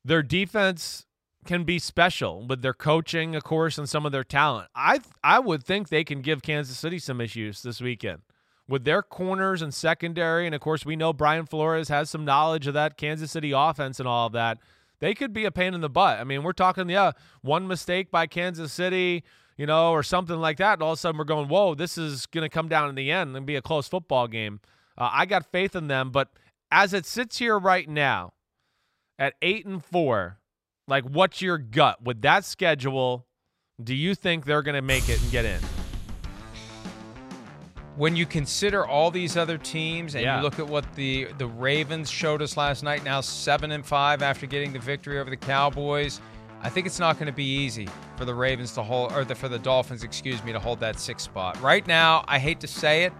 their 0.05 0.23
defense 0.23 1.05
can 1.45 1.63
be 1.63 1.79
special 1.79 2.45
with 2.45 2.61
their 2.61 2.73
coaching, 2.73 3.35
of 3.35 3.43
course, 3.43 3.77
and 3.77 3.87
some 3.87 4.05
of 4.05 4.11
their 4.11 4.23
talent. 4.23 4.69
I 4.75 5.01
I 5.23 5.39
would 5.39 5.63
think 5.63 5.89
they 5.89 6.03
can 6.03 6.21
give 6.21 6.41
Kansas 6.41 6.77
City 6.77 6.99
some 6.99 7.21
issues 7.21 7.61
this 7.61 7.81
weekend 7.81 8.21
with 8.67 8.85
their 8.85 9.01
corners 9.01 9.61
and 9.61 9.73
secondary, 9.73 10.45
and 10.45 10.55
of 10.55 10.61
course 10.61 10.85
we 10.85 10.95
know 10.95 11.13
Brian 11.13 11.45
Flores 11.45 11.89
has 11.89 12.09
some 12.09 12.25
knowledge 12.25 12.67
of 12.67 12.73
that 12.73 12.97
Kansas 12.97 13.31
City 13.31 13.51
offense 13.51 13.99
and 13.99 14.07
all 14.07 14.27
of 14.27 14.33
that. 14.33 14.57
They 14.99 15.13
could 15.13 15.33
be 15.33 15.43
a 15.43 15.51
pain 15.51 15.73
in 15.73 15.81
the 15.81 15.89
butt. 15.89 16.19
I 16.19 16.23
mean, 16.23 16.43
we're 16.43 16.53
talking 16.53 16.89
yeah, 16.89 17.11
one 17.41 17.67
mistake 17.67 18.09
by 18.09 18.25
Kansas 18.25 18.71
City, 18.71 19.23
you 19.57 19.65
know, 19.65 19.91
or 19.91 20.03
something 20.03 20.37
like 20.37 20.57
that, 20.57 20.73
and 20.73 20.81
all 20.83 20.91
of 20.93 20.97
a 20.97 20.99
sudden 20.99 21.17
we're 21.17 21.23
going, 21.25 21.47
whoa, 21.47 21.75
this 21.75 21.97
is 21.97 22.25
going 22.27 22.43
to 22.43 22.49
come 22.49 22.67
down 22.67 22.89
in 22.89 22.95
the 22.95 23.11
end 23.11 23.35
and 23.35 23.45
be 23.45 23.55
a 23.55 23.61
close 23.61 23.87
football 23.87 24.27
game. 24.27 24.59
Uh, 24.97 25.09
I 25.11 25.25
got 25.25 25.45
faith 25.51 25.75
in 25.75 25.87
them, 25.87 26.11
but 26.11 26.29
as 26.71 26.93
it 26.93 27.05
sits 27.05 27.37
here 27.37 27.57
right 27.59 27.87
now, 27.87 28.33
at 29.19 29.33
eight 29.41 29.65
and 29.65 29.83
four 29.83 30.39
like, 30.87 31.03
what's 31.05 31.41
your 31.41 31.57
gut 31.57 32.03
with 32.03 32.21
that 32.23 32.43
schedule? 32.45 33.25
Do 33.81 33.95
you 33.95 34.15
think 34.15 34.45
they're 34.45 34.61
going 34.63 34.75
to 34.75 34.81
make 34.81 35.07
it 35.07 35.21
and 35.21 35.31
get 35.31 35.45
in? 35.45 35.59
When 37.95 38.15
you 38.15 38.25
consider 38.25 38.85
all 38.87 39.11
these 39.11 39.37
other 39.37 39.57
teams 39.57 40.15
and 40.15 40.23
Yeah. 40.23 40.37
you 40.37 40.43
look 40.43 40.57
at 40.57 40.67
what 40.67 40.91
the 40.95 41.25
the 41.37 41.45
Ravens 41.45 42.09
showed 42.09 42.41
us 42.41 42.57
last 42.57 42.81
night, 42.83 43.03
now 43.03 43.21
seven 43.21 43.71
and 43.71 43.85
five 43.85 44.23
after 44.23 44.47
getting 44.47 44.73
the 44.73 44.79
victory 44.79 45.19
over 45.19 45.29
the 45.29 45.37
Cowboys, 45.37 46.19
I 46.63 46.69
think 46.69 46.88
it's 46.88 46.99
not 46.99 47.17
going 47.17 47.28
to 47.28 47.34
be 47.34 47.43
easy 47.43 47.89
for 48.15 48.23
the 48.23 48.34
Ravens 48.34 48.71
to 48.73 48.84
hold, 48.84 49.12
or 49.12 49.26
the, 49.26 49.36
for 49.36 49.49
the 49.49 49.60
Dolphins, 49.60 50.04
excuse 50.04 50.41
me, 50.45 50.54
to 50.54 50.60
hold 50.60 50.80
that 50.80 50.97
sixth 50.97 51.26
spot. 51.26 51.62
Right 51.62 51.86
now, 51.86 52.23
I 52.26 52.39
hate 52.39 52.62
to 52.62 52.67
say 52.67 53.04
it 53.04 53.12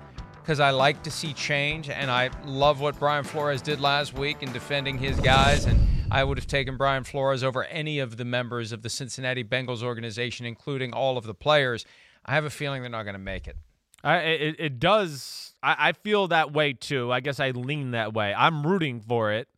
because 0.42 0.62
I 0.62 0.70
like 0.72 1.04
to 1.04 1.12
see 1.12 1.34
change, 1.34 1.90
and 1.90 2.10
I 2.10 2.30
love 2.46 2.80
what 2.80 2.98
Brian 2.98 3.26
Flores 3.26 3.62
did 3.62 3.82
last 3.82 4.14
week 4.14 4.44
in 4.44 4.52
defending 4.54 4.98
his 4.98 5.20
guys, 5.20 5.66
and 5.66 5.78
I 6.10 6.24
would 6.24 6.38
have 6.38 6.48
taken 6.48 6.78
Brian 6.78 7.04
Flores 7.04 7.44
over 7.44 7.66
any 7.66 8.00
of 8.00 8.16
the 8.16 8.26
members 8.26 8.72
of 8.72 8.82
the 8.82 8.90
Cincinnati 8.90 9.44
Bengals 9.44 9.84
organization, 9.84 10.46
including 10.46 10.94
all 10.94 11.18
of 11.18 11.26
the 11.26 11.34
players. 11.34 11.86
I 12.26 12.36
have 12.36 12.46
a 12.46 12.50
feeling 12.50 12.82
they're 12.82 12.90
not 12.90 13.04
going 13.04 13.14
to 13.14 13.20
make 13.20 13.48
it. 13.48 13.58
I, 14.06 14.18
it, 14.20 14.56
it 14.58 14.80
does. 14.80 15.54
I, 15.62 15.90
I 15.90 15.92
feel 15.92 16.30
that 16.30 16.54
way 16.54 16.74
too. 16.74 17.12
I 17.12 17.20
guess 17.20 17.42
I 17.42 17.52
lean 17.52 17.92
that 17.92 18.14
way. 18.14 18.34
I'm 18.34 18.66
rooting 18.66 19.02
for 19.02 19.34
it. 19.34 19.50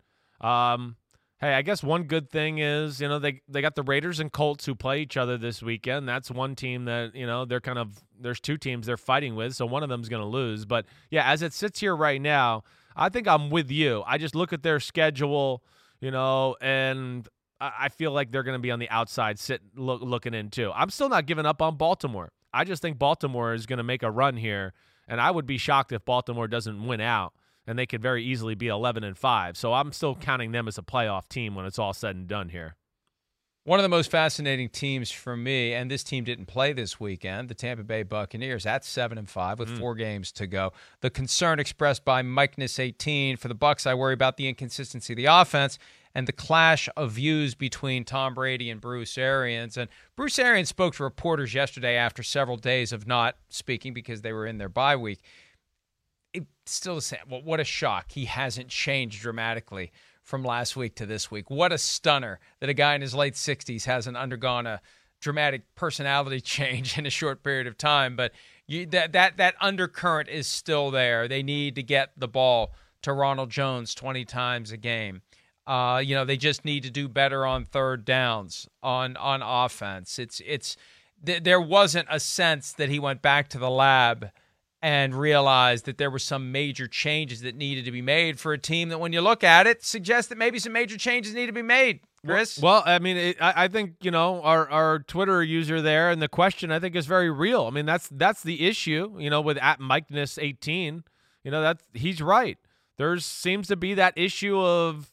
Um, 0.42 0.96
hey, 1.40 1.54
I 1.54 1.62
guess 1.62 1.84
one 1.84 2.04
good 2.04 2.30
thing 2.30 2.60
is 2.60 3.02
you 3.02 3.08
know 3.08 3.20
they 3.20 3.42
they 3.48 3.62
got 3.62 3.76
the 3.76 3.84
Raiders 3.84 4.20
and 4.20 4.32
Colts 4.32 4.66
who 4.66 4.76
play 4.76 5.02
each 5.02 5.18
other 5.18 5.38
this 5.38 5.62
weekend. 5.62 6.08
That's 6.08 6.32
one 6.32 6.56
team 6.56 6.86
that 6.86 7.16
you 7.16 7.28
know 7.28 7.46
they're 7.46 7.62
kind 7.62 7.80
of 7.80 8.04
there's 8.20 8.40
two 8.40 8.58
teams 8.58 8.88
they're 8.88 8.98
fighting 8.98 9.36
with, 9.36 9.56
so 9.56 9.66
one 9.66 9.84
of 9.84 9.90
them's 9.90 10.10
going 10.10 10.22
to 10.22 10.28
lose. 10.28 10.66
But 10.66 10.86
yeah, 11.10 11.30
as 11.30 11.42
it 11.42 11.54
sits 11.54 11.80
here 11.80 11.96
right 11.96 12.22
now, 12.22 12.64
I 12.96 13.10
think 13.10 13.28
I'm 13.28 13.50
with 13.50 13.70
you. 13.70 14.04
I 14.08 14.18
just 14.18 14.36
look 14.36 14.54
at 14.54 14.64
their 14.64 14.80
schedule, 14.80 15.64
you 16.00 16.12
know, 16.12 16.56
and 16.62 17.28
I 17.60 17.90
feel 17.90 18.12
like 18.12 18.32
they're 18.32 18.44
going 18.44 18.58
to 18.58 18.62
be 18.62 18.72
on 18.72 18.80
the 18.80 18.90
outside, 18.90 19.40
sit 19.40 19.62
look, 19.76 20.02
looking 20.02 20.34
in 20.34 20.50
too. 20.50 20.72
I'm 20.74 20.90
still 20.90 21.10
not 21.10 21.26
giving 21.26 21.46
up 21.46 21.62
on 21.62 21.78
Baltimore. 21.78 22.32
I 22.54 22.64
just 22.64 22.82
think 22.82 22.98
Baltimore 22.98 23.54
is 23.54 23.66
going 23.66 23.78
to 23.78 23.84
make 23.84 24.04
a 24.04 24.12
run 24.12 24.38
here, 24.38 24.74
and 25.08 25.20
I 25.20 25.32
would 25.32 25.46
be 25.46 25.58
shocked 25.58 25.92
if 25.92 26.06
Baltimore 26.06 26.48
doesn't 26.48 26.86
win 26.86 27.02
out, 27.02 27.34
and 27.68 27.78
they 27.78 27.86
could 27.86 28.02
very 28.02 28.24
easily 28.24 28.56
be 28.56 28.68
11 28.68 29.04
and 29.04 29.18
five. 29.18 29.58
So 29.58 29.74
I'm 29.74 29.92
still 29.92 30.16
counting 30.16 30.52
them 30.52 30.68
as 30.68 30.78
a 30.78 30.82
playoff 30.82 31.28
team 31.28 31.56
when 31.56 31.66
it's 31.66 31.80
all 31.80 31.94
said 31.94 32.16
and 32.16 32.28
done 32.28 32.50
here. 32.50 32.76
One 33.66 33.80
of 33.80 33.84
the 33.84 33.90
most 33.90 34.12
fascinating 34.12 34.70
teams 34.70 35.10
for 35.10 35.36
me, 35.36 35.74
and 35.74 35.90
this 35.90 36.04
team 36.04 36.24
didn't 36.24 36.46
play 36.46 36.72
this 36.72 37.00
weekend, 37.00 37.50
the 37.50 37.56
Tampa 37.56 37.84
Bay 37.84 38.04
Buccaneers 38.04 38.68
at 38.68 38.86
seven 38.86 39.18
and 39.18 39.28
five 39.28 39.58
with 39.58 39.70
hmm. 39.70 39.78
four 39.78 39.96
games 39.96 40.32
to 40.34 40.46
go. 40.46 40.72
The 41.02 41.10
concern 41.10 41.60
expressed 41.60 42.06
by 42.06 42.22
Mikeness 42.22 42.78
18 42.78 43.38
for 43.38 43.48
the 43.48 43.56
Bucks, 43.56 43.88
I 43.88 43.96
worry 43.96 44.14
about 44.14 44.38
the 44.38 44.48
inconsistency 44.48 45.14
of 45.14 45.18
the 45.18 45.26
offense 45.26 45.80
and 46.14 46.28
the 46.28 46.32
clash 46.32 46.88
of 46.96 47.14
views 47.14 47.56
between 47.56 48.06
Tom 48.06 48.36
Brady 48.36 48.70
and 48.70 48.80
Bruce 48.80 49.18
Arians. 49.18 49.78
And 49.78 49.90
Bruce 50.16 50.38
Arians 50.38 50.70
spoke 50.70 50.96
to 50.96 51.04
reporters 51.04 51.56
yesterday 51.56 51.98
after 51.98 52.22
several 52.22 52.58
days 52.58 52.94
of 52.94 53.08
not 53.08 53.36
speaking 53.50 53.96
because 53.96 54.22
they 54.22 54.32
were 54.32 54.46
in 54.46 54.60
their 54.60 54.70
bye 54.70 54.96
week. 54.96 55.22
It 56.36 56.46
still 56.66 56.96
the 56.96 57.02
same. 57.02 57.20
Well, 57.30 57.42
what 57.44 57.60
a 57.60 57.64
shock! 57.64 58.12
He 58.12 58.26
hasn't 58.26 58.70
changed 58.70 59.22
dramatically 59.22 59.92
from 60.24 60.44
last 60.44 60.76
week 60.76 60.96
to 60.96 61.06
this 61.06 61.30
week. 61.30 61.50
What 61.50 61.72
a 61.72 61.78
stunner 61.78 62.40
that 62.60 62.70
a 62.70 62.74
guy 62.74 62.96
in 62.96 63.02
his 63.02 63.14
late 63.14 63.36
60s 63.36 63.86
hasn't 63.86 64.18
undergone 64.18 64.66
a 64.66 64.82
dramatic 65.22 65.64
personality 65.76 66.42
change 66.56 66.98
in 66.98 67.06
a 67.06 67.12
short 67.12 67.44
period 67.44 67.68
of 67.68 67.78
time. 67.78 68.16
But 68.16 68.32
you, 68.68 68.86
that 68.88 69.14
that 69.14 69.38
that 69.38 69.56
undercurrent 69.62 70.30
is 70.30 70.48
still 70.48 70.92
there. 70.92 71.28
They 71.28 71.44
need 71.44 71.76
to 71.76 71.84
get 71.84 72.12
the 72.18 72.28
ball 72.28 72.74
to 73.04 73.14
Ronald 73.14 73.52
Jones 73.52 73.94
20 73.94 74.26
times 74.26 74.72
a 74.72 74.78
game. 74.78 75.22
Uh, 75.68 76.02
you 76.04 76.16
know, 76.16 76.26
they 76.26 76.38
just 76.38 76.66
need 76.66 76.84
to 76.84 76.92
do 76.92 77.08
better 77.08 77.46
on 77.46 77.66
third 77.66 78.06
downs 78.06 78.68
on 78.84 79.16
on 79.18 79.42
offense. 79.44 80.20
It's 80.20 80.42
it's 80.46 80.76
th- 81.24 81.44
there 81.44 81.62
wasn't 81.62 82.08
a 82.10 82.20
sense 82.20 82.74
that 82.74 82.90
he 82.90 83.00
went 83.00 83.22
back 83.22 83.48
to 83.50 83.60
the 83.60 83.70
lab 83.70 84.32
and 84.86 85.16
realized 85.16 85.86
that 85.86 85.98
there 85.98 86.12
were 86.12 86.20
some 86.20 86.52
major 86.52 86.88
changes 86.88 87.42
that 87.42 87.56
needed 87.56 87.86
to 87.86 87.92
be 87.92 88.04
made 88.04 88.40
for 88.40 88.54
a 88.54 88.58
team 88.60 88.90
that, 88.90 89.00
when 89.00 89.12
you 89.12 89.20
look 89.20 89.44
at 89.44 89.66
it, 89.66 89.84
suggests 89.84 90.30
that 90.30 90.38
maybe 90.38 90.60
some 90.60 90.74
major 90.74 90.96
changes 90.96 91.34
need 91.34 91.48
to 91.48 91.52
be 91.52 91.64
made. 91.64 92.02
Chris, 92.24 92.60
Well, 92.60 92.84
I 92.86 93.00
mean, 93.00 93.18
it, 93.18 93.38
I, 93.42 93.64
I 93.64 93.68
think 93.68 93.96
you 94.02 94.12
know 94.12 94.44
our 94.44 94.70
our 94.70 95.00
Twitter 95.00 95.42
user 95.42 95.82
there, 95.82 96.12
and 96.12 96.22
the 96.22 96.28
question 96.28 96.72
I 96.72 96.80
think 96.80 96.96
is 96.96 97.08
very 97.08 97.32
real. 97.32 97.66
I 97.66 97.72
mean, 97.72 97.88
that's 97.88 98.08
that's 98.12 98.44
the 98.44 98.68
issue. 98.68 99.16
You 99.18 99.32
know, 99.32 99.42
with 99.42 99.58
at 99.58 99.80
Mikeness 99.80 100.38
eighteen, 100.38 101.04
you 101.44 101.50
know 101.50 101.64
that 101.64 101.82
he's 101.96 102.22
right. 102.22 102.60
There 102.98 103.18
seems 103.18 103.68
to 103.70 103.76
be 103.76 103.96
that 103.96 104.14
issue 104.16 104.60
of 104.60 105.12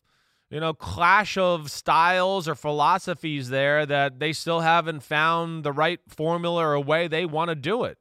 you 0.51 0.61
know 0.61 0.75
clash 0.75 1.39
of 1.39 1.71
styles 1.71 2.47
or 2.47 2.55
philosophies 2.55 3.49
there 3.49 3.87
that 3.87 4.19
they 4.19 4.35
still 4.35 4.61
haven't 4.61 5.03
found 5.03 5.65
the 5.65 5.73
right 5.73 6.01
formula 6.09 6.63
or 6.63 6.79
way 6.79 7.09
they 7.09 7.25
want 7.25 7.49
to 7.49 7.55
do 7.55 7.85
it. 7.85 7.97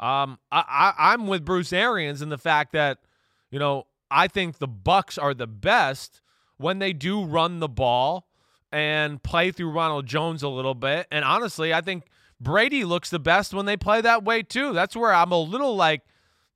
Um, 0.00 0.38
I, 0.52 0.64
I 0.98 1.12
I'm 1.12 1.26
with 1.26 1.44
Bruce 1.44 1.72
Arians 1.72 2.22
in 2.22 2.28
the 2.28 2.38
fact 2.38 2.72
that 2.72 2.98
you 3.50 3.58
know 3.58 3.86
I 4.10 4.28
think 4.28 4.58
the 4.58 4.68
Bucks 4.68 5.18
are 5.18 5.34
the 5.34 5.46
best 5.46 6.20
when 6.56 6.78
they 6.78 6.92
do 6.92 7.24
run 7.24 7.60
the 7.60 7.68
ball 7.68 8.28
and 8.70 9.22
play 9.22 9.50
through 9.50 9.70
Ronald 9.70 10.06
Jones 10.06 10.42
a 10.42 10.48
little 10.48 10.74
bit. 10.74 11.06
And 11.10 11.24
honestly, 11.24 11.72
I 11.72 11.80
think 11.80 12.04
Brady 12.40 12.84
looks 12.84 13.10
the 13.10 13.18
best 13.18 13.54
when 13.54 13.66
they 13.66 13.76
play 13.76 14.00
that 14.00 14.24
way 14.24 14.42
too. 14.42 14.72
That's 14.72 14.96
where 14.96 15.12
I'm 15.12 15.32
a 15.32 15.40
little 15.40 15.74
like, 15.76 16.02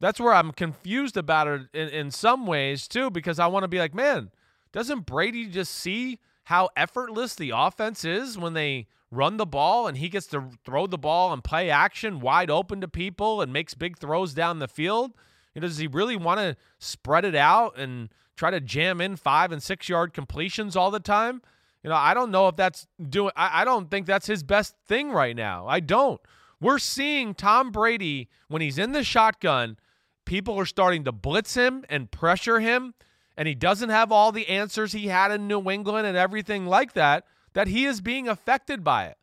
that's 0.00 0.20
where 0.20 0.34
I'm 0.34 0.52
confused 0.52 1.16
about 1.16 1.46
it 1.48 1.62
in, 1.72 1.88
in 1.88 2.10
some 2.10 2.46
ways 2.46 2.86
too, 2.86 3.10
because 3.10 3.38
I 3.38 3.46
want 3.46 3.64
to 3.64 3.68
be 3.68 3.78
like, 3.78 3.94
man, 3.94 4.30
doesn't 4.72 5.06
Brady 5.06 5.46
just 5.46 5.74
see 5.74 6.18
how 6.44 6.68
effortless 6.76 7.34
the 7.34 7.52
offense 7.54 8.04
is 8.04 8.36
when 8.36 8.54
they 8.54 8.88
run 9.12 9.36
the 9.36 9.46
ball 9.46 9.86
and 9.86 9.98
he 9.98 10.08
gets 10.08 10.26
to 10.28 10.48
throw 10.64 10.86
the 10.86 10.98
ball 10.98 11.32
and 11.32 11.44
play 11.44 11.70
action 11.70 12.18
wide 12.18 12.50
open 12.50 12.80
to 12.80 12.88
people 12.88 13.40
and 13.40 13.52
makes 13.52 13.74
big 13.74 13.98
throws 13.98 14.34
down 14.34 14.58
the 14.58 14.66
field? 14.66 15.12
You 15.54 15.60
know, 15.60 15.68
does 15.68 15.78
he 15.78 15.86
really 15.86 16.16
want 16.16 16.40
to 16.40 16.56
spread 16.78 17.24
it 17.24 17.34
out 17.34 17.78
and 17.78 18.08
try 18.36 18.50
to 18.50 18.60
jam 18.60 19.00
in 19.00 19.16
five 19.16 19.52
and 19.52 19.62
six 19.62 19.88
yard 19.88 20.14
completions 20.14 20.74
all 20.74 20.90
the 20.90 20.98
time? 20.98 21.42
You 21.84 21.90
know, 21.90 21.96
I 21.96 22.14
don't 22.14 22.30
know 22.30 22.48
if 22.48 22.56
that's 22.56 22.86
doing, 23.08 23.32
I, 23.36 23.62
I 23.62 23.64
don't 23.64 23.90
think 23.90 24.06
that's 24.06 24.26
his 24.26 24.42
best 24.42 24.74
thing 24.86 25.10
right 25.10 25.36
now. 25.36 25.66
I 25.68 25.80
don't. 25.80 26.20
We're 26.60 26.78
seeing 26.78 27.34
Tom 27.34 27.70
Brady, 27.70 28.28
when 28.48 28.62
he's 28.62 28.78
in 28.78 28.92
the 28.92 29.04
shotgun, 29.04 29.76
people 30.24 30.58
are 30.58 30.66
starting 30.66 31.04
to 31.04 31.12
blitz 31.12 31.54
him 31.54 31.84
and 31.90 32.10
pressure 32.10 32.60
him, 32.60 32.94
and 33.36 33.48
he 33.48 33.54
doesn't 33.54 33.88
have 33.88 34.12
all 34.12 34.30
the 34.30 34.48
answers 34.48 34.92
he 34.92 35.08
had 35.08 35.32
in 35.32 35.48
New 35.48 35.68
England 35.68 36.06
and 36.06 36.16
everything 36.16 36.66
like 36.66 36.92
that, 36.92 37.24
that 37.54 37.68
he 37.68 37.84
is 37.84 38.00
being 38.00 38.28
affected 38.28 38.82
by 38.82 39.06
it. 39.06 39.18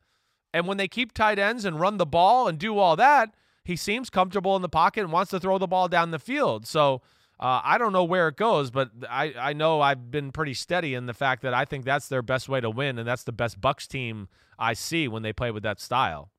And 0.53 0.67
when 0.67 0.77
they 0.77 0.87
keep 0.87 1.13
tight 1.13 1.39
ends 1.39 1.65
and 1.65 1.79
run 1.79 1.97
the 1.97 2.05
ball 2.05 2.47
and 2.47 2.57
do 2.57 2.77
all 2.77 2.95
that, 2.95 3.33
he 3.63 3.75
seems 3.75 4.09
comfortable 4.09 4.55
in 4.55 4.61
the 4.61 4.69
pocket 4.69 5.01
and 5.01 5.11
wants 5.11 5.31
to 5.31 5.39
throw 5.39 5.57
the 5.57 5.67
ball 5.67 5.87
down 5.87 6.11
the 6.11 6.17
field. 6.19 6.65
So 6.65 7.01
uh, 7.39 7.61
I 7.63 7.77
don't 7.77 7.93
know 7.93 8.03
where 8.03 8.27
it 8.27 8.35
goes, 8.35 8.71
but 8.71 8.89
I, 9.09 9.33
I 9.39 9.53
know 9.53 9.79
I've 9.79 10.09
been 10.09 10.31
pretty 10.31 10.55
steady 10.55 10.95
in 10.95 11.05
the 11.05 11.13
fact 11.13 11.43
that 11.43 11.53
I 11.53 11.65
think 11.65 11.85
that's 11.85 12.07
their 12.07 12.23
best 12.23 12.49
way 12.49 12.61
to 12.61 12.69
win, 12.69 12.97
and 12.97 13.07
that's 13.07 13.23
the 13.23 13.31
best 13.31 13.61
Bucks 13.61 13.87
team 13.87 14.27
I 14.57 14.73
see 14.73 15.07
when 15.07 15.21
they 15.21 15.33
play 15.33 15.51
with 15.51 15.63
that 15.63 15.79
style. 15.79 16.31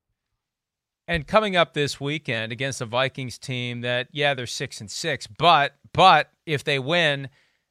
And 1.07 1.27
coming 1.27 1.57
up 1.57 1.73
this 1.73 2.01
weekend 2.01 2.53
against 2.53 2.81
a 2.81 2.87
Vikings 2.87 3.39
team 3.39 3.81
that, 3.81 4.09
yeah, 4.13 4.35
they're 4.35 4.47
six 4.47 4.81
and 4.81 4.91
six, 4.91 5.27
but 5.27 5.77
but 5.93 6.31
if 6.47 6.65
they 6.65 6.79
win, 6.79 7.29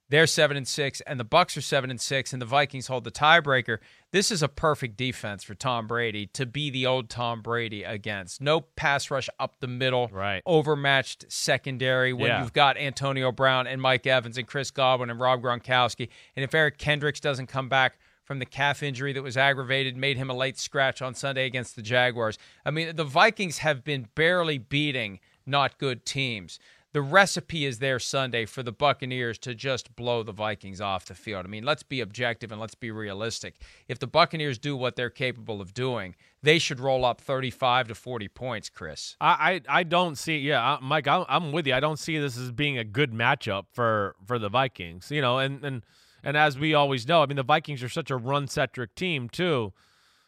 They're 0.09 0.27
seven 0.27 0.57
and 0.57 0.67
six, 0.67 1.01
and 1.01 1.19
the 1.19 1.23
Bucks 1.23 1.55
are 1.55 1.61
seven 1.61 1.91
and 1.91 2.01
six, 2.01 2.33
and 2.33 2.41
the 2.41 2.45
Vikings 2.47 2.87
hold 2.87 3.03
the 3.03 3.11
tiebreaker. 3.11 3.77
This 4.11 4.31
is 4.31 4.41
a 4.41 4.47
perfect 4.47 4.97
defense 4.97 5.43
for 5.43 5.53
Tom 5.53 5.85
Brady 5.85 6.25
to 6.33 6.47
be 6.47 6.71
the 6.71 6.85
old 6.87 7.09
Tom 7.11 7.41
Brady 7.43 7.83
against. 7.83 8.41
No 8.41 8.61
pass 8.61 9.11
rush 9.11 9.29
up 9.39 9.59
the 9.59 9.67
middle, 9.67 10.07
Right. 10.11 10.41
overmatched 10.47 11.31
secondary 11.31 12.11
when 12.11 12.29
Yeah. 12.29 12.41
you've 12.41 12.53
got 12.53 12.75
Antonio 12.75 13.31
Brown 13.31 13.67
and 13.67 13.79
Mike 13.79 14.07
Evans 14.07 14.37
and 14.39 14.47
Chris 14.47 14.71
Godwin 14.71 15.11
and 15.11 15.19
Rob 15.19 15.43
Gronkowski. 15.43 16.09
And 16.35 16.43
if 16.43 16.55
Eric 16.55 16.79
Kendricks 16.79 17.19
doesn't 17.19 17.47
come 17.47 17.69
back 17.69 17.99
from 18.23 18.39
the 18.39 18.45
calf 18.47 18.81
injury 18.81 19.13
that 19.13 19.21
was 19.21 19.37
aggravated, 19.37 19.95
made 19.95 20.17
him 20.17 20.29
a 20.31 20.35
late 20.35 20.57
scratch 20.57 21.03
on 21.03 21.13
Sunday 21.13 21.45
against 21.45 21.75
the 21.75 21.81
Jaguars. 21.83 22.39
I 22.65 22.71
mean, 22.71 22.95
the 22.95 23.03
Vikings 23.03 23.59
have 23.59 23.83
been 23.83 24.07
barely 24.15 24.57
beating 24.57 25.19
not 25.45 25.77
good 25.77 26.03
teams. 26.05 26.59
The 26.91 27.01
recipe 27.03 27.65
is 27.65 27.77
there 27.77 27.99
Sunday 27.99 28.45
for 28.45 28.63
the 28.63 28.71
Buccaneers 28.71 29.37
to 29.39 29.53
just 29.53 29.95
blow 29.95 30.23
the 30.23 30.31
Vikings 30.31 30.81
off 30.81 31.05
the 31.05 31.13
field. 31.13 31.45
I 31.45 31.47
mean, 31.47 31.63
let's 31.63 31.83
be 31.83 32.01
objective 32.01 32.51
and 32.51 32.59
let's 32.59 32.73
be 32.73 32.89
realistic. 32.89 33.61
If 33.87 33.99
the 33.99 34.07
Buccaneers 34.07 34.57
do 34.57 34.75
what 34.75 34.95
they're 34.95 35.11
capable 35.11 35.61
of 35.61 35.75
doing, 35.75 36.15
they 36.41 36.57
should 36.57 36.79
roll 36.79 37.05
up 37.05 37.21
35 37.21 37.89
to 37.89 37.95
40 37.95 38.27
points, 38.29 38.69
Chris. 38.69 39.15
I, 39.21 39.61
I, 39.69 39.79
I 39.79 39.83
don't 39.83 40.17
see. 40.17 40.39
Yeah, 40.39 40.63
I- 40.63 40.79
Mike, 40.81 41.07
I'm, 41.07 41.25
I'm 41.29 41.51
with 41.51 41.67
you. 41.67 41.75
I 41.75 41.79
don't 41.79 41.99
see 41.99 42.17
this 42.17 42.35
as 42.39 42.51
being 42.51 42.79
a 42.79 42.83
good 42.83 43.11
matchup 43.11 43.65
for 43.71 44.15
for 44.25 44.39
the 44.39 44.49
Vikings. 44.49 45.11
You 45.11 45.21
know, 45.21 45.37
and 45.37 45.63
and 45.63 45.83
and 46.23 46.35
as 46.35 46.57
we 46.57 46.73
always 46.73 47.07
know, 47.07 47.21
I 47.21 47.27
mean, 47.27 47.37
the 47.37 47.43
Vikings 47.43 47.83
are 47.83 47.89
such 47.89 48.09
a 48.09 48.17
run 48.17 48.47
centric 48.47 48.95
team 48.95 49.29
too. 49.29 49.73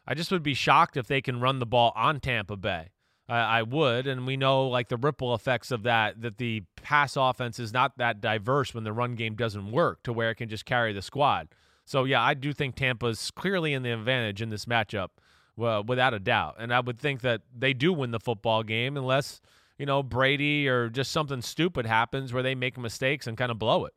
I 0.06 0.14
just 0.14 0.32
would 0.32 0.44
be 0.44 0.54
shocked 0.54 0.96
if 0.96 1.08
they 1.08 1.22
can 1.22 1.40
run 1.40 1.58
the 1.58 1.66
ball 1.66 1.92
on 1.96 2.20
Tampa 2.20 2.56
Bay. 2.56 2.90
I, 3.36 3.64
would, 3.64 4.08
and 4.08 4.28
we 4.28 4.36
know 4.36 4.68
like 4.68 4.90
the 4.90 4.98
ripple 4.98 5.34
effects 5.34 5.72
of 5.72 5.84
that. 5.84 6.22
That 6.22 6.38
the 6.38 6.64
pass 6.82 7.16
offense 7.16 7.60
is 7.60 7.72
not 7.72 7.98
that 7.98 8.20
diverse 8.20 8.74
when 8.74 8.84
the 8.84 8.94
run 8.94 9.16
game 9.16 9.36
doesn't 9.36 9.72
work 9.72 10.04
to 10.04 10.14
where 10.14 10.32
it 10.32 10.36
can 10.36 10.50
just 10.50 10.66
carry 10.66 10.92
the 10.92 11.02
squad. 11.02 11.48
So 11.86 12.04
yeah, 12.04 12.22
I 12.22 12.34
do 12.34 12.54
think 12.54 12.76
Tampa's 12.76 13.32
clearly 13.32 13.74
in 13.74 13.84
the 13.84 13.92
advantage 13.92 14.42
in 14.42 14.50
this 14.50 14.66
matchup, 14.66 15.10
well, 15.56 15.84
without 15.84 16.14
a 16.14 16.20
doubt. 16.20 16.56
And 16.60 16.74
I 16.74 16.80
would 16.80 17.00
think 17.00 17.22
that 17.22 17.42
they 17.58 17.74
do 17.74 17.94
win 17.94 18.12
the 18.12 18.20
football 18.20 18.64
game 18.64 18.98
unless 18.98 19.42
you 19.78 19.86
know 19.86 20.04
Brady 20.04 20.68
or 20.68 20.90
just 20.90 21.12
something 21.12 21.42
stupid 21.42 21.86
happens 21.86 22.34
where 22.34 22.44
they 22.44 22.56
make 22.56 22.78
mistakes 22.78 23.28
and 23.28 23.38
kind 23.38 23.52
of 23.52 23.58
blow 23.58 23.86
it. 23.86 23.94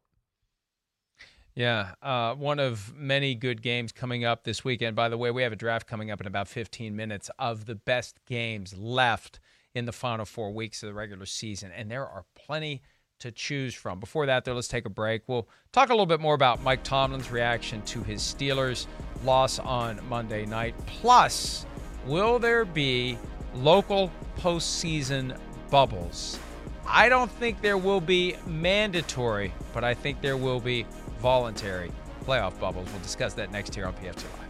Yeah, 1.54 1.92
uh, 2.02 2.34
one 2.34 2.58
of 2.58 2.92
many 2.96 3.36
good 3.36 3.62
games 3.62 3.92
coming 3.92 4.24
up 4.24 4.42
this 4.42 4.64
weekend. 4.64 4.96
By 4.96 5.08
the 5.08 5.16
way, 5.16 5.30
we 5.30 5.42
have 5.44 5.52
a 5.52 5.56
draft 5.56 5.86
coming 5.86 6.10
up 6.10 6.20
in 6.20 6.26
about 6.26 6.48
15 6.48 6.96
minutes 6.96 7.30
of 7.38 7.66
the 7.66 7.76
best 7.76 8.18
games 8.26 8.76
left 8.76 9.38
in 9.72 9.84
the 9.84 9.92
final 9.92 10.24
four 10.24 10.52
weeks 10.52 10.82
of 10.82 10.88
the 10.88 10.94
regular 10.94 11.26
season, 11.26 11.70
and 11.70 11.88
there 11.88 12.06
are 12.06 12.24
plenty 12.34 12.82
to 13.20 13.30
choose 13.30 13.72
from. 13.72 14.00
Before 14.00 14.26
that, 14.26 14.44
though, 14.44 14.54
let's 14.54 14.66
take 14.66 14.84
a 14.84 14.90
break. 14.90 15.22
We'll 15.28 15.48
talk 15.70 15.90
a 15.90 15.92
little 15.92 16.06
bit 16.06 16.20
more 16.20 16.34
about 16.34 16.60
Mike 16.60 16.82
Tomlin's 16.82 17.30
reaction 17.30 17.82
to 17.82 18.02
his 18.02 18.20
Steelers' 18.20 18.86
loss 19.24 19.60
on 19.60 20.00
Monday 20.08 20.46
night. 20.46 20.74
Plus, 20.86 21.66
will 22.04 22.40
there 22.40 22.64
be 22.64 23.16
local 23.54 24.10
postseason 24.38 25.38
bubbles? 25.70 26.38
I 26.86 27.08
don't 27.08 27.30
think 27.30 27.62
there 27.62 27.78
will 27.78 28.00
be 28.00 28.34
mandatory, 28.44 29.52
but 29.72 29.84
I 29.84 29.94
think 29.94 30.20
there 30.20 30.36
will 30.36 30.60
be 30.60 30.84
voluntary 31.24 31.90
playoff 32.26 32.60
bubbles. 32.60 32.86
We'll 32.92 33.00
discuss 33.00 33.32
that 33.32 33.50
next 33.50 33.74
here 33.74 33.86
on 33.86 33.94
PFT 33.94 34.24
Live. 34.24 34.44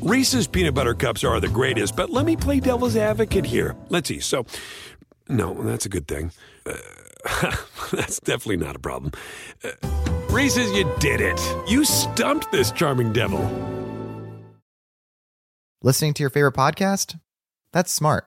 Reese's 0.00 0.46
peanut 0.46 0.74
butter 0.74 0.94
cups 0.94 1.24
are 1.24 1.40
the 1.40 1.48
greatest, 1.48 1.96
but 1.96 2.10
let 2.10 2.24
me 2.24 2.36
play 2.36 2.60
devil's 2.60 2.96
advocate 2.96 3.44
here. 3.44 3.74
Let's 3.88 4.08
see. 4.08 4.20
So, 4.20 4.46
no, 5.28 5.52
that's 5.64 5.84
a 5.84 5.88
good 5.88 6.06
thing. 6.06 6.30
Uh, 6.64 6.76
that's 7.92 8.20
definitely 8.20 8.58
not 8.58 8.76
a 8.76 8.78
problem. 8.78 9.10
Uh, 9.64 9.70
Reese's, 10.30 10.70
you 10.72 10.88
did 11.00 11.20
it. 11.20 11.40
You 11.68 11.84
stumped 11.84 12.52
this 12.52 12.70
charming 12.70 13.12
devil. 13.12 13.40
Listening 15.82 16.14
to 16.14 16.22
your 16.22 16.30
favorite 16.30 16.54
podcast? 16.54 17.18
That's 17.72 17.92
smart. 17.92 18.26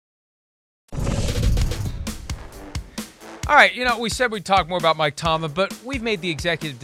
All 3.51 3.57
right, 3.57 3.75
you 3.75 3.83
know, 3.83 3.99
we 3.99 4.09
said 4.09 4.31
we'd 4.31 4.45
talk 4.45 4.69
more 4.69 4.77
about 4.77 4.95
Mike 4.95 5.17
Tomlin, 5.17 5.51
but 5.51 5.77
we've 5.83 6.01
made 6.01 6.21
the 6.21 6.29
executive 6.29 6.79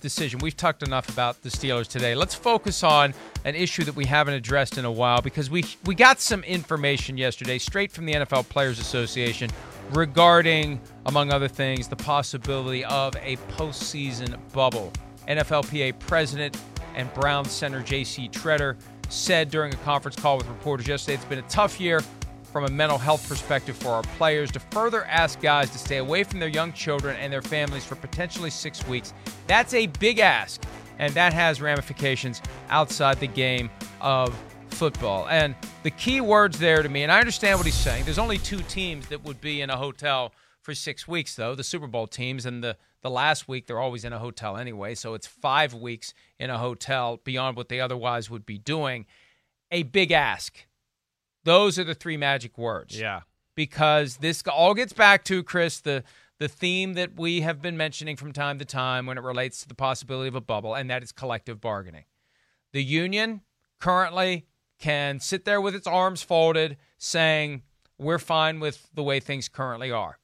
decision. 0.00 0.38
We've 0.38 0.56
talked 0.56 0.82
enough 0.82 1.10
about 1.10 1.42
the 1.42 1.50
Steelers 1.50 1.88
today. 1.88 2.14
Let's 2.14 2.34
focus 2.34 2.82
on 2.82 3.12
an 3.44 3.54
issue 3.54 3.84
that 3.84 3.94
we 3.94 4.06
haven't 4.06 4.32
addressed 4.32 4.78
in 4.78 4.86
a 4.86 4.90
while 4.90 5.20
because 5.20 5.50
we 5.50 5.66
we 5.84 5.94
got 5.94 6.18
some 6.18 6.42
information 6.44 7.18
yesterday 7.18 7.58
straight 7.58 7.92
from 7.92 8.06
the 8.06 8.14
NFL 8.14 8.48
Players 8.48 8.78
Association 8.78 9.50
regarding, 9.90 10.80
among 11.04 11.34
other 11.34 11.48
things, 11.48 11.86
the 11.86 11.96
possibility 11.96 12.82
of 12.86 13.14
a 13.16 13.36
postseason 13.52 14.38
bubble. 14.54 14.94
NFLPA 15.28 15.98
President 15.98 16.58
and 16.94 17.12
Browns 17.12 17.50
center 17.52 17.82
J.C. 17.82 18.30
Tretter 18.30 18.76
said 19.10 19.50
during 19.50 19.74
a 19.74 19.76
conference 19.78 20.16
call 20.16 20.38
with 20.38 20.48
reporters 20.48 20.88
yesterday 20.88 21.16
it's 21.16 21.26
been 21.26 21.40
a 21.40 21.42
tough 21.42 21.78
year 21.78 22.00
from 22.46 22.64
a 22.64 22.70
mental 22.70 22.98
health 22.98 23.28
perspective 23.28 23.76
for 23.76 23.88
our 23.88 24.02
players 24.02 24.50
to 24.52 24.60
further 24.60 25.04
ask 25.04 25.40
guys 25.40 25.70
to 25.70 25.78
stay 25.78 25.98
away 25.98 26.24
from 26.24 26.40
their 26.40 26.48
young 26.48 26.72
children 26.72 27.16
and 27.16 27.32
their 27.32 27.42
families 27.42 27.84
for 27.84 27.96
potentially 27.96 28.50
six 28.50 28.86
weeks. 28.86 29.12
That's 29.46 29.74
a 29.74 29.86
big 29.86 30.18
ask, 30.18 30.62
and 30.98 31.12
that 31.14 31.32
has 31.32 31.60
ramifications 31.60 32.40
outside 32.68 33.20
the 33.20 33.26
game 33.26 33.70
of 34.00 34.34
football. 34.68 35.26
And 35.28 35.54
the 35.82 35.90
key 35.90 36.20
words 36.20 36.58
there 36.58 36.82
to 36.82 36.88
me, 36.88 37.02
and 37.02 37.12
I 37.12 37.18
understand 37.18 37.58
what 37.58 37.66
he's 37.66 37.74
saying, 37.74 38.04
there's 38.04 38.18
only 38.18 38.38
two 38.38 38.60
teams 38.60 39.08
that 39.08 39.24
would 39.24 39.40
be 39.40 39.60
in 39.60 39.70
a 39.70 39.76
hotel 39.76 40.32
for 40.60 40.74
six 40.74 41.06
weeks, 41.06 41.36
though 41.36 41.54
the 41.54 41.64
Super 41.64 41.86
Bowl 41.86 42.06
teams, 42.06 42.44
and 42.44 42.62
the, 42.62 42.76
the 43.00 43.10
last 43.10 43.46
week 43.48 43.66
they're 43.66 43.78
always 43.78 44.04
in 44.04 44.12
a 44.12 44.18
hotel 44.18 44.56
anyway, 44.56 44.94
so 44.94 45.14
it's 45.14 45.26
five 45.26 45.72
weeks 45.72 46.12
in 46.38 46.50
a 46.50 46.58
hotel 46.58 47.20
beyond 47.22 47.56
what 47.56 47.68
they 47.68 47.80
otherwise 47.80 48.28
would 48.28 48.44
be 48.44 48.58
doing. 48.58 49.06
A 49.70 49.84
big 49.84 50.12
ask. 50.12 50.65
Those 51.46 51.78
are 51.78 51.84
the 51.84 51.94
three 51.94 52.16
magic 52.16 52.58
words. 52.58 52.98
Yeah. 52.98 53.20
Because 53.54 54.18
this 54.18 54.42
all 54.42 54.74
gets 54.74 54.92
back 54.92 55.24
to 55.24 55.42
Chris 55.42 55.80
the 55.80 56.02
the 56.38 56.48
theme 56.48 56.94
that 56.94 57.18
we 57.18 57.40
have 57.40 57.62
been 57.62 57.76
mentioning 57.76 58.16
from 58.16 58.32
time 58.32 58.58
to 58.58 58.64
time 58.64 59.06
when 59.06 59.16
it 59.16 59.22
relates 59.22 59.62
to 59.62 59.68
the 59.68 59.74
possibility 59.74 60.28
of 60.28 60.34
a 60.34 60.40
bubble, 60.40 60.74
and 60.74 60.90
that 60.90 61.02
is 61.02 61.12
collective 61.12 61.60
bargaining. 61.60 62.04
The 62.72 62.84
union 62.84 63.40
currently 63.80 64.46
can 64.78 65.18
sit 65.20 65.46
there 65.46 65.62
with 65.62 65.74
its 65.74 65.86
arms 65.86 66.22
folded, 66.22 66.76
saying 66.98 67.62
we're 67.96 68.18
fine 68.18 68.60
with 68.60 68.88
the 68.92 69.02
way 69.02 69.20
things 69.20 69.48
currently 69.48 69.90
are, 69.90 70.18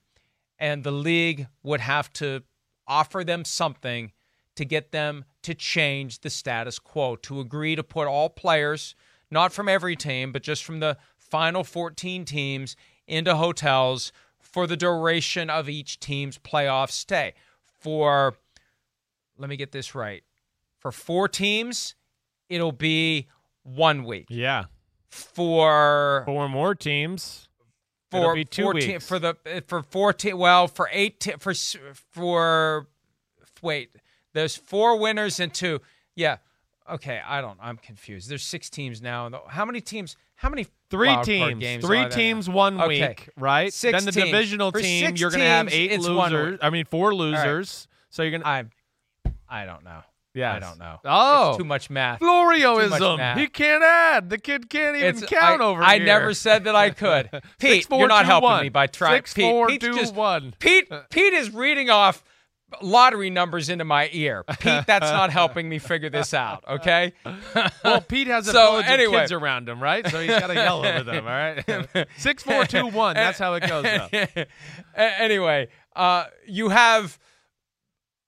and 0.58 0.84
the 0.84 0.90
league 0.90 1.46
would 1.62 1.80
have 1.80 2.12
to 2.14 2.42
offer 2.86 3.24
them 3.24 3.44
something 3.44 4.12
to 4.56 4.64
get 4.66 4.92
them 4.92 5.24
to 5.42 5.54
change 5.54 6.20
the 6.20 6.28
status 6.28 6.78
quo, 6.78 7.16
to 7.16 7.40
agree 7.40 7.74
to 7.74 7.82
put 7.82 8.06
all 8.06 8.28
players, 8.28 8.94
not 9.30 9.50
from 9.50 9.68
every 9.68 9.96
team, 9.96 10.30
but 10.30 10.42
just 10.42 10.62
from 10.62 10.80
the 10.80 10.98
final 11.32 11.64
14 11.64 12.26
teams, 12.26 12.76
into 13.06 13.34
hotels 13.34 14.12
for 14.38 14.66
the 14.66 14.76
duration 14.76 15.48
of 15.48 15.66
each 15.66 15.98
team's 15.98 16.36
playoff 16.36 16.90
stay. 16.90 17.32
For, 17.80 18.34
let 19.38 19.48
me 19.48 19.56
get 19.56 19.72
this 19.72 19.94
right, 19.94 20.22
for 20.78 20.92
four 20.92 21.28
teams, 21.28 21.94
it'll 22.50 22.70
be 22.70 23.28
one 23.62 24.04
week. 24.04 24.26
Yeah. 24.28 24.64
For 25.08 26.22
Four 26.26 26.50
more 26.50 26.74
teams. 26.74 27.48
It'll 28.12 28.28
for 28.28 28.34
be 28.34 28.44
two 28.44 28.64
14 28.64 28.88
weeks. 28.92 29.06
for 29.08 29.18
the 29.18 29.34
for 29.66 29.82
14 29.82 30.36
well 30.36 30.68
for 30.68 30.86
8 30.92 31.18
ti- 31.18 31.32
for 31.38 31.54
for 32.10 32.88
wait 33.62 33.90
there's 34.34 34.54
four 34.54 34.98
winners 34.98 35.40
and 35.40 35.52
two 35.54 35.80
yeah 36.14 36.36
okay 36.90 37.20
i 37.26 37.40
don't 37.40 37.58
i'm 37.62 37.76
confused 37.76 38.28
there's 38.28 38.42
six 38.42 38.68
teams 38.70 39.00
now 39.02 39.30
how 39.48 39.64
many 39.64 39.80
teams 39.80 40.16
how 40.36 40.48
many 40.48 40.66
Three 40.90 41.16
teams. 41.22 41.58
games 41.60 41.84
Three 41.84 42.06
teams 42.10 42.48
now? 42.48 42.54
one 42.54 42.78
Okay. 42.78 43.08
week, 43.08 43.28
right? 43.38 43.72
Six 43.72 43.96
then 43.96 44.04
the 44.04 44.12
teams. 44.12 44.26
divisional 44.26 44.72
team, 44.72 45.14
you're 45.16 45.30
going 45.30 45.40
to 45.40 45.46
have 45.46 45.68
eight 45.72 45.98
losers. 46.00 46.58
I 46.60 46.68
mean, 46.68 46.84
four 46.84 47.10
right. 47.10 47.16
losers. 47.16 47.88
So 48.10 48.22
you're 48.22 48.32
going 48.32 48.42
to. 48.42 48.48
i'm 48.48 48.70
i 49.48 49.64
don't 49.64 49.84
know 49.84 50.00
Yeah, 50.34 50.52
i 50.54 50.58
don't 50.58 50.78
know 50.78 50.98
Oh. 51.04 51.50
it's 51.50 51.58
too 51.58 51.64
much 51.64 51.88
math 51.88 52.20
Florioism. 52.20 52.90
much 52.90 53.18
math. 53.18 53.38
He 53.38 53.46
can't 53.46 53.82
add. 53.82 54.28
The 54.28 54.36
kid 54.36 54.68
can't 54.68 54.96
even 54.96 55.16
It's- 55.16 55.24
count 55.30 55.62
I, 55.62 55.64
over 55.64 55.82
I 55.82 55.96
here. 55.96 56.04
never 56.06 56.34
said 56.34 56.64
that 56.64 56.74
I 56.76 56.90
could. 56.90 57.30
Pete, 57.58 57.86
four, 57.86 58.00
you're 58.00 58.08
not 58.08 58.26
helping 58.26 58.50
one. 58.50 58.62
me 58.64 58.68
by 58.68 58.86
trying. 58.86 59.16
Six, 59.18 59.32
Pete, 59.34 59.44
four, 59.44 59.68
Pete's 59.68 59.84
two, 59.86 59.94
just, 59.94 60.14
one. 60.14 60.54
Pete, 60.58 60.90
Pete 61.10 61.32
is 61.32 61.50
reading 61.54 61.88
off 61.88 62.22
lottery 62.80 63.30
numbers 63.30 63.68
into 63.68 63.84
my 63.84 64.08
ear. 64.12 64.44
Pete, 64.60 64.86
that's 64.86 65.10
not 65.10 65.30
helping 65.30 65.68
me 65.68 65.78
figure 65.78 66.08
this 66.10 66.32
out. 66.34 66.64
Okay. 66.68 67.12
Well, 67.84 68.00
Pete 68.00 68.28
has 68.28 68.46
a 68.48 68.52
So, 68.52 68.76
anyway. 68.78 69.14
of 69.16 69.20
kids 69.22 69.32
around 69.32 69.68
him, 69.68 69.82
right? 69.82 70.06
So 70.08 70.20
he's 70.20 70.30
got 70.30 70.46
to 70.46 70.54
yell 70.54 70.84
over 70.86 71.02
them. 71.02 71.26
All 71.26 71.32
right. 71.32 72.06
Six, 72.16 72.42
four, 72.42 72.64
two, 72.64 72.86
one. 72.86 73.14
That's 73.14 73.38
how 73.38 73.54
it 73.54 73.66
goes. 73.66 73.84
A- 73.84 74.46
anyway, 74.96 75.68
uh, 75.96 76.26
you 76.46 76.68
have 76.68 77.18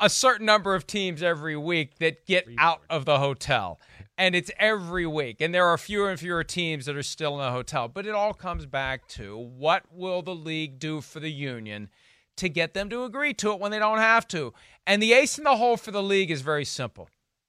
a 0.01 0.11
certain 0.11 0.45
number 0.45 0.75
of 0.75 0.87
teams 0.87 1.23
every 1.23 1.57
week 1.57 1.99
that 1.99 2.27
get 2.27 2.47
out 2.59 2.83
of 2.91 3.05
the 3.05 3.19
hotel. 3.19 3.81
And 4.19 4.35
it's 4.35 4.51
every 4.59 5.07
week. 5.07 5.41
And 5.41 5.55
there 5.55 5.67
are 5.67 5.79
fewer 5.79 6.11
and 6.11 6.19
fewer 6.19 6.45
teams 6.45 6.87
that 6.87 6.97
are 6.97 7.03
still 7.03 7.35
in 7.39 7.45
the 7.45 7.51
hotel. 7.53 7.89
But 7.89 8.07
it 8.07 8.15
all 8.15 8.35
comes 8.35 8.67
back 8.67 9.07
to 9.09 9.37
what 9.39 9.85
will 9.93 10.21
the 10.23 10.35
league 10.35 10.79
do 10.79 11.01
for 11.01 11.21
the 11.21 11.33
union 11.33 11.89
to 12.37 12.49
get 12.49 12.75
them 12.75 12.91
to 12.91 13.05
agree 13.05 13.35
to 13.35 13.53
it 13.53 13.61
when 13.61 13.71
they 13.71 13.79
don't 13.79 13.99
have 13.99 14.27
to? 14.29 14.53
And 14.87 15.03
the 15.03 15.13
ace 15.13 15.39
in 15.39 15.45
the 15.45 15.57
hole 15.57 15.77
for 15.77 15.91
the 15.91 16.03
league 16.03 16.31
is 16.31 16.43
very 16.43 16.65
simple. 16.65 17.09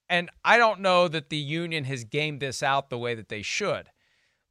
And 0.09 0.29
I 0.43 0.57
don't 0.57 0.81
know 0.81 1.07
that 1.07 1.29
the 1.29 1.37
union 1.37 1.85
has 1.85 2.03
gamed 2.03 2.39
this 2.39 2.61
out 2.61 2.89
the 2.89 2.97
way 2.97 3.15
that 3.15 3.29
they 3.29 3.41
should. 3.41 3.89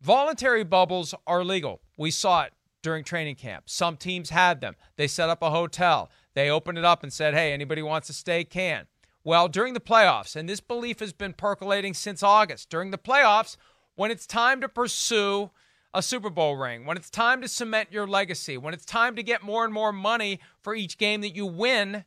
Voluntary 0.00 0.64
bubbles 0.64 1.14
are 1.26 1.44
legal. 1.44 1.80
We 1.96 2.10
saw 2.10 2.42
it 2.42 2.52
during 2.82 3.04
training 3.04 3.36
camp. 3.36 3.64
Some 3.70 3.96
teams 3.96 4.30
had 4.30 4.60
them. 4.60 4.74
They 4.96 5.06
set 5.06 5.30
up 5.30 5.42
a 5.42 5.50
hotel. 5.50 6.10
They 6.34 6.50
opened 6.50 6.76
it 6.78 6.84
up 6.84 7.02
and 7.02 7.12
said, 7.12 7.34
hey, 7.34 7.52
anybody 7.52 7.82
wants 7.82 8.08
to 8.08 8.12
stay 8.12 8.44
can. 8.44 8.86
Well, 9.22 9.48
during 9.48 9.72
the 9.72 9.80
playoffs, 9.80 10.36
and 10.36 10.48
this 10.48 10.60
belief 10.60 11.00
has 11.00 11.14
been 11.14 11.32
percolating 11.32 11.94
since 11.94 12.22
August, 12.22 12.68
during 12.68 12.90
the 12.90 12.98
playoffs, 12.98 13.56
when 13.94 14.10
it's 14.10 14.26
time 14.26 14.60
to 14.60 14.68
pursue 14.68 15.50
a 15.94 16.02
Super 16.02 16.28
Bowl 16.28 16.56
ring, 16.56 16.84
when 16.84 16.96
it's 16.96 17.08
time 17.08 17.40
to 17.40 17.48
cement 17.48 17.92
your 17.92 18.06
legacy, 18.06 18.58
when 18.58 18.74
it's 18.74 18.84
time 18.84 19.14
to 19.14 19.22
get 19.22 19.44
more 19.44 19.64
and 19.64 19.72
more 19.72 19.92
money 19.92 20.40
for 20.60 20.74
each 20.74 20.98
game 20.98 21.20
that 21.20 21.36
you 21.36 21.46
win, 21.46 22.04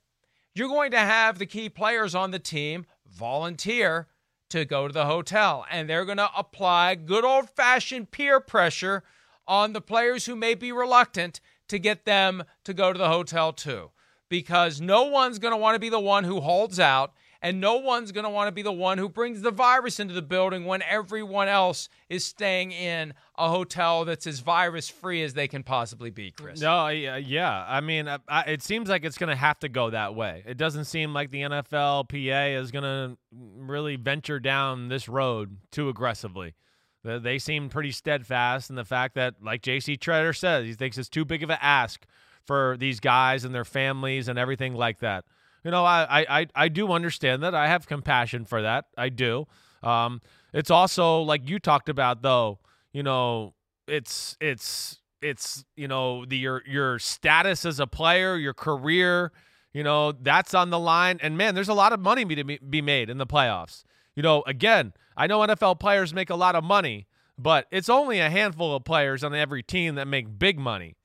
you're 0.54 0.68
going 0.68 0.92
to 0.92 1.00
have 1.00 1.40
the 1.40 1.46
key 1.46 1.70
players 1.70 2.14
on 2.14 2.32
the 2.32 2.40
team 2.40 2.86
volunteer 3.08 4.08
to 4.50 4.66
go 4.66 4.88
to 4.88 4.94
the 4.94 5.06
hotel. 5.06 5.66
And 5.72 5.90
they're 5.90 6.06
going 6.06 6.18
to 6.18 6.30
apply 6.36 6.96
good 6.96 7.24
old 7.24 7.50
fashioned 7.50 8.12
peer 8.12 8.42
pressure 8.42 9.04
on 9.48 9.72
the 9.72 9.82
players 9.82 10.26
who 10.26 10.36
may 10.36 10.54
be 10.54 10.74
reluctant 10.74 11.40
to 11.70 11.80
get 11.80 12.04
them 12.04 12.44
to 12.66 12.74
go 12.74 12.92
to 12.92 13.00
the 13.00 13.10
hotel 13.10 13.54
too. 13.54 13.92
Because 14.30 14.82
no 14.82 15.06
one's 15.06 15.40
going 15.40 15.54
to 15.54 15.58
want 15.58 15.76
to 15.76 15.80
be 15.80 15.90
the 15.90 16.00
one 16.00 16.26
who 16.26 16.42
holds 16.42 16.80
out, 16.80 17.14
and 17.42 17.62
no 17.62 17.78
one's 17.78 18.12
going 18.12 18.24
to 18.24 18.30
want 18.30 18.48
to 18.48 18.52
be 18.52 18.62
the 18.62 18.72
one 18.72 18.98
who 18.98 19.10
brings 19.10 19.42
the 19.42 19.52
virus 19.52 20.00
into 20.00 20.14
the 20.14 20.22
building 20.22 20.66
when 20.66 20.82
everyone 20.84 21.48
else 21.48 21.90
is 22.10 22.26
staying 22.26 22.72
in 22.72 23.14
a 23.38 23.50
hotel 23.50 24.06
that's 24.06 24.26
as 24.28 24.40
virus 24.40 24.90
free 24.90 25.24
as 25.24 25.34
they 25.34 25.48
can 25.48 25.64
possibly 25.64 26.10
be, 26.10 26.32
Chris. 26.32 26.60
No, 26.60 26.88
yeah, 26.88 27.14
uh, 27.14 27.18
yeah. 27.18 27.66
I 27.68 27.82
mean, 27.82 28.08
I, 28.08 28.20
I, 28.28 28.42
it 28.44 28.64
seems 28.64 28.90
like 28.90 29.06
it's 29.06 29.18
going 29.18 29.30
to 29.30 29.36
have 29.36 29.60
to 29.60 29.70
go 29.70 29.90
that 29.90 30.16
way. 30.16 30.44
It 30.48 30.58
doesn't 30.58 30.86
seem 30.86 31.14
like 31.14 31.32
the 31.32 31.42
NFLPA 31.42 32.60
is 32.60 32.72
going 32.72 32.84
to 32.84 33.18
really 33.32 33.96
venture 33.96 34.40
down 34.40 34.88
this 34.88 35.08
road 35.08 35.58
too 35.72 35.90
aggressively. 35.90 36.56
They, 37.04 37.20
they 37.20 37.40
seem 37.40 37.70
pretty 37.70 37.92
steadfast 37.92 38.70
in 38.70 38.76
the 38.76 38.86
fact 38.86 39.16
that, 39.16 39.36
like 39.42 39.62
J.C. 39.62 39.98
Tretter 39.98 40.36
says, 40.36 40.66
he 40.66 40.74
thinks 40.74 40.98
it's 40.98 41.10
too 41.10 41.26
big 41.26 41.44
of 41.44 41.50
an 41.50 41.60
ask 41.62 42.06
for 42.46 42.78
these 42.80 43.00
guys 43.00 43.44
and 43.44 43.54
their 43.54 43.66
families 43.66 44.28
and 44.28 44.40
everything 44.40 44.74
like 44.74 45.00
that. 45.00 45.26
You 45.68 45.72
know, 45.72 45.84
I, 45.84 46.26
I, 46.30 46.48
I 46.56 46.70
do 46.70 46.94
understand 46.94 47.44
that. 47.44 47.54
I 47.54 47.68
have 47.68 47.88
compassion 47.88 48.46
for 48.46 48.62
that. 48.62 48.86
I 48.98 49.10
do. 49.10 49.48
Um, 49.84 50.22
it's 50.54 50.72
also 50.72 51.20
like 51.24 51.50
you 51.50 51.60
talked 51.60 51.90
about, 51.90 52.22
though. 52.22 52.60
You 52.94 53.04
know, 53.04 53.54
it's 53.86 54.38
it's 54.40 55.02
it's 55.22 55.66
you 55.76 55.90
know 55.90 56.24
the 56.24 56.38
your 56.38 56.64
your 56.66 57.00
status 57.00 57.66
as 57.66 57.82
a 57.82 57.86
player, 57.86 58.38
your 58.38 58.54
career. 58.54 59.34
You 59.74 59.84
know 59.84 60.14
that's 60.14 60.54
on 60.54 60.70
the 60.70 60.80
line, 60.80 61.20
and 61.22 61.38
man, 61.38 61.54
there's 61.54 61.68
a 61.68 61.74
lot 61.74 61.92
of 61.92 62.00
money 62.00 62.24
to 62.24 62.46
be, 62.46 62.60
be 62.60 62.82
made 62.82 63.10
in 63.10 63.18
the 63.18 63.28
playoffs. 63.28 63.84
You 64.16 64.24
know, 64.24 64.44
again, 64.48 64.94
I 65.18 65.28
know 65.28 65.40
NFL 65.40 65.82
players 65.82 66.14
make 66.14 66.30
a 66.30 66.36
lot 66.36 66.56
of 66.56 66.64
money, 66.64 67.08
but 67.38 67.68
it's 67.72 67.90
only 67.90 68.22
a 68.22 68.30
handful 68.30 68.74
of 68.74 68.86
players 68.86 69.22
on 69.22 69.36
every 69.36 69.64
team 69.64 69.96
that 69.96 70.08
make 70.08 70.40
big 70.40 70.58
money. 70.58 70.96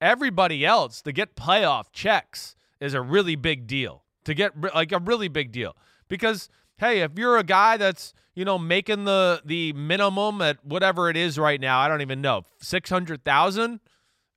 Everybody 0.00 0.64
else 0.64 1.02
to 1.02 1.10
get 1.10 1.34
playoff 1.34 1.86
checks 1.92 2.54
is 2.80 2.94
a 2.94 3.02
really 3.02 3.34
big 3.34 3.66
deal. 3.66 4.03
To 4.24 4.34
get 4.34 4.52
like 4.74 4.92
a 4.92 4.98
really 4.98 5.28
big 5.28 5.52
deal 5.52 5.76
because 6.08 6.48
hey, 6.78 7.00
if 7.00 7.12
you're 7.18 7.38
a 7.38 7.44
guy 7.44 7.76
that's 7.76 8.14
you 8.34 8.44
know 8.44 8.58
making 8.58 9.04
the 9.04 9.42
the 9.44 9.72
minimum 9.74 10.40
at 10.40 10.64
whatever 10.64 11.10
it 11.10 11.16
is 11.16 11.38
right 11.38 11.60
now, 11.60 11.78
I 11.78 11.88
don't 11.88 12.00
even 12.00 12.20
know 12.20 12.42
six 12.60 12.90
hundred 12.90 13.24
thousand, 13.24 13.80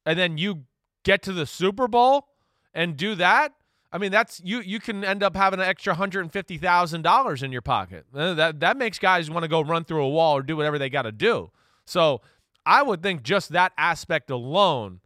and 0.05 0.19
then 0.19 0.37
you 0.37 0.63
get 1.03 1.21
to 1.23 1.33
the 1.33 1.45
Super 1.45 1.87
Bowl 1.87 2.27
and 2.73 2.97
do 2.97 3.15
that. 3.15 3.53
I 3.91 3.97
mean, 3.97 4.11
that's 4.11 4.41
you. 4.43 4.59
You 4.59 4.79
can 4.79 5.05
end 5.05 5.23
up 5.23 5.35
having 5.35 5.59
an 5.59 5.65
extra 5.65 5.95
hundred 5.95 6.21
and 6.21 6.31
fifty 6.31 6.57
thousand 6.57 7.03
dollars 7.03 7.41
in 7.41 7.51
your 7.51 7.61
pocket. 7.61 8.05
Uh, 8.13 8.33
That 8.33 8.59
that 8.59 8.77
makes 8.77 8.99
guys 8.99 9.29
want 9.31 9.43
to 9.43 9.47
go 9.47 9.61
run 9.61 9.85
through 9.85 10.03
a 10.03 10.09
wall 10.09 10.37
or 10.37 10.43
do 10.43 10.57
whatever 10.57 10.77
they 10.77 10.89
got 10.89 11.03
to 11.03 11.11
do. 11.11 11.51
So 11.85 12.21
I 12.65 12.83
would 12.83 13.01
think 13.01 13.23
just 13.23 13.49
that 13.49 13.71
aspect 13.77 14.29
alone 14.29 14.99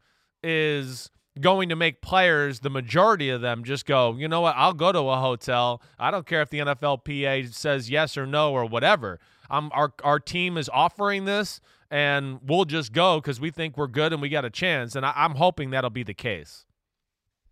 is 0.44 1.12
going 1.40 1.70
to 1.70 1.76
make 1.76 2.02
players, 2.02 2.60
the 2.60 2.70
majority 2.70 3.30
of 3.30 3.42
them, 3.42 3.64
just 3.64 3.86
go, 3.86 4.16
you 4.18 4.28
know 4.28 4.42
what, 4.42 4.56
I'll 4.58 4.74
go 4.74 4.92
to 4.92 5.00
a 5.00 5.18
hotel. 5.18 5.82
I 5.98 6.12
don't 6.12 6.26
care 6.26 6.42
if 6.42 6.50
the 6.50 6.60
NFLPA 6.60 7.54
says 7.54 7.90
yes 7.90 8.18
or 8.18 8.26
no 8.26 8.52
or 8.52 8.66
whatever. 8.66 9.20
I'm, 9.50 9.72
our, 9.74 9.94
our 10.04 10.20
team 10.20 10.58
is 10.58 10.70
offering 10.74 11.26
this, 11.26 11.62
and 11.90 12.40
we'll 12.46 12.66
just 12.66 12.94
go 12.94 13.20
because 13.20 13.40
we 13.40 13.52
think 13.52 13.78
we're 13.78 13.88
good 13.88 14.14
and 14.14 14.22
we 14.22 14.30
got 14.30 14.46
a 14.46 14.50
chance. 14.50 14.96
And 14.96 15.06
I, 15.06 15.14
I'm 15.16 15.36
hoping 15.36 15.72
that'll 15.72 15.90
be 15.90 16.04
the 16.04 16.14
case. 16.14 16.66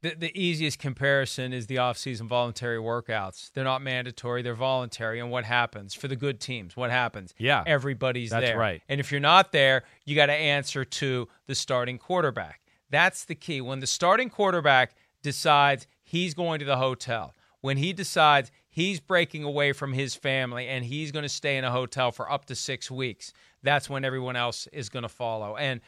The, 0.01 0.15
the 0.15 0.39
easiest 0.39 0.79
comparison 0.79 1.51
is 1.51 1.67
the 1.67 1.77
off-season 1.77 2.29
voluntary 2.29 2.77
workouts. 2.77 3.51
They're 3.51 3.65
not 3.65 3.81
mandatory; 3.81 4.41
they're 4.41 4.53
voluntary. 4.53 5.19
And 5.19 5.29
what 5.29 5.43
happens 5.43 5.93
for 5.93 6.07
the 6.07 6.15
good 6.15 6.39
teams? 6.39 6.77
What 6.77 6.89
happens? 6.89 7.33
Yeah, 7.37 7.63
everybody's 7.67 8.29
that's 8.29 8.45
there. 8.45 8.57
right. 8.57 8.81
And 8.87 9.01
if 9.01 9.11
you're 9.11 9.19
not 9.19 9.51
there, 9.51 9.83
you 10.05 10.15
got 10.15 10.27
to 10.27 10.33
answer 10.33 10.85
to 10.85 11.27
the 11.47 11.55
starting 11.55 11.97
quarterback. 11.97 12.61
That's 12.89 13.25
the 13.25 13.35
key. 13.35 13.61
When 13.61 13.79
the 13.79 13.87
starting 13.87 14.29
quarterback 14.29 14.95
decides 15.21 15.87
he's 16.03 16.33
going 16.33 16.59
to 16.59 16.65
the 16.65 16.77
hotel, 16.77 17.35
when 17.61 17.77
he 17.77 17.93
decides 17.93 18.51
he's 18.69 18.99
breaking 18.99 19.43
away 19.43 19.73
from 19.73 19.93
his 19.93 20.15
family 20.15 20.67
and 20.67 20.85
he's 20.85 21.11
going 21.11 21.23
to 21.23 21.29
stay 21.29 21.57
in 21.57 21.63
a 21.63 21.71
hotel 21.71 22.11
for 22.11 22.31
up 22.31 22.45
to 22.45 22.55
six 22.55 22.89
weeks, 22.89 23.33
that's 23.63 23.89
when 23.89 24.05
everyone 24.05 24.35
else 24.35 24.67
is 24.71 24.89
going 24.89 25.03
to 25.03 25.09
follow. 25.09 25.55
And 25.57 25.81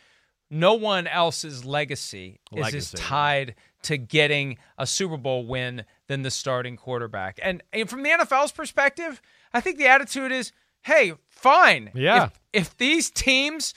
no 0.49 0.73
one 0.73 1.07
else's 1.07 1.63
legacy, 1.63 2.41
is 2.51 2.57
as 2.57 2.63
Legacy, 2.65 2.97
yeah. 2.97 3.03
tied 3.03 3.55
to 3.83 3.97
getting 3.97 4.57
a 4.77 4.85
Super 4.85 5.15
Bowl 5.15 5.47
win 5.47 5.85
than 6.07 6.23
the 6.23 6.29
starting 6.29 6.75
quarterback. 6.75 7.39
And, 7.41 7.63
and 7.71 7.89
from 7.89 8.03
the 8.03 8.09
NFL's 8.09 8.51
perspective, 8.51 9.21
I 9.53 9.61
think 9.61 9.77
the 9.77 9.87
attitude 9.87 10.33
is, 10.33 10.51
hey, 10.81 11.13
fine. 11.29 11.91
Yeah. 11.95 12.25
If, 12.25 12.39
if 12.51 12.77
these 12.77 13.09
teams 13.09 13.73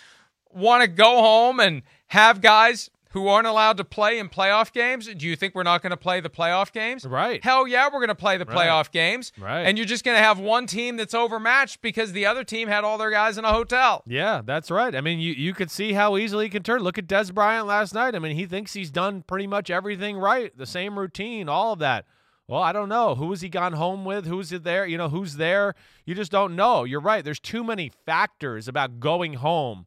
want 0.50 0.82
to 0.82 0.88
go 0.88 1.20
home 1.20 1.60
and 1.60 1.82
have 2.08 2.40
guys 2.40 2.90
who 3.14 3.28
aren't 3.28 3.46
allowed 3.46 3.78
to 3.78 3.84
play 3.84 4.18
in 4.18 4.28
playoff 4.28 4.72
games, 4.72 5.06
do 5.06 5.26
you 5.26 5.34
think 5.36 5.54
we're 5.54 5.62
not 5.62 5.80
going 5.82 5.90
to 5.92 5.96
play 5.96 6.20
the 6.20 6.28
playoff 6.28 6.70
games? 6.72 7.06
Right. 7.06 7.42
Hell 7.42 7.66
yeah, 7.66 7.86
we're 7.86 8.00
going 8.00 8.08
to 8.08 8.14
play 8.14 8.36
the 8.36 8.44
Right. 8.44 8.68
playoff 8.68 8.90
games. 8.90 9.32
Right. 9.38 9.62
And 9.62 9.78
you're 9.78 9.86
just 9.86 10.04
going 10.04 10.16
to 10.18 10.22
have 10.22 10.38
one 10.38 10.66
team 10.66 10.96
that's 10.96 11.14
overmatched 11.14 11.80
because 11.80 12.12
the 12.12 12.26
other 12.26 12.44
team 12.44 12.68
had 12.68 12.84
all 12.84 12.98
their 12.98 13.10
guys 13.10 13.38
in 13.38 13.44
a 13.44 13.52
hotel. 13.52 14.02
Yeah, 14.06 14.42
that's 14.44 14.70
right. 14.70 14.94
I 14.94 15.00
mean, 15.00 15.18
you, 15.20 15.32
you 15.32 15.54
could 15.54 15.70
see 15.70 15.94
how 15.94 16.16
easily 16.16 16.44
he 16.46 16.50
can 16.50 16.62
turn. 16.62 16.82
Look 16.82 16.98
at 16.98 17.06
Dez 17.06 17.32
Bryant 17.32 17.66
last 17.66 17.94
night. 17.94 18.14
I 18.14 18.18
mean, 18.18 18.36
he 18.36 18.44
thinks 18.46 18.74
he's 18.74 18.90
done 18.90 19.22
pretty 19.22 19.46
much 19.46 19.70
everything 19.70 20.18
right, 20.18 20.56
the 20.58 20.66
same 20.66 20.98
routine, 20.98 21.48
all 21.48 21.72
of 21.72 21.78
that. 21.78 22.04
Well, 22.46 22.60
I 22.60 22.72
don't 22.72 22.90
know. 22.90 23.14
Who 23.14 23.30
has 23.30 23.40
he 23.40 23.48
gone 23.48 23.72
home 23.72 24.04
with? 24.04 24.26
Who's 24.26 24.52
it 24.52 24.64
there? 24.64 24.84
You 24.86 24.98
know, 24.98 25.08
who's 25.08 25.36
there? 25.36 25.74
You 26.04 26.14
just 26.14 26.30
don't 26.30 26.54
know. 26.54 26.84
You're 26.84 27.00
right. 27.00 27.24
There's 27.24 27.40
too 27.40 27.64
many 27.64 27.90
factors 28.04 28.68
about 28.68 29.00
going 29.00 29.34
home, 29.34 29.86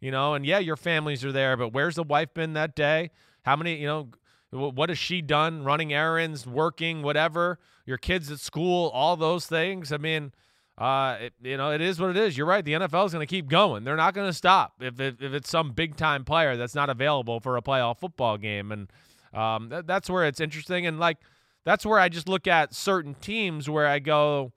you 0.00 0.10
know, 0.10 0.34
and 0.34 0.46
yeah, 0.46 0.58
your 0.58 0.76
families 0.76 1.24
are 1.24 1.32
there, 1.32 1.56
but 1.56 1.72
where's 1.72 1.96
the 1.96 2.02
wife 2.02 2.32
been 2.34 2.52
that 2.52 2.76
day? 2.76 3.10
How 3.42 3.56
many, 3.56 3.76
you 3.76 3.86
know, 3.86 4.08
what 4.50 4.88
has 4.88 4.98
she 4.98 5.20
done? 5.20 5.64
Running 5.64 5.92
errands, 5.92 6.46
working, 6.46 7.02
whatever. 7.02 7.58
Your 7.84 7.98
kids 7.98 8.30
at 8.30 8.40
school, 8.40 8.88
all 8.90 9.16
those 9.16 9.46
things. 9.46 9.92
I 9.92 9.98
mean, 9.98 10.32
uh, 10.78 11.16
it, 11.20 11.32
you 11.42 11.56
know, 11.56 11.72
it 11.72 11.80
is 11.80 12.00
what 12.00 12.10
it 12.10 12.16
is. 12.16 12.36
You're 12.36 12.46
right. 12.46 12.64
The 12.64 12.74
NFL 12.74 13.06
is 13.06 13.12
going 13.12 13.26
to 13.26 13.30
keep 13.30 13.48
going. 13.48 13.84
They're 13.84 13.96
not 13.96 14.14
going 14.14 14.28
to 14.28 14.32
stop 14.32 14.74
if, 14.80 15.00
if, 15.00 15.20
it's 15.20 15.50
some 15.50 15.72
big 15.72 15.96
time 15.96 16.24
player 16.24 16.56
that's 16.56 16.74
not 16.74 16.88
available 16.88 17.40
for 17.40 17.56
a 17.56 17.62
playoff 17.62 17.98
football 17.98 18.38
game. 18.38 18.70
And 18.70 18.92
um, 19.34 19.70
th- 19.70 19.84
that's 19.86 20.08
where 20.08 20.24
it's 20.24 20.40
interesting. 20.40 20.86
And 20.86 21.00
like, 21.00 21.18
that's 21.64 21.84
where 21.84 21.98
I 21.98 22.08
just 22.08 22.28
look 22.28 22.46
at 22.46 22.74
certain 22.74 23.14
teams 23.14 23.68
where 23.68 23.86
I 23.86 23.98
go, 23.98 24.52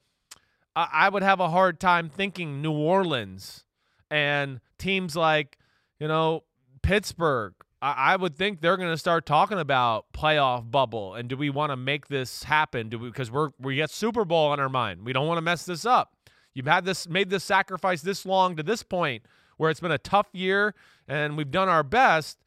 I, 0.75 0.87
I 0.93 1.09
would 1.09 1.23
have 1.23 1.39
a 1.39 1.49
hard 1.49 1.79
time 1.79 2.07
thinking 2.07 2.61
New 2.61 2.71
Orleans 2.71 3.65
and 4.11 4.59
teams 4.77 5.15
like, 5.15 5.57
you 5.99 6.07
know, 6.07 6.43
Pittsburgh. 6.83 7.53
I, 7.81 7.93
I 8.13 8.15
would 8.17 8.35
think 8.35 8.61
they're 8.61 8.77
going 8.77 8.91
to 8.91 8.97
start 8.97 9.25
talking 9.25 9.57
about 9.57 10.11
playoff 10.13 10.69
bubble 10.69 11.15
and 11.15 11.27
do 11.29 11.37
we 11.37 11.49
want 11.49 11.71
to 11.71 11.77
make 11.77 12.07
this 12.09 12.43
happen? 12.43 12.89
Do 12.89 12.99
we 12.99 13.07
because 13.07 13.31
we're 13.31 13.49
we 13.59 13.75
get 13.77 13.89
Super 13.89 14.25
Bowl 14.25 14.49
on 14.49 14.59
our 14.59 14.69
mind. 14.69 15.05
We 15.05 15.13
don't 15.13 15.27
want 15.27 15.37
to 15.37 15.41
mess 15.41 15.65
this 15.65 15.85
up. 15.85 16.13
You've 16.53 16.67
had 16.67 16.85
this 16.85 17.07
made 17.07 17.29
this 17.29 17.43
sacrifice 17.43 18.01
this 18.01 18.25
long 18.25 18.55
to 18.57 18.63
this 18.63 18.83
point 18.83 19.23
where 19.57 19.71
it's 19.71 19.79
been 19.79 19.91
a 19.91 19.97
tough 19.97 20.27
year 20.33 20.75
and 21.07 21.37
we've 21.37 21.51
done 21.51 21.69
our 21.69 21.83
best. 21.83 22.37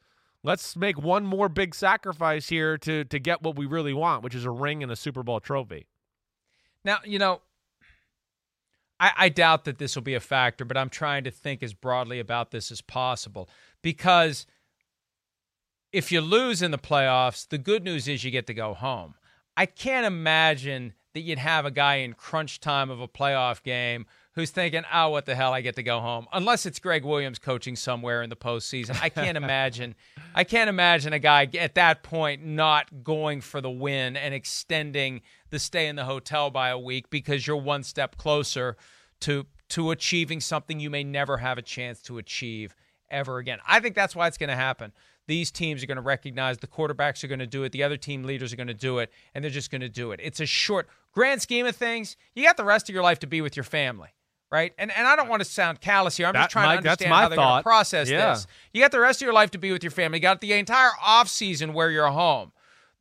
Let's 0.43 0.75
make 0.75 1.01
one 1.01 1.25
more 1.25 1.49
big 1.49 1.73
sacrifice 1.73 2.47
here 2.49 2.77
to 2.77 3.03
to 3.05 3.19
get 3.19 3.41
what 3.41 3.55
we 3.55 3.65
really 3.65 3.93
want, 3.93 4.23
which 4.23 4.35
is 4.35 4.45
a 4.45 4.51
ring 4.51 4.83
and 4.83 4.91
a 4.91 4.95
Super 4.95 5.23
Bowl 5.23 5.39
trophy. 5.39 5.87
Now, 6.83 6.99
you 7.03 7.17
know, 7.17 7.41
I, 8.99 9.11
I 9.17 9.29
doubt 9.29 9.65
that 9.65 9.77
this 9.77 9.95
will 9.95 10.03
be 10.03 10.15
a 10.15 10.19
factor, 10.19 10.65
but 10.65 10.77
I'm 10.77 10.89
trying 10.89 11.23
to 11.25 11.31
think 11.31 11.61
as 11.61 11.73
broadly 11.73 12.19
about 12.19 12.51
this 12.51 12.71
as 12.71 12.81
possible 12.81 13.49
because 13.81 14.45
if 15.91 16.11
you 16.11 16.21
lose 16.21 16.61
in 16.61 16.71
the 16.71 16.77
playoffs, 16.77 17.47
the 17.47 17.57
good 17.57 17.83
news 17.83 18.07
is 18.07 18.23
you 18.23 18.31
get 18.31 18.47
to 18.47 18.53
go 18.53 18.73
home. 18.73 19.15
I 19.57 19.65
can't 19.65 20.05
imagine 20.05 20.93
that 21.13 21.21
you'd 21.21 21.39
have 21.39 21.65
a 21.65 21.71
guy 21.71 21.95
in 21.95 22.13
crunch 22.13 22.59
time 22.59 22.89
of 22.89 22.99
a 22.99 23.07
playoff 23.07 23.63
game 23.63 24.05
who's 24.35 24.51
thinking, 24.51 24.83
oh, 24.93 25.09
what 25.09 25.25
the 25.25 25.33
hell, 25.33 25.53
I 25.53 25.61
get 25.61 25.75
to 25.77 25.83
go 25.83 25.99
home. 25.99 26.27
Unless 26.33 26.65
it's 26.65 26.79
Gregg 26.79 27.05
Williams 27.05 27.39
coaching 27.39 27.75
somewhere 27.75 28.21
in 28.21 28.29
the 28.29 28.35
postseason. 28.35 29.01
I 29.01 29.09
can't 29.09 29.37
imagine. 29.43 29.95
I 30.33 30.43
can't 30.43 30.69
imagine 30.69 31.13
a 31.13 31.19
guy 31.19 31.49
at 31.57 31.75
that 31.75 32.03
point 32.03 32.45
not 32.45 33.03
going 33.03 33.41
for 33.41 33.61
the 33.61 33.71
win 33.71 34.17
and 34.17 34.33
extending 34.33 35.21
the 35.49 35.59
stay 35.59 35.87
in 35.87 35.95
the 35.95 36.05
hotel 36.05 36.51
by 36.51 36.69
a 36.69 36.77
week 36.77 37.09
because 37.09 37.47
you're 37.47 37.55
one 37.55 37.83
step 37.83 38.17
closer 38.17 38.75
to 39.21 39.45
to 39.67 39.89
achieving 39.89 40.39
something 40.39 40.79
you 40.79 40.91
may 40.91 41.03
never 41.03 41.37
have 41.37 41.57
a 41.57 41.61
chance 41.61 41.99
to 42.03 42.19
achieve 42.19 42.75
ever 43.09 43.39
again. 43.39 43.57
I 43.67 43.79
think 43.79 43.95
that's 43.95 44.15
why 44.15 44.27
it's 44.27 44.37
going 44.37 44.49
to 44.49 44.55
happen. 44.55 44.91
These 45.27 45.49
teams 45.49 45.81
are 45.81 45.87
going 45.87 45.95
to 45.95 46.03
recognize 46.03 46.59
the 46.59 46.67
quarterbacks 46.67 47.23
are 47.23 47.27
going 47.27 47.39
to 47.39 47.47
do 47.47 47.63
it, 47.63 47.71
the 47.71 47.81
other 47.81 47.97
team 47.97 48.23
leaders 48.23 48.53
are 48.53 48.57
going 48.57 48.67
to 48.67 48.75
do 48.75 48.99
it, 48.99 49.11
and 49.33 49.43
they're 49.43 49.49
just 49.49 49.71
going 49.71 49.81
to 49.81 49.89
do 49.89 50.11
it. 50.11 50.19
It's 50.21 50.39
a 50.39 50.45
short 50.45 50.87
grand 51.13 51.41
scheme 51.41 51.65
of 51.65 51.75
things. 51.75 52.15
You 52.35 52.43
got 52.43 52.57
the 52.57 52.63
rest 52.63 52.89
of 52.89 52.93
your 52.93 53.01
life 53.01 53.17
to 53.19 53.27
be 53.27 53.41
with 53.41 53.55
your 53.55 53.63
family 53.63 54.09
right? 54.51 54.73
And 54.77 54.91
and 54.91 55.07
I 55.07 55.15
don't 55.15 55.27
want 55.29 55.41
to 55.41 55.45
sound 55.49 55.81
callous 55.81 56.17
here. 56.17 56.27
I'm 56.27 56.33
That- 56.33 56.43
just 56.43 56.51
trying 56.51 56.67
Mike, 56.67 56.81
to 56.83 56.89
understand 56.89 57.09
my 57.09 57.21
how 57.21 57.29
they're 57.29 57.35
going 57.37 57.57
to 57.59 57.63
process 57.63 58.09
Yeah. 58.09 58.33
this. 58.33 58.47
You 58.73 58.81
got 58.81 58.91
the 58.91 58.99
rest 58.99 59.21
of 59.21 59.25
your 59.25 59.33
life 59.33 59.51
to 59.51 59.57
be 59.57 59.71
with 59.71 59.83
your 59.83 59.91
family. 59.91 60.17
You 60.17 60.21
got 60.21 60.41
the 60.41 60.53
entire 60.53 60.91
off 61.01 61.27
season 61.27 61.73
where 61.73 61.89
you're 61.91 62.07
home. 62.11 62.51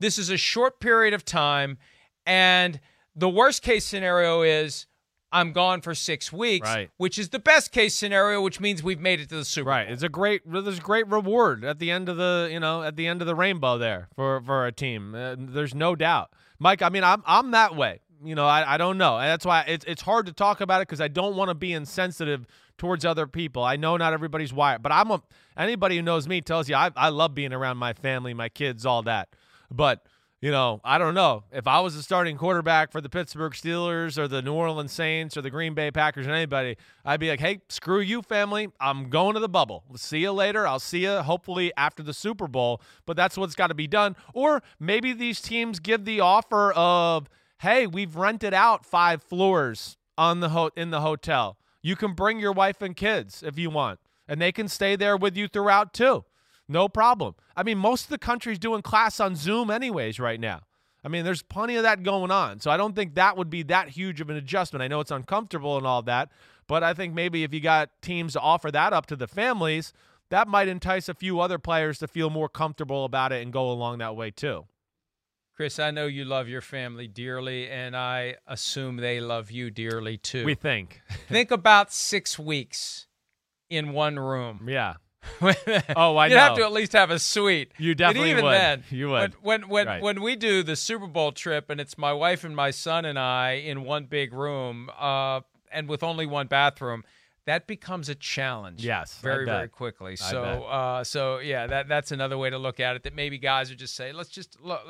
This 0.01 0.19
is 0.19 0.29
a 0.31 0.37
short 0.37 0.81
period 0.81 1.15
of 1.15 1.25
time, 1.25 1.79
and 2.27 2.81
the 3.15 3.29
worst 3.29 3.63
case 3.63 3.85
scenario 3.85 4.43
is 4.43 4.87
I'm 5.33 5.53
gone 5.53 5.81
for 5.81 5.97
six 5.97 6.33
weeks, 6.33 6.69
Right. 6.69 6.91
which 6.97 7.19
is 7.19 7.31
the 7.31 7.41
best 7.41 7.73
case 7.73 7.97
scenario, 7.97 8.41
which 8.41 8.61
means 8.61 8.85
we've 8.85 9.01
made 9.01 9.19
it 9.19 9.29
to 9.31 9.35
the 9.37 9.45
Super 9.45 9.71
Right. 9.71 9.85
Bowl. 9.87 9.93
It's 9.95 10.03
a 10.05 10.09
great 10.09 10.43
there's 10.47 10.79
a 10.79 10.81
great 10.81 11.09
reward 11.09 11.65
at 11.65 11.81
the 11.81 11.91
end 11.91 12.09
of 12.09 12.17
the, 12.17 12.49
you 12.53 12.61
know, 12.61 12.85
at 12.85 12.95
the 12.95 13.09
end 13.09 13.21
of 13.21 13.27
the 13.27 13.35
rainbow 13.35 13.77
there 13.77 14.09
for 14.15 14.41
for 14.43 14.65
a 14.67 14.71
team. 14.73 15.13
Uh, 15.15 15.35
there's 15.37 15.75
no 15.75 15.97
doubt. 15.97 16.31
Mike, 16.61 16.83
I 16.83 16.89
mean, 16.89 17.03
I'm 17.03 17.23
I'm 17.27 17.51
that 17.51 17.75
way. 17.75 18.01
You 18.25 18.35
know, 18.35 18.47
I, 18.47 18.75
I 18.75 18.77
don't 18.77 18.99
know. 18.99 19.19
And 19.19 19.29
that's 19.29 19.45
why 19.45 19.65
it's 19.67 19.85
it's 19.87 20.03
hard 20.03 20.27
to 20.27 20.33
talk 20.33 20.61
about 20.61 20.81
it 20.81 20.87
cuz 20.87 21.01
I 21.01 21.09
don't 21.09 21.37
want 21.37 21.51
to 21.51 21.55
be 21.55 21.73
insensitive 21.73 22.47
towards 22.79 23.05
other 23.05 23.27
people. 23.27 23.63
I 23.63 23.77
know 23.77 23.97
not 23.97 24.13
everybody's 24.13 24.53
wired, 24.53 24.83
but 24.83 24.93
I'm 24.93 25.11
a 25.11 25.23
anybody 25.57 25.97
who 25.97 26.03
knows 26.03 26.27
me 26.27 26.41
tells 26.41 26.69
you 26.69 26.75
I 26.75 26.91
I 26.97 27.11
love 27.11 27.35
being 27.35 27.53
around 27.53 27.77
my 27.77 27.93
family, 27.93 28.35
my 28.35 28.49
kids, 28.49 28.87
all 28.87 29.03
that. 29.03 29.29
But 29.71 30.07
you 30.45 30.51
know, 30.51 30.83
I 30.85 30.99
don't 30.99 31.15
know. 31.15 31.45
If 31.53 31.67
I 31.67 31.81
was 31.81 31.97
the 31.97 32.03
starting 32.03 32.37
quarterback 32.37 32.93
for 32.93 33.01
the 33.01 33.09
Pittsburgh 33.09 33.55
Steelers 33.55 34.19
or 34.19 34.29
the 34.29 34.43
New 34.43 34.53
Orleans 34.53 34.93
Saints 34.93 35.39
or 35.39 35.41
the 35.41 35.49
Green 35.49 35.73
Bay 35.73 35.91
Packers 35.91 36.27
or 36.27 36.33
anybody, 36.33 36.77
I'd 37.03 37.19
be 37.19 37.31
like, 37.31 37.41
hey, 37.41 37.63
screw 37.71 38.01
you, 38.01 38.21
family. 38.21 38.69
I'm 38.79 39.09
going 39.09 39.33
to 39.33 39.41
the 39.41 39.49
bubble. 39.49 39.85
See 39.97 40.19
you 40.19 40.33
later. 40.33 40.67
I'll 40.67 40.79
see 40.79 41.05
you 41.05 41.23
hopefully 41.23 41.73
after 41.79 42.03
the 42.03 42.13
Super 42.13 42.47
Bowl. 42.47 42.83
But 43.07 43.17
that's 43.17 43.39
what's 43.39 43.55
got 43.55 43.69
to 43.69 43.75
be 43.75 43.87
done. 43.87 44.17
Or 44.35 44.63
maybe 44.79 45.15
these 45.15 45.41
teams 45.41 45.81
give 45.81 46.05
the 46.05 46.21
offer 46.21 46.73
of, 46.73 47.31
hey, 47.61 47.87
we've 47.87 48.17
rented 48.17 48.55
out 48.55 48.85
five 48.85 49.23
floors 49.23 49.97
on 50.17 50.41
the 50.41 50.51
ho- 50.51 50.71
in 50.77 50.91
the 50.91 51.01
hotel. 51.01 51.59
You 51.83 51.97
can 51.97 52.15
bring 52.15 52.39
your 52.39 52.53
wife 52.53 52.81
and 52.83 52.97
kids 52.97 53.43
if 53.43 53.59
you 53.59 53.71
want, 53.71 54.01
and 54.29 54.41
they 54.41 54.53
can 54.53 54.69
stay 54.69 54.97
there 54.97 55.17
with 55.17 55.37
you 55.37 55.49
throughout 55.49 55.93
too. 55.93 56.25
No 56.69 56.89
problem. 56.89 57.35
I 57.57 57.63
mean, 57.63 57.79
most 57.79 58.05
of 58.05 58.11
the 58.11 58.19
country's 58.19 58.59
doing 58.59 58.83
class 58.83 59.21
on 59.21 59.37
Zoom 59.37 59.71
anyways 59.71 60.19
right 60.19 60.41
now. 60.41 60.63
I 61.05 61.09
mean, 61.09 61.25
there's 61.25 61.43
plenty 61.43 61.77
of 61.77 61.83
that 61.83 62.03
going 62.03 62.31
on. 62.31 62.61
So 62.61 62.71
I 62.71 62.79
don't 62.79 62.97
think 62.97 63.15
that 63.15 63.37
would 63.37 63.51
be 63.51 63.63
that 63.65 63.91
huge 63.91 64.23
of 64.23 64.31
an 64.31 64.37
adjustment. 64.37 64.83
I 64.83 64.89
know 64.89 65.01
it's 65.01 65.11
uncomfortable 65.11 65.77
and 65.77 65.87
all 65.87 66.01
that, 66.03 66.31
but 66.67 66.83
I 66.83 66.95
think 66.95 67.13
maybe 67.13 67.45
if 67.45 67.53
you 67.53 67.61
got 67.61 67.91
teams 68.01 68.33
to 68.33 68.41
offer 68.41 68.71
that 68.71 68.95
up 68.95 69.05
to 69.07 69.17
the 69.17 69.29
families, 69.29 69.93
that 70.31 70.49
might 70.49 70.69
entice 70.69 71.11
a 71.11 71.15
few 71.15 71.41
other 71.41 71.59
players 71.59 71.99
to 71.99 72.09
feel 72.09 72.31
more 72.31 72.49
comfortable 72.49 73.05
about 73.05 73.33
it 73.33 73.43
and 73.43 73.53
go 73.53 73.71
along 73.71 73.99
that 73.99 74.17
way 74.17 74.31
too. 74.31 74.65
Chris, 75.57 75.79
I 75.79 75.93
know 75.93 76.07
you 76.07 76.25
love 76.25 76.49
your 76.49 76.61
family 76.61 77.07
dearly, 77.07 77.69
and 77.71 77.97
I 77.97 78.37
assume 78.47 78.97
they 78.97 79.21
love 79.21 79.51
you 79.53 79.71
dearly 79.71 80.17
too. 80.17 80.45
We 80.45 80.55
think. 80.57 81.01
Think 81.29 81.53
about 81.53 81.93
six 81.93 82.39
weeks 82.39 83.07
in 83.71 83.93
one 83.93 84.19
room. 84.19 84.67
Yeah. 84.69 84.95
Oh, 85.97 86.17
I 86.17 86.27
You'd 86.27 86.37
have 86.37 86.57
to 86.57 86.65
at 86.65 86.73
least 86.73 86.93
have 86.93 87.11
a 87.11 87.19
suite. 87.19 87.73
You 87.79 87.91
And 87.93 87.99
definitely 87.99 88.31
even 88.33 88.45
would. 88.45 88.53
then, 88.53 88.85
You 88.91 89.09
would. 89.11 89.35
When 89.43 89.63
when 89.63 89.69
when, 89.71 89.87
Right. 89.87 90.03
when 90.03 90.23
we 90.23 90.37
do 90.37 90.63
the 90.63 90.77
Super 90.77 91.07
Bowl 91.07 91.33
trip, 91.33 91.71
and 91.71 91.81
it's 91.81 91.97
my 91.97 92.13
wife 92.13 92.45
and 92.45 92.55
my 92.55 92.71
son 92.71 93.05
and 93.05 93.19
I 93.19 93.53
in 93.53 93.85
one 93.85 94.05
big 94.05 94.33
room, 94.35 94.91
uh, 94.99 95.41
and 95.73 95.89
with 95.89 96.03
only 96.03 96.27
one 96.27 96.47
bathroom. 96.47 97.05
That 97.47 97.67
becomes 97.67 98.09
a 98.09 98.15
challenge. 98.15 98.83
Yes, 98.85 99.19
very 99.23 99.45
very 99.45 99.69
quickly. 99.69 100.17
So 100.17 100.43
uh, 100.65 101.05
so 101.05 101.39
yeah, 101.41 101.67
that 101.67 101.89
that's 101.89 102.11
another 102.11 102.39
way 102.39 102.49
to 102.51 102.57
look 102.59 102.81
at 102.81 102.97
it. 102.97 103.03
That 103.03 103.15
maybe 103.15 103.37
guys 103.39 103.71
are 103.71 103.75
just 103.75 103.95
say, 103.95 104.13
let's 104.13 104.31
just 104.31 104.59
look. 104.63 104.87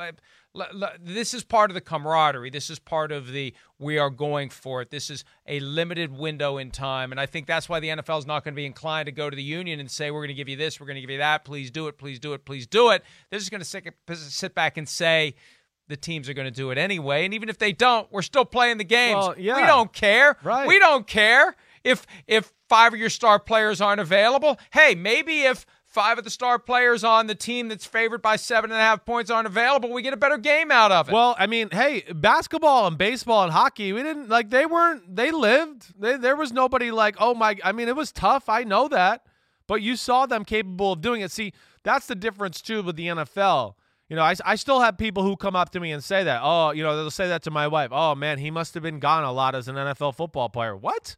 This 1.00 1.34
is 1.34 1.42
part 1.42 1.70
of 1.70 1.74
the 1.74 1.80
camaraderie. 1.80 2.50
This 2.50 2.70
is 2.70 2.78
part 2.78 3.10
of 3.10 3.32
the 3.32 3.54
we 3.78 3.98
are 3.98 4.10
going 4.10 4.50
for 4.50 4.82
it. 4.82 4.90
This 4.90 5.10
is 5.10 5.24
a 5.46 5.58
limited 5.60 6.16
window 6.16 6.58
in 6.58 6.70
time, 6.70 7.10
and 7.10 7.20
I 7.20 7.26
think 7.26 7.46
that's 7.46 7.68
why 7.68 7.80
the 7.80 7.88
NFL 7.88 8.20
is 8.20 8.26
not 8.26 8.44
going 8.44 8.54
to 8.54 8.56
be 8.56 8.66
inclined 8.66 9.06
to 9.06 9.12
go 9.12 9.28
to 9.28 9.36
the 9.36 9.42
union 9.42 9.80
and 9.80 9.90
say 9.90 10.10
we're 10.10 10.20
going 10.20 10.28
to 10.28 10.34
give 10.34 10.48
you 10.48 10.56
this, 10.56 10.78
we're 10.78 10.86
going 10.86 10.96
to 10.96 11.00
give 11.00 11.10
you 11.10 11.18
that. 11.18 11.44
Please 11.44 11.70
do 11.70 11.88
it. 11.88 11.98
Please 11.98 12.18
do 12.18 12.32
it. 12.34 12.44
Please 12.44 12.66
do 12.66 12.90
it. 12.90 13.02
They're 13.30 13.38
just 13.38 13.50
going 13.50 13.60
to 13.60 13.66
sit, 13.66 13.92
sit 14.08 14.54
back 14.54 14.76
and 14.76 14.88
say. 14.88 15.34
The 15.86 15.98
teams 15.98 16.30
are 16.30 16.34
going 16.34 16.46
to 16.46 16.50
do 16.50 16.70
it 16.70 16.78
anyway, 16.78 17.26
and 17.26 17.34
even 17.34 17.50
if 17.50 17.58
they 17.58 17.72
don't, 17.72 18.10
we're 18.10 18.22
still 18.22 18.46
playing 18.46 18.78
the 18.78 18.84
games. 18.84 19.16
Well, 19.16 19.34
yeah. 19.36 19.60
We 19.60 19.66
don't 19.66 19.92
care. 19.92 20.38
Right. 20.42 20.66
We 20.66 20.78
don't 20.78 21.06
care 21.06 21.56
if 21.84 22.06
if 22.26 22.54
five 22.70 22.94
of 22.94 22.98
your 22.98 23.10
star 23.10 23.38
players 23.38 23.82
aren't 23.82 24.00
available. 24.00 24.58
Hey, 24.72 24.94
maybe 24.94 25.42
if 25.42 25.66
five 25.94 26.18
of 26.18 26.24
the 26.24 26.30
star 26.30 26.58
players 26.58 27.04
on 27.04 27.28
the 27.28 27.34
team 27.36 27.68
that's 27.68 27.86
favored 27.86 28.20
by 28.20 28.34
seven 28.34 28.72
and 28.72 28.78
a 28.78 28.82
half 28.82 29.06
points 29.06 29.30
aren't 29.30 29.46
available, 29.46 29.92
we 29.92 30.02
get 30.02 30.12
a 30.12 30.16
better 30.16 30.36
game 30.36 30.72
out 30.72 30.90
of 30.90 31.08
it. 31.08 31.12
Well, 31.12 31.36
I 31.38 31.46
mean, 31.46 31.70
hey, 31.70 32.02
basketball 32.12 32.88
and 32.88 32.98
baseball 32.98 33.44
and 33.44 33.52
hockey, 33.52 33.92
we 33.92 34.02
didn't 34.02 34.28
like 34.28 34.50
they 34.50 34.66
weren't 34.66 35.14
they 35.14 35.30
lived. 35.30 35.94
They, 35.98 36.16
there 36.16 36.36
was 36.36 36.52
nobody 36.52 36.90
like, 36.90 37.16
"Oh 37.20 37.34
my, 37.34 37.56
I 37.62 37.72
mean, 37.72 37.88
it 37.88 37.96
was 37.96 38.12
tough. 38.12 38.48
I 38.48 38.64
know 38.64 38.88
that." 38.88 39.24
But 39.66 39.80
you 39.80 39.96
saw 39.96 40.26
them 40.26 40.44
capable 40.44 40.92
of 40.92 41.00
doing 41.00 41.22
it. 41.22 41.30
See, 41.30 41.54
that's 41.84 42.06
the 42.06 42.14
difference 42.14 42.60
too 42.60 42.82
with 42.82 42.96
the 42.96 43.06
NFL. 43.06 43.74
You 44.10 44.16
know, 44.16 44.22
I, 44.22 44.34
I 44.44 44.56
still 44.56 44.80
have 44.80 44.98
people 44.98 45.22
who 45.22 45.36
come 45.36 45.56
up 45.56 45.70
to 45.70 45.80
me 45.80 45.90
and 45.92 46.04
say 46.04 46.24
that. 46.24 46.40
Oh, 46.42 46.72
you 46.72 46.82
know, 46.82 46.94
they'll 46.96 47.10
say 47.10 47.28
that 47.28 47.42
to 47.44 47.50
my 47.50 47.68
wife. 47.68 47.90
Oh 47.92 48.14
man, 48.14 48.38
he 48.38 48.50
must 48.50 48.74
have 48.74 48.82
been 48.82 48.98
gone 48.98 49.24
a 49.24 49.32
lot 49.32 49.54
as 49.54 49.68
an 49.68 49.76
NFL 49.76 50.16
football 50.16 50.48
player. 50.48 50.76
What? 50.76 51.16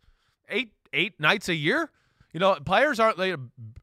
Eight 0.48 0.72
eight 0.92 1.18
nights 1.18 1.48
a 1.48 1.54
year? 1.54 1.90
You 2.36 2.40
know, 2.40 2.54
players 2.56 3.00
aren't 3.00 3.16
they 3.16 3.30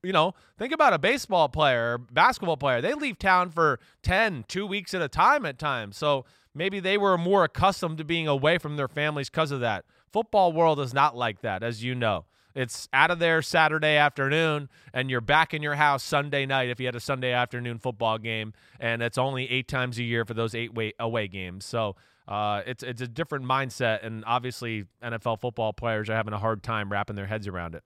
you 0.03 0.13
know, 0.13 0.35
think 0.59 0.73
about 0.73 0.93
a 0.93 0.99
baseball 0.99 1.49
player, 1.49 1.97
basketball 1.97 2.55
player. 2.55 2.81
They 2.81 2.93
leave 2.93 3.17
town 3.17 3.49
for 3.49 3.79
10, 4.03 4.45
2 4.47 4.67
weeks 4.67 4.93
at 4.93 5.01
a 5.01 5.07
time 5.07 5.43
at 5.47 5.57
times. 5.57 5.97
So 5.97 6.25
maybe 6.53 6.79
they 6.79 6.99
were 6.99 7.17
more 7.17 7.45
accustomed 7.45 7.97
to 7.97 8.03
being 8.03 8.27
away 8.27 8.59
from 8.59 8.75
their 8.75 8.87
families 8.87 9.31
because 9.31 9.49
of 9.49 9.61
that. 9.61 9.85
Football 10.11 10.53
world 10.53 10.79
is 10.79 10.93
not 10.93 11.17
like 11.17 11.41
that, 11.41 11.63
as 11.63 11.83
you 11.83 11.95
know. 11.95 12.25
It's 12.53 12.87
out 12.93 13.09
of 13.09 13.17
there 13.17 13.41
Saturday 13.41 13.95
afternoon, 13.95 14.69
and 14.93 15.09
you're 15.09 15.19
back 15.19 15.55
in 15.55 15.63
your 15.63 15.73
house 15.73 16.03
Sunday 16.03 16.45
night 16.45 16.69
if 16.69 16.79
you 16.79 16.85
had 16.85 16.95
a 16.95 16.99
Sunday 16.99 17.31
afternoon 17.31 17.79
football 17.79 18.19
game, 18.19 18.53
and 18.79 19.01
it's 19.01 19.17
only 19.17 19.49
eight 19.49 19.67
times 19.67 19.97
a 19.97 20.03
year 20.03 20.25
for 20.25 20.35
those 20.35 20.53
eight 20.53 20.69
away 20.99 21.27
games. 21.27 21.65
So 21.65 21.95
uh, 22.27 22.61
it's 22.67 22.83
it's 22.83 23.01
a 23.01 23.07
different 23.07 23.45
mindset, 23.45 24.05
and 24.05 24.23
obviously 24.27 24.85
NFL 25.01 25.41
football 25.41 25.73
players 25.73 26.07
are 26.07 26.15
having 26.15 26.35
a 26.35 26.37
hard 26.37 26.61
time 26.61 26.91
wrapping 26.91 27.15
their 27.15 27.25
heads 27.25 27.47
around 27.47 27.73
it. 27.73 27.83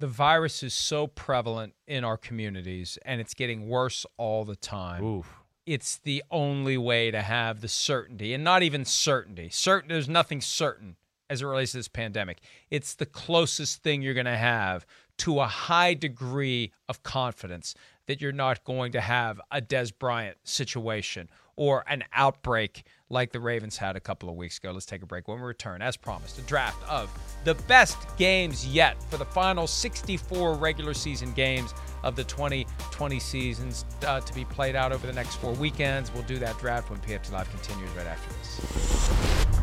The 0.00 0.06
virus 0.06 0.62
is 0.62 0.72
so 0.72 1.06
prevalent 1.06 1.74
in 1.86 2.04
our 2.04 2.16
communities, 2.16 2.98
and 3.04 3.20
it's 3.20 3.34
getting 3.34 3.68
worse 3.68 4.06
all 4.16 4.46
the 4.46 4.56
time. 4.56 5.04
Oof. 5.04 5.42
It's 5.66 5.98
the 5.98 6.24
only 6.30 6.78
way 6.78 7.10
to 7.10 7.20
have 7.20 7.60
the 7.60 7.68
certainty, 7.68 8.32
and 8.32 8.42
not 8.42 8.62
even 8.62 8.86
certainty. 8.86 9.50
Certain, 9.50 9.90
there's 9.90 10.08
nothing 10.08 10.40
certain 10.40 10.96
as 11.28 11.42
it 11.42 11.46
relates 11.46 11.72
to 11.72 11.76
this 11.76 11.88
pandemic. 11.88 12.38
It's 12.70 12.94
the 12.94 13.04
closest 13.04 13.82
thing 13.82 14.00
you're 14.00 14.14
going 14.14 14.24
to 14.24 14.38
have 14.38 14.86
to 15.18 15.40
a 15.40 15.46
high 15.46 15.92
degree 15.92 16.72
of 16.88 17.02
confidence 17.02 17.74
that 18.06 18.22
you're 18.22 18.32
not 18.32 18.64
going 18.64 18.92
to 18.92 19.02
have 19.02 19.38
a 19.50 19.60
Dez 19.60 19.92
Bryant 19.96 20.38
situation 20.44 21.28
or 21.60 21.84
an 21.88 22.02
outbreak 22.14 22.84
like 23.10 23.32
the 23.32 23.38
Ravens 23.38 23.76
had 23.76 23.94
a 23.94 24.00
couple 24.00 24.30
of 24.30 24.34
weeks 24.34 24.56
ago. 24.56 24.72
Let's 24.72 24.86
take 24.86 25.02
a 25.02 25.06
break. 25.06 25.28
When 25.28 25.36
we 25.36 25.44
return, 25.44 25.82
as 25.82 25.94
promised, 25.94 26.38
a 26.38 26.42
draft 26.42 26.82
of 26.88 27.10
the 27.44 27.54
best 27.54 27.98
games 28.16 28.66
yet 28.66 28.96
for 29.10 29.18
the 29.18 29.26
final 29.26 29.66
64 29.66 30.54
regular 30.54 30.94
season 30.94 31.34
games 31.34 31.74
of 32.02 32.16
the 32.16 32.24
2020 32.24 33.20
seasons 33.20 33.84
uh, 34.06 34.20
to 34.20 34.34
be 34.34 34.46
played 34.46 34.74
out 34.74 34.90
over 34.90 35.06
the 35.06 35.12
next 35.12 35.36
four 35.36 35.52
weekends. 35.52 36.10
We'll 36.14 36.22
do 36.22 36.38
that 36.38 36.58
draft 36.58 36.88
when 36.88 36.98
PFT 37.00 37.30
Live 37.30 37.50
continues 37.50 37.90
right 37.90 38.06
after 38.06 38.32
this. 38.38 39.60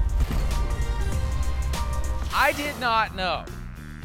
I 2.32 2.52
did 2.52 2.80
not 2.80 3.16
know 3.16 3.44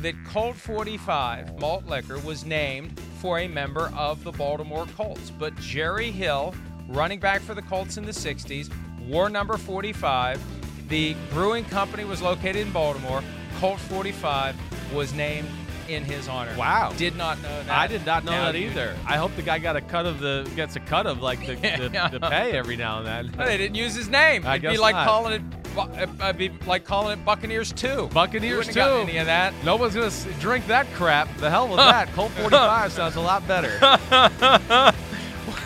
that 0.00 0.14
Colt 0.24 0.56
45 0.56 1.58
malt 1.58 1.84
liquor 1.84 2.18
was 2.20 2.46
named 2.46 2.98
for 3.18 3.40
a 3.40 3.48
member 3.48 3.92
of 3.94 4.24
the 4.24 4.32
Baltimore 4.32 4.86
Colts, 4.96 5.30
but 5.30 5.54
Jerry 5.56 6.10
Hill, 6.10 6.54
running 6.92 7.18
back 7.18 7.40
for 7.40 7.54
the 7.54 7.62
Colts 7.62 7.96
in 7.96 8.04
the 8.04 8.12
60s, 8.12 8.70
wore 9.08 9.28
number 9.28 9.56
45. 9.56 10.40
The 10.88 11.16
brewing 11.30 11.64
company 11.64 12.04
was 12.04 12.20
located 12.22 12.56
in 12.56 12.70
Baltimore. 12.72 13.22
Colt 13.58 13.80
45 13.80 14.56
was 14.94 15.12
named 15.14 15.48
in 15.88 16.04
his 16.04 16.28
honor. 16.28 16.54
Wow. 16.56 16.92
Did 16.96 17.16
not 17.16 17.40
know 17.42 17.62
that. 17.64 17.70
I 17.70 17.86
did 17.86 18.06
not 18.06 18.24
know 18.24 18.32
Now 18.32 18.44
that 18.46 18.56
either. 18.56 18.94
I 19.06 19.16
hope 19.16 19.34
the 19.36 19.42
guy 19.42 19.58
got 19.58 19.74
a 19.76 19.80
cut 19.80 20.06
of 20.06 20.20
the 20.20 20.48
gets 20.54 20.76
a 20.76 20.80
cut 20.80 21.06
of 21.06 21.20
like 21.22 21.44
the, 21.46 21.54
the, 21.56 22.08
the 22.18 22.20
pay 22.20 22.52
every 22.52 22.76
now 22.76 22.98
and 22.98 23.06
then. 23.06 23.46
They 23.46 23.56
didn't 23.56 23.74
use 23.74 23.94
his 23.94 24.08
name. 24.08 24.46
I 24.46 24.56
It'd 24.56 24.70
be 24.70 24.78
like 24.78 24.94
not. 24.94 25.06
calling 25.06 25.32
it. 25.34 25.42
Bu- 25.74 25.80
uh, 25.80 26.06
It'd 26.28 26.36
be 26.38 26.50
like 26.66 26.84
calling 26.84 27.18
it 27.18 27.24
Buccaneers 27.24 27.72
2. 27.72 28.08
Buccaneers 28.12 28.66
Wouldn't 28.68 28.76
have 28.76 28.90
too. 29.06 29.08
Any 29.10 29.18
of 29.18 29.26
that? 29.26 29.54
No 29.64 29.76
one's 29.76 29.94
gonna 29.94 30.10
drink 30.40 30.66
that 30.66 30.86
crap. 30.94 31.34
The 31.38 31.50
hell 31.50 31.66
with 31.68 31.78
that. 31.78 32.08
Colt 32.14 32.30
45 32.32 32.92
sounds 32.92 33.16
a 33.16 33.20
lot 33.20 33.46
better. 33.48 33.78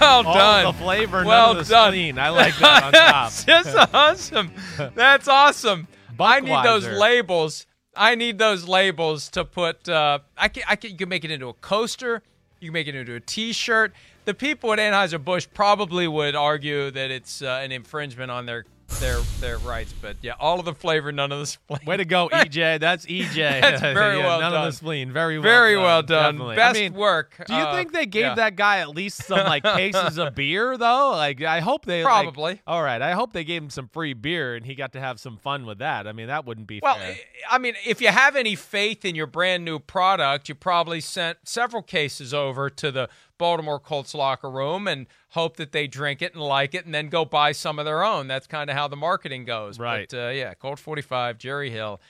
Well 0.01 0.27
All 0.27 0.35
done. 0.35 0.65
the 0.65 0.73
flavor, 0.75 1.25
well 1.25 1.49
none 1.49 1.59
of 1.59 1.67
the 1.67 1.73
done. 1.75 1.93
spleen. 1.93 2.19
I 2.19 2.29
like 2.31 2.57
that 2.59 2.85
on 2.85 2.93
top. 2.93 3.33
That's 3.33 3.45
just 3.45 3.95
awesome. 3.95 4.51
That's 4.95 5.29
awesome. 5.29 5.89
I 6.19 6.41
need 6.41 6.65
those 6.65 6.85
Budweiser. 6.87 6.99
labels. 6.99 7.67
I 7.95 8.15
need 8.15 8.39
those 8.39 8.67
labels 8.69 9.29
to 9.31 9.45
put. 9.45 9.89
Uh, 9.89 10.19
I 10.37 10.49
can. 10.49 10.63
I 10.69 10.77
can. 10.77 10.91
You 10.93 10.97
can 10.97 11.09
make 11.09 11.25
it 11.25 11.31
into 11.31 11.49
a 11.49 11.55
coaster. 11.55 12.23
You 12.61 12.69
can 12.69 12.73
make 12.75 12.87
it 12.89 12.95
into 12.95 13.15
a 13.15 13.21
T-shirt. 13.21 13.93
The 14.25 14.35
people 14.35 14.73
at 14.73 14.79
Anheuser 14.79 15.23
Busch 15.23 15.47
probably 15.55 16.09
would 16.09 16.35
argue 16.35 16.91
that 16.91 17.11
it's 17.11 17.43
uh, 17.43 17.61
an 17.63 17.71
infringement 17.71 18.31
on 18.31 18.47
their 18.47 18.65
their 19.01 19.19
their 19.41 19.59
rights. 19.59 19.93
But 20.01 20.17
yeah, 20.23 20.33
all 20.41 20.59
of 20.59 20.65
the 20.65 20.75
flavor, 20.75 21.13
none 21.13 21.33
of 21.33 21.39
the 21.41 21.47
spleen. 21.47 21.81
Way 21.87 21.97
to 21.99 22.05
go, 22.05 22.29
EJ. 22.33 22.81
That's 22.81 23.05
EJ. 23.07 23.35
That's 23.61 23.81
very 23.81 24.19
Yeah, 24.19 24.27
well 24.27 24.41
None 24.41 24.53
done. 24.53 24.53
None 24.53 24.67
of 24.69 24.73
the 24.73 24.77
spleen. 24.77 25.13
Very 25.13 25.39
well 25.39 25.43
Very 25.43 25.75
done. 25.75 25.83
well 25.85 26.03
done. 26.03 26.35
Definitely. 26.35 26.57
Best 26.57 26.77
I 26.79 26.81
mean, 26.81 26.95
work. 26.95 27.35
Do 27.47 27.55
you 27.55 27.61
Uh, 27.61 27.75
think 27.75 27.93
they 27.93 28.07
gave 28.07 28.23
yeah. 28.25 28.35
that 28.37 28.57
guy 28.57 28.79
at 28.79 28.91
least 28.91 29.25
some 29.25 29.39
like 29.41 29.63
cases 29.77 30.19
of 30.19 30.35
beer 30.35 30.77
though? 30.79 31.11
Like 31.13 31.43
I 31.43 31.61
hope 31.61 31.85
they 31.85 32.03
like- 32.05 32.25
Probably. 32.25 32.61
all 32.67 32.83
right, 32.83 33.03
I 33.03 33.13
hope 33.13 33.33
they 33.33 33.45
gave 33.45 33.63
him 33.63 33.71
some 33.71 33.89
free 33.89 34.15
beer 34.15 34.55
and 34.55 34.65
he 34.65 34.75
got 34.75 34.93
to 34.93 35.01
have 35.01 35.19
some 35.21 35.37
fun 35.37 35.67
with 35.67 35.79
that. 35.79 36.07
I 36.07 36.13
mean, 36.13 36.29
that 36.29 36.45
wouldn't 36.47 36.67
be 36.67 36.81
fair. 36.81 36.91
Well, 36.91 36.97
fair. 36.99 37.17
I 37.51 37.59
mean, 37.59 37.75
if 37.85 38.01
you 38.01 38.09
have 38.09 38.37
any 38.37 38.55
faith 38.55 39.05
in 39.05 39.15
your 39.15 39.27
brand 39.27 39.65
new 39.65 39.79
product, 39.79 40.49
you 40.49 40.55
probably 40.55 41.01
sent 41.01 41.39
several 41.45 41.83
cases 41.83 42.33
over 42.33 42.71
to 42.71 42.91
the 42.91 43.09
Baltimore 43.39 43.81
Colts 43.81 44.15
locker 44.15 44.51
room 44.51 44.87
and 44.89 45.07
hope 45.31 45.57
that 45.57 45.73
they 45.73 45.87
drink 45.87 46.23
it 46.23 46.35
and 46.35 46.43
like 46.43 46.75
it 46.75 46.85
and 46.85 46.95
then 46.95 47.09
go 47.09 47.25
buy 47.25 47.53
some 47.53 47.79
of 47.79 47.85
their 47.85 48.05
own. 48.05 48.29
That's 48.29 48.47
kind 48.47 48.71
of 48.71 48.77
how 48.77 48.89
the 48.89 48.97
marketing 48.97 49.45
goes. 49.45 49.79
Right. 49.79 50.09
But 50.11 50.29
uh, 50.29 50.29
yeah, 50.31 50.55
Colt 50.55 50.79
45, 50.79 51.39
Jerry 51.39 51.71
Hill, 51.71 52.01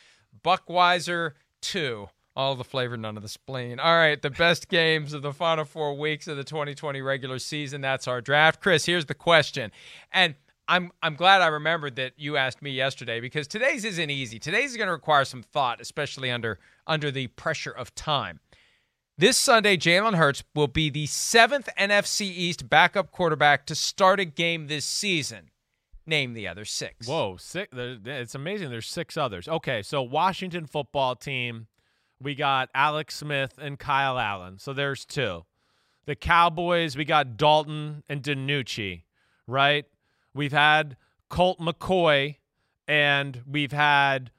Buckweiser 0.45 1.33
2. 1.62 2.09
All 2.35 2.55
the 2.55 2.64
flavor, 2.64 2.99
none 2.99 3.16
of 3.16 3.22
the 3.22 3.31
spleen. 3.31 3.81
All 3.81 3.97
right, 3.97 4.20
the 4.20 4.29
best 4.29 4.68
games 4.70 5.14
of 5.14 5.22
the 5.22 5.33
final 5.33 5.64
four 5.64 5.97
weeks 5.97 6.29
of 6.29 6.37
the 6.37 6.45
2020 6.45 7.01
regular 7.01 7.39
season. 7.39 7.81
That's 7.81 8.07
our 8.07 8.20
draft. 8.20 8.61
Chris, 8.61 8.85
here's 8.85 9.07
the 9.07 9.14
question. 9.14 9.72
And 10.12 10.35
I'm 10.68 10.91
I'm 11.03 11.14
glad 11.14 11.43
I 11.43 11.47
remembered 11.47 11.97
that 11.97 12.12
you 12.16 12.37
asked 12.37 12.61
me 12.61 12.70
yesterday 12.70 13.20
because 13.20 13.47
today's 13.47 13.85
isn't 13.85 14.11
easy. 14.11 14.39
Today's 14.39 14.72
is 14.72 14.77
going 14.77 14.89
to 14.89 14.93
require 14.93 15.24
some 15.24 15.43
thought, 15.43 15.81
especially 15.81 16.31
under 16.31 16.59
under 16.87 17.11
the 17.11 17.29
pressure 17.29 17.70
of 17.70 17.95
time. 17.95 18.41
This 19.18 19.38
Sunday, 19.38 19.78
Jalen 19.78 20.16
Hurts 20.16 20.44
will 20.54 20.68
be 20.68 20.90
the 20.90 21.06
seventh 21.06 21.70
NFC 21.78 22.26
East 22.26 22.68
backup 22.68 23.12
quarterback 23.12 23.64
to 23.64 23.74
start 23.74 24.20
a 24.20 24.26
game 24.26 24.66
this 24.66 24.84
season. 24.84 25.48
Name 26.04 26.34
the 26.34 26.46
other 26.46 26.66
six. 26.66 27.08
Whoa, 27.08 27.38
six, 27.38 27.70
it's 27.74 28.34
amazing. 28.34 28.68
There's 28.68 28.86
six 28.86 29.16
others. 29.16 29.48
Okay, 29.48 29.80
so 29.80 30.02
Washington 30.02 30.66
football 30.66 31.16
team, 31.16 31.66
we 32.20 32.34
got 32.34 32.68
Alex 32.74 33.16
Smith 33.16 33.54
and 33.56 33.78
Kyle 33.78 34.18
Allen. 34.18 34.58
So 34.58 34.74
there's 34.74 35.06
two. 35.06 35.46
The 36.04 36.14
Cowboys, 36.14 36.94
we 36.94 37.06
got 37.06 37.38
Dalton 37.38 38.02
and 38.10 38.22
DiNucci, 38.22 39.04
right? 39.46 39.86
We've 40.34 40.52
had 40.52 40.98
Colt 41.30 41.58
McCoy, 41.58 42.36
and 42.86 43.40
we've 43.46 43.72
had 43.72 44.30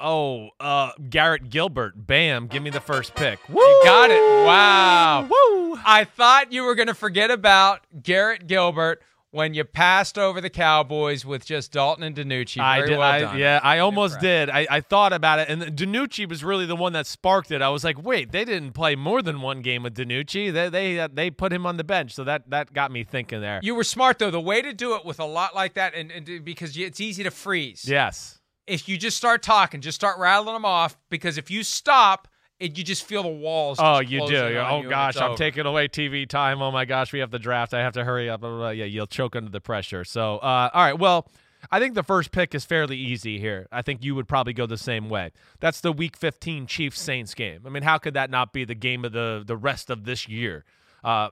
oh 0.00 0.50
uh 0.60 0.92
Garrett 1.08 1.50
Gilbert. 1.50 2.06
Bam, 2.06 2.46
give 2.46 2.62
me 2.62 2.70
the 2.70 2.80
first 2.80 3.14
pick. 3.14 3.38
Woo! 3.48 3.60
You 3.60 3.80
got 3.84 4.10
it. 4.10 4.46
Wow. 4.46 5.22
Woo! 5.22 5.78
I 5.84 6.04
thought 6.04 6.52
you 6.52 6.64
were 6.64 6.74
going 6.74 6.88
to 6.88 6.94
forget 6.94 7.30
about 7.30 7.86
Garrett 8.02 8.46
Gilbert 8.46 9.02
when 9.30 9.52
you 9.52 9.64
passed 9.64 10.16
over 10.16 10.40
the 10.40 10.48
Cowboys 10.48 11.26
with 11.26 11.44
just 11.44 11.70
Dalton 11.70 12.02
and 12.04 12.16
DiNucci. 12.16 12.58
I 12.60 12.80
did. 12.86 12.96
well 12.96 13.02
I, 13.02 13.36
yeah, 13.36 13.60
I 13.62 13.80
almost 13.80 14.18
did. 14.18 14.48
I, 14.48 14.66
I 14.70 14.80
thought 14.80 15.12
about 15.12 15.40
it, 15.40 15.48
and 15.50 15.62
DiNucci 15.62 16.26
was 16.26 16.42
really 16.42 16.64
the 16.64 16.76
one 16.76 16.94
that 16.94 17.06
sparked 17.06 17.50
it. 17.50 17.60
I 17.60 17.68
was 17.68 17.84
like, 17.84 18.02
wait, 18.02 18.32
they 18.32 18.46
didn't 18.46 18.72
play 18.72 18.96
more 18.96 19.20
than 19.20 19.42
one 19.42 19.60
game 19.60 19.82
with 19.82 19.94
DiNucci. 19.94 20.52
They 20.52 20.68
they 20.70 21.00
uh, 21.00 21.08
they 21.12 21.30
put 21.30 21.52
him 21.52 21.66
on 21.66 21.76
the 21.76 21.84
bench, 21.84 22.14
so 22.14 22.24
that 22.24 22.48
that 22.48 22.72
got 22.72 22.90
me 22.90 23.04
thinking 23.04 23.42
there. 23.42 23.60
You 23.62 23.74
were 23.74 23.84
smart 23.84 24.18
though. 24.18 24.30
The 24.30 24.40
way 24.40 24.62
to 24.62 24.72
do 24.72 24.94
it 24.94 25.04
with 25.04 25.20
a 25.20 25.26
lot 25.26 25.54
like 25.54 25.74
that, 25.74 25.94
and, 25.94 26.10
and 26.10 26.44
because 26.44 26.76
it's 26.76 27.00
easy 27.00 27.22
to 27.22 27.30
freeze. 27.30 27.84
yes. 27.86 28.35
If 28.66 28.88
you 28.88 28.96
just 28.96 29.16
start 29.16 29.42
talking, 29.42 29.80
just 29.80 29.96
start 29.96 30.18
rattling 30.18 30.54
them 30.54 30.64
off. 30.64 30.96
Because 31.08 31.38
if 31.38 31.50
you 31.50 31.62
stop, 31.62 32.28
it, 32.58 32.78
you 32.78 32.84
just 32.84 33.04
feel 33.04 33.22
the 33.22 33.28
walls. 33.28 33.78
Oh, 33.80 34.00
you 34.00 34.26
do. 34.26 34.36
oh 34.36 34.82
you 34.82 34.88
gosh, 34.88 35.16
I'm 35.16 35.32
over. 35.32 35.36
taking 35.36 35.66
away 35.66 35.88
TV 35.88 36.28
time. 36.28 36.62
Oh 36.62 36.70
my 36.70 36.84
gosh, 36.84 37.12
we 37.12 37.18
have 37.18 37.30
the 37.30 37.38
draft. 37.38 37.74
I 37.74 37.80
have 37.80 37.92
to 37.94 38.04
hurry 38.04 38.30
up. 38.30 38.40
Blah, 38.40 38.50
blah, 38.50 38.58
blah. 38.58 38.70
Yeah, 38.70 38.86
you'll 38.86 39.06
choke 39.06 39.36
under 39.36 39.50
the 39.50 39.60
pressure. 39.60 40.04
So, 40.04 40.38
uh, 40.38 40.70
all 40.72 40.84
right. 40.84 40.98
Well, 40.98 41.28
I 41.70 41.80
think 41.80 41.94
the 41.94 42.02
first 42.02 42.32
pick 42.32 42.54
is 42.54 42.64
fairly 42.64 42.96
easy 42.96 43.38
here. 43.38 43.66
I 43.72 43.82
think 43.82 44.04
you 44.04 44.14
would 44.14 44.28
probably 44.28 44.52
go 44.52 44.66
the 44.66 44.78
same 44.78 45.08
way. 45.08 45.32
That's 45.60 45.80
the 45.80 45.92
Week 45.92 46.16
15 46.16 46.66
Chiefs 46.66 47.00
Saints 47.00 47.34
game. 47.34 47.62
I 47.66 47.68
mean, 47.68 47.82
how 47.82 47.98
could 47.98 48.14
that 48.14 48.30
not 48.30 48.52
be 48.52 48.64
the 48.64 48.74
game 48.74 49.04
of 49.04 49.12
the 49.12 49.42
the 49.46 49.56
rest 49.56 49.90
of 49.90 50.04
this 50.04 50.28
year? 50.28 50.64
Uh, 51.04 51.28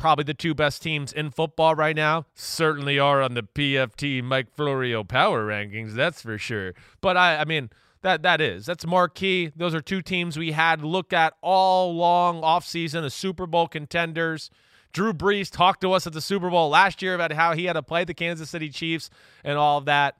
probably 0.00 0.24
the 0.24 0.34
two 0.34 0.54
best 0.54 0.82
teams 0.82 1.12
in 1.12 1.30
football 1.30 1.74
right 1.74 1.94
now. 1.94 2.26
Certainly 2.34 2.98
are 2.98 3.20
on 3.20 3.34
the 3.34 3.42
PFT 3.42 4.24
Mike 4.24 4.50
Florio 4.50 5.04
power 5.04 5.46
rankings, 5.46 5.92
that's 5.92 6.22
for 6.22 6.38
sure. 6.38 6.74
But 7.00 7.16
I, 7.16 7.36
I 7.36 7.44
mean, 7.44 7.70
that 8.02 8.22
that 8.22 8.40
is 8.40 8.64
that's 8.66 8.86
marquee. 8.86 9.52
Those 9.54 9.74
are 9.74 9.82
two 9.82 10.00
teams 10.00 10.38
we 10.38 10.52
had 10.52 10.82
look 10.82 11.12
at 11.12 11.34
all 11.42 11.94
long 11.94 12.40
offseason 12.40 13.04
as 13.04 13.12
Super 13.12 13.46
Bowl 13.46 13.68
contenders. 13.68 14.50
Drew 14.92 15.12
Brees 15.12 15.50
talked 15.50 15.82
to 15.82 15.92
us 15.92 16.06
at 16.06 16.14
the 16.14 16.20
Super 16.20 16.50
Bowl 16.50 16.70
last 16.70 17.02
year 17.02 17.14
about 17.14 17.32
how 17.32 17.54
he 17.54 17.66
had 17.66 17.74
to 17.74 17.82
play 17.82 18.04
the 18.04 18.14
Kansas 18.14 18.50
City 18.50 18.70
Chiefs 18.70 19.10
and 19.44 19.56
all 19.56 19.78
of 19.78 19.84
that. 19.84 20.16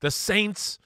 The 0.00 0.10
Saints, 0.10 0.78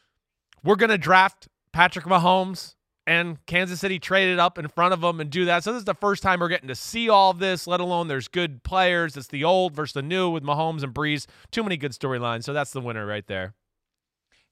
we're 0.65 0.75
to 0.77 0.99
draft 0.99 1.49
Patrick 1.73 2.07
Mahomes, 2.07 2.75
and 3.07 3.45
Kansas 3.47 3.81
City 3.81 3.99
traded 3.99 4.39
up 4.39 4.59
in 4.59 4.69
front 4.69 4.95
of 4.95 5.01
them 5.01 5.21
and 5.21 5.29
do 5.31 5.45
that. 5.47 5.65
So 5.65 5.73
this 5.73 5.81
is 5.81 5.85
the 5.85 5.95
first 5.95 6.23
time 6.23 6.41
we're 6.41 6.49
getting 6.49 6.69
to 6.69 6.75
see 6.75 7.09
all 7.09 7.33
this, 7.33 7.67
let 7.67 7.81
alone 7.81 8.09
there's 8.09 8.29
good 8.29 8.63
players. 8.63 9.17
It's 9.17 9.27
the 9.27 9.45
old 9.45 9.75
versus 9.75 9.95
the 9.95 10.03
new 10.03 10.31
with 10.31 10.45
Mahomes 10.45 10.83
and 10.83 10.95
Brees. 10.95 11.27
Too 11.51 11.63
many 11.63 11.77
good 11.77 11.93
storylines. 11.93 12.45
So 12.45 12.53
that's 12.53 12.71
the 12.71 12.81
winner 12.81 13.05
right 13.07 13.27
there. 13.27 13.55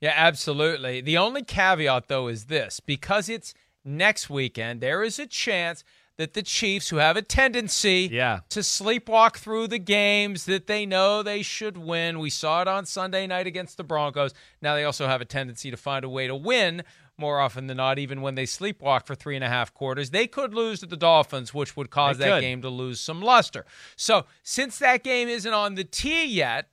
Yeah, 0.00 0.14
absolutely. 0.16 1.00
The 1.00 1.18
only 1.18 1.42
caveat, 1.44 2.08
though, 2.08 2.28
is 2.28 2.46
this 2.46 2.80
because 2.80 3.28
it's 3.28 3.52
next 3.84 4.30
weekend, 4.30 4.80
there 4.80 5.02
is 5.02 5.18
a 5.18 5.26
chance 5.26 5.84
that 6.16 6.34
the 6.34 6.42
Chiefs, 6.42 6.90
who 6.90 6.96
have 6.96 7.16
a 7.16 7.22
tendency 7.22 8.08
Yeah. 8.12 8.40
to 8.50 8.60
sleepwalk 8.60 9.36
through 9.36 9.68
the 9.68 9.78
games 9.78 10.44
that 10.44 10.66
they 10.66 10.84
know 10.84 11.22
they 11.22 11.40
should 11.42 11.78
win, 11.78 12.18
we 12.18 12.28
saw 12.28 12.60
it 12.60 12.68
on 12.68 12.84
Sunday 12.84 13.26
night 13.26 13.46
against 13.46 13.78
the 13.78 13.84
Broncos. 13.84 14.34
Now 14.60 14.74
they 14.74 14.84
also 14.84 15.06
have 15.06 15.22
a 15.22 15.24
tendency 15.24 15.70
to 15.70 15.78
find 15.78 16.04
a 16.04 16.10
way 16.10 16.26
to 16.26 16.34
win 16.34 16.82
more 17.20 17.38
often 17.38 17.66
than 17.66 17.76
not, 17.76 17.98
even 17.98 18.20
when 18.22 18.34
they 18.34 18.44
sleepwalk 18.46 19.06
for 19.06 19.14
three 19.14 19.36
and 19.36 19.44
a 19.44 19.48
half 19.48 19.72
quarters. 19.74 20.10
They 20.10 20.26
could 20.26 20.54
lose 20.54 20.80
to 20.80 20.86
the 20.86 20.96
Dolphins, 20.96 21.52
which 21.54 21.76
would 21.76 21.90
cause 21.90 22.18
They 22.18 22.24
that 22.24 22.36
could. 22.36 22.40
game 22.40 22.62
to 22.62 22.68
lose 22.70 22.98
some 23.00 23.20
luster. 23.20 23.64
So, 23.96 24.24
since 24.42 24.78
that 24.78 25.04
game 25.04 25.28
isn't 25.28 25.52
on 25.52 25.74
the 25.76 25.84
tee 25.84 26.24
yet, 26.26 26.68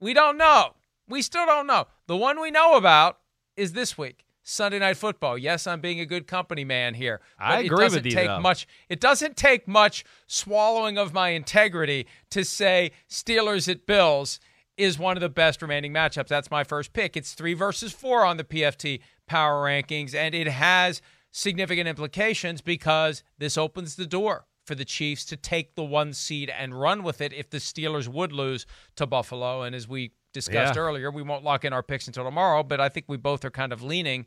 we 0.00 0.12
don't 0.12 0.36
know. 0.36 0.74
We 1.08 1.22
still 1.22 1.46
don't 1.46 1.66
know. 1.66 1.86
The 2.06 2.16
one 2.16 2.40
we 2.40 2.50
know 2.50 2.76
about 2.76 3.18
is 3.56 3.72
this 3.72 3.96
week. 3.96 4.24
Sunday 4.42 4.78
night 4.78 4.96
football. 4.96 5.36
Yes, 5.38 5.66
I'm 5.66 5.80
being 5.80 6.00
a 6.00 6.06
good 6.06 6.26
company 6.26 6.64
man 6.64 6.94
here. 6.94 7.20
I 7.38 7.60
agree 7.60 7.68
with 7.70 7.80
doesn't 7.92 8.04
you, 8.06 8.10
Take 8.12 8.26
though. 8.26 8.40
much. 8.40 8.66
It 8.88 8.98
doesn't 8.98 9.36
take 9.36 9.68
much 9.68 10.04
swallowing 10.26 10.98
of 10.98 11.12
my 11.12 11.28
integrity 11.30 12.06
to 12.30 12.44
say 12.44 12.90
Steelers 13.08 13.68
at 13.68 13.86
Bills 13.86 14.40
is 14.76 14.98
one 14.98 15.16
of 15.16 15.20
the 15.20 15.28
best 15.28 15.60
remaining 15.60 15.92
matchups. 15.92 16.28
That's 16.28 16.50
my 16.50 16.64
first 16.64 16.92
pick. 16.94 17.16
It's 17.16 17.34
three 17.34 17.52
versus 17.54 17.92
four 17.92 18.24
on 18.24 18.38
the 18.38 18.44
PFT 18.44 19.00
power 19.30 19.64
rankings, 19.64 20.12
and 20.12 20.34
it 20.34 20.48
has 20.48 21.00
significant 21.30 21.86
implications 21.86 22.60
because 22.60 23.22
this 23.38 23.56
opens 23.56 23.94
the 23.94 24.04
door 24.06 24.46
for 24.64 24.74
the 24.74 24.84
Chiefs 24.84 25.24
to 25.26 25.36
take 25.36 25.76
the 25.76 25.84
one 25.84 26.12
seed 26.12 26.50
and 26.50 26.78
run 26.78 27.04
with 27.04 27.20
it 27.20 27.32
if 27.32 27.48
the 27.48 27.58
Steelers 27.58 28.08
would 28.08 28.32
lose 28.32 28.66
to 28.96 29.06
Buffalo. 29.06 29.62
And 29.62 29.72
as 29.74 29.86
we 29.86 30.10
discussed 30.32 30.74
Yeah. 30.74 30.82
earlier, 30.82 31.12
we 31.12 31.22
won't 31.22 31.44
lock 31.44 31.64
in 31.64 31.72
our 31.72 31.82
picks 31.82 32.08
until 32.08 32.24
tomorrow, 32.24 32.64
but 32.64 32.80
I 32.80 32.88
think 32.88 33.06
we 33.08 33.16
both 33.16 33.44
are 33.44 33.50
kind 33.52 33.72
of 33.72 33.84
leaning 33.84 34.26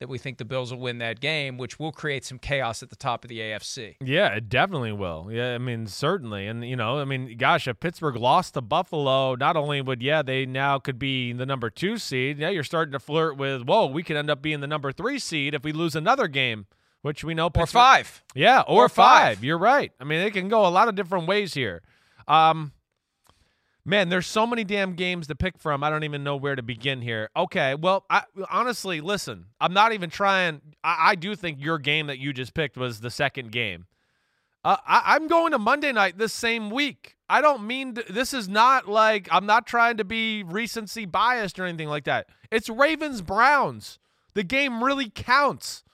that 0.00 0.08
we 0.08 0.18
think 0.18 0.38
the 0.38 0.44
Bills 0.44 0.72
will 0.72 0.80
win 0.80 0.98
that 0.98 1.20
game, 1.20 1.56
which 1.56 1.78
will 1.78 1.92
create 1.92 2.24
some 2.24 2.38
chaos 2.38 2.82
at 2.82 2.90
the 2.90 2.96
top 2.96 3.24
of 3.24 3.28
the 3.28 3.38
AFC. 3.38 3.94
Yeah, 4.02 4.28
it 4.34 4.48
definitely 4.48 4.92
will. 4.92 5.28
Yeah, 5.30 5.54
I 5.54 5.58
mean, 5.58 5.86
certainly. 5.86 6.46
And, 6.48 6.68
you 6.68 6.74
know, 6.76 6.98
I 6.98 7.04
mean, 7.04 7.36
gosh, 7.36 7.68
if 7.68 7.78
Pittsburgh 7.78 8.16
lost 8.16 8.54
to 8.54 8.60
Buffalo, 8.60 9.36
not 9.36 9.56
only 9.56 9.80
would, 9.80 10.02
yeah, 10.02 10.22
they 10.22 10.46
now 10.46 10.78
could 10.80 10.98
be 10.98 11.32
the 11.32 11.46
number 11.46 11.70
two 11.70 11.96
seed, 11.98 12.38
yeah, 12.38 12.48
you're 12.50 12.64
starting 12.64 12.92
to 12.92 12.98
flirt 12.98 13.36
with, 13.36 13.62
whoa, 13.62 13.86
we 13.86 14.02
could 14.02 14.16
end 14.16 14.30
up 14.30 14.42
being 14.42 14.60
the 14.60 14.66
number 14.66 14.90
three 14.90 15.18
seed 15.20 15.54
if 15.54 15.62
we 15.62 15.72
lose 15.72 15.94
another 15.94 16.26
game, 16.26 16.66
which 17.02 17.22
we 17.22 17.32
know 17.32 17.48
Or 17.54 17.66
five. 17.66 18.24
Yeah, 18.34 18.62
or, 18.66 18.86
Or 18.86 18.88
five. 18.88 19.36
five. 19.36 19.44
You're 19.44 19.58
right. 19.58 19.92
I 20.00 20.04
mean, 20.04 20.20
it 20.20 20.32
can 20.32 20.48
go 20.48 20.66
a 20.66 20.70
lot 20.70 20.88
of 20.88 20.96
different 20.96 21.28
ways 21.28 21.54
here. 21.54 21.82
Um, 22.26 22.72
man, 23.84 24.08
there's 24.08 24.26
so 24.26 24.46
many 24.46 24.64
damn 24.64 24.94
games 24.94 25.26
to 25.26 25.34
pick 25.34 25.58
from. 25.58 25.84
I 25.84 25.90
don't 25.90 26.04
even 26.04 26.24
know 26.24 26.36
where 26.36 26.56
to 26.56 26.62
begin 26.62 27.02
here. 27.02 27.30
Okay, 27.36 27.74
well, 27.74 28.04
I, 28.08 28.22
honestly, 28.50 29.00
listen, 29.00 29.46
I'm 29.60 29.74
not 29.74 29.92
even 29.92 30.10
trying. 30.10 30.60
I, 30.82 31.10
I 31.10 31.14
do 31.14 31.36
think 31.36 31.60
your 31.60 31.78
game 31.78 32.06
that 32.06 32.18
you 32.18 32.32
just 32.32 32.54
picked 32.54 32.76
was 32.76 33.00
the 33.00 33.10
second 33.10 33.52
game. 33.52 33.86
Uh, 34.64 34.76
I, 34.86 35.14
I'm 35.14 35.28
going 35.28 35.52
to 35.52 35.58
Monday 35.58 35.92
night 35.92 36.16
this 36.16 36.32
same 36.32 36.70
week. 36.70 37.16
I 37.28 37.40
don't 37.40 37.66
mean 37.66 37.94
to, 37.94 38.04
this 38.10 38.32
is 38.32 38.48
not 38.48 38.88
like 38.88 39.28
I'm 39.30 39.46
not 39.46 39.66
trying 39.66 39.98
to 39.98 40.04
be 40.04 40.42
recency 40.42 41.04
biased 41.04 41.58
or 41.58 41.64
anything 41.64 41.88
like 41.88 42.04
that. 42.04 42.28
It's 42.50 42.68
Ravens 42.68 43.22
Browns. 43.22 43.98
The 44.34 44.42
game 44.42 44.82
really 44.82 45.10
counts. 45.10 45.84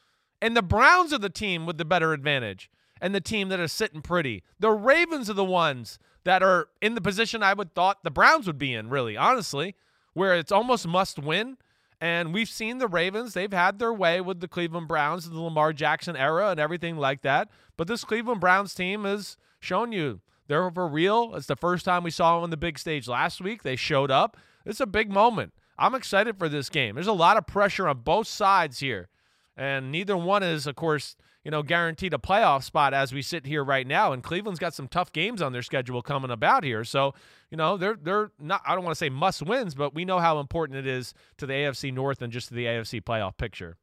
And 0.43 0.57
the 0.57 0.63
Browns 0.63 1.13
are 1.13 1.19
the 1.19 1.29
team 1.29 1.67
with 1.67 1.79
the 1.79 1.85
better 1.85 2.13
advantage 2.13 2.71
and 3.01 3.15
the 3.15 3.21
team 3.21 3.49
that 3.49 3.61
is 3.61 3.73
sitting 3.73 4.03
pretty. 4.03 4.43
The 4.59 4.71
Ravens 4.71 5.29
are 5.29 5.35
the 5.35 5.45
ones 5.45 5.99
that 6.25 6.43
are 6.43 6.69
in 6.81 6.95
the 6.95 7.01
position 7.01 7.43
I 7.43 7.55
would 7.55 7.75
thought 7.75 8.05
the 8.05 8.11
Browns 8.11 8.47
would 8.47 8.59
be 8.59 8.75
in, 8.75 8.89
really, 8.89 9.17
honestly, 9.17 9.75
where 10.13 10.35
it's 10.35 10.53
almost 10.53 10.87
must 10.87 11.19
win. 11.19 11.57
And 12.01 12.33
we've 12.33 12.49
seen 12.49 12.79
the 12.79 12.89
Ravens, 12.89 13.35
they've 13.35 13.53
had 13.53 13.79
their 13.79 13.93
way 13.93 14.23
with 14.23 14.41
the 14.41 14.49
Cleveland 14.49 14.89
Browns 14.89 15.27
in 15.27 15.35
the 15.35 15.41
Lamar 15.41 15.75
Jackson 15.75 16.17
era 16.17 16.49
and 16.51 16.59
everything 16.59 16.97
like 16.97 17.21
that. 17.23 17.51
But 17.77 17.89
this 17.89 18.05
Cleveland 18.05 18.41
Browns 18.41 18.75
team 18.75 19.05
has 19.05 19.37
shown 19.61 19.93
you 19.93 20.21
they're 20.51 20.69
for 20.73 20.89
real. 20.89 21.35
It's 21.37 21.47
the 21.47 21.55
first 21.55 21.85
time 21.85 22.03
we 22.03 22.11
saw 22.11 22.35
them 22.35 22.43
on 22.43 22.51
the 22.51 22.57
big 22.57 22.77
stage 22.77 23.07
last 23.07 23.41
week. 23.41 23.63
They 23.63 23.77
showed 23.77 24.11
up. 24.11 24.37
It's 24.67 24.81
a 24.81 24.87
big 24.87 25.09
moment. 25.09 25.53
I'm 25.79 25.95
excited 25.95 26.39
for 26.39 26.49
this 26.49 26.69
game. 26.69 26.97
There's 26.97 27.07
a 27.07 27.13
lot 27.13 27.37
of 27.37 27.47
pressure 27.47 27.87
on 27.87 27.99
both 27.99 28.27
sides 28.27 28.81
here. 28.81 29.09
And 29.57 29.93
neither 29.93 30.17
one 30.17 30.43
is, 30.43 30.67
of 30.67 30.75
course, 30.75 31.17
you 31.45 31.51
know, 31.51 31.63
guaranteed 31.63 32.13
a 32.13 32.19
playoff 32.19 32.63
spot 32.65 32.93
as 32.93 33.13
we 33.13 33.23
sit 33.23 33.47
here 33.47 33.65
right 33.65 33.87
now. 33.87 34.13
And 34.13 34.23
Cleveland's 34.23 34.59
got 34.61 34.75
some 34.75 34.89
tough 34.89 35.13
games 35.13 35.41
on 35.41 35.53
their 35.53 35.63
schedule 35.63 36.03
coming 36.03 36.31
about 36.31 36.65
here. 36.65 36.85
So, 36.85 37.15
you 37.51 37.57
know, 37.57 37.77
they're 37.77 37.97
they're 38.01 38.31
not 38.39 38.63
I 38.67 38.75
don't 38.75 38.85
want 38.85 38.95
to 38.95 38.99
say 38.99 39.09
must 39.09 39.43
wins, 39.43 39.75
but 39.75 39.95
we 39.95 40.05
know 40.05 40.19
how 40.19 40.39
important 40.39 40.79
it 40.79 40.87
is 40.87 41.15
to 41.39 41.47
the 41.47 41.53
AFC 41.55 41.93
North 41.93 42.21
and 42.23 42.33
just 42.33 42.49
to 42.49 42.55
the 42.55 42.67
AFC 42.67 43.03
playoff 43.03 43.37
picture. 43.37 43.77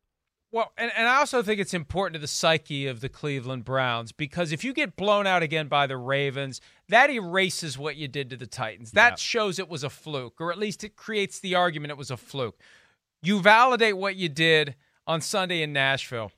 Well, 0.49 0.71
and, 0.77 0.91
and 0.95 1.09
I 1.09 1.17
also 1.17 1.43
think 1.43 1.59
it's 1.59 1.73
important 1.73 2.13
to 2.13 2.19
the 2.19 2.27
psyche 2.27 2.87
of 2.87 3.01
the 3.01 3.09
Cleveland 3.09 3.65
Browns 3.65 4.13
because 4.13 4.53
if 4.53 4.63
you 4.63 4.71
get 4.71 4.95
blown 4.95 5.27
out 5.27 5.43
again 5.43 5.67
by 5.67 5.87
the 5.87 5.97
Ravens, 5.97 6.61
that 6.87 7.09
erases 7.09 7.77
what 7.77 7.97
you 7.97 8.07
did 8.07 8.29
to 8.29 8.37
the 8.37 8.47
Titans. 8.47 8.91
That 8.91 9.13
Yeah. 9.13 9.15
shows 9.17 9.59
it 9.59 9.67
was 9.67 9.83
a 9.83 9.89
fluke, 9.89 10.39
or 10.39 10.51
at 10.51 10.57
least 10.57 10.85
it 10.85 10.95
creates 10.95 11.39
the 11.39 11.55
argument 11.55 11.91
it 11.91 11.97
was 11.97 12.09
a 12.11 12.15
fluke. 12.17 12.61
You 13.21 13.41
validate 13.41 13.97
what 13.97 14.15
you 14.15 14.29
did 14.29 14.75
on 15.05 15.19
Sunday 15.19 15.61
in 15.61 15.73
Nashville 15.73 16.31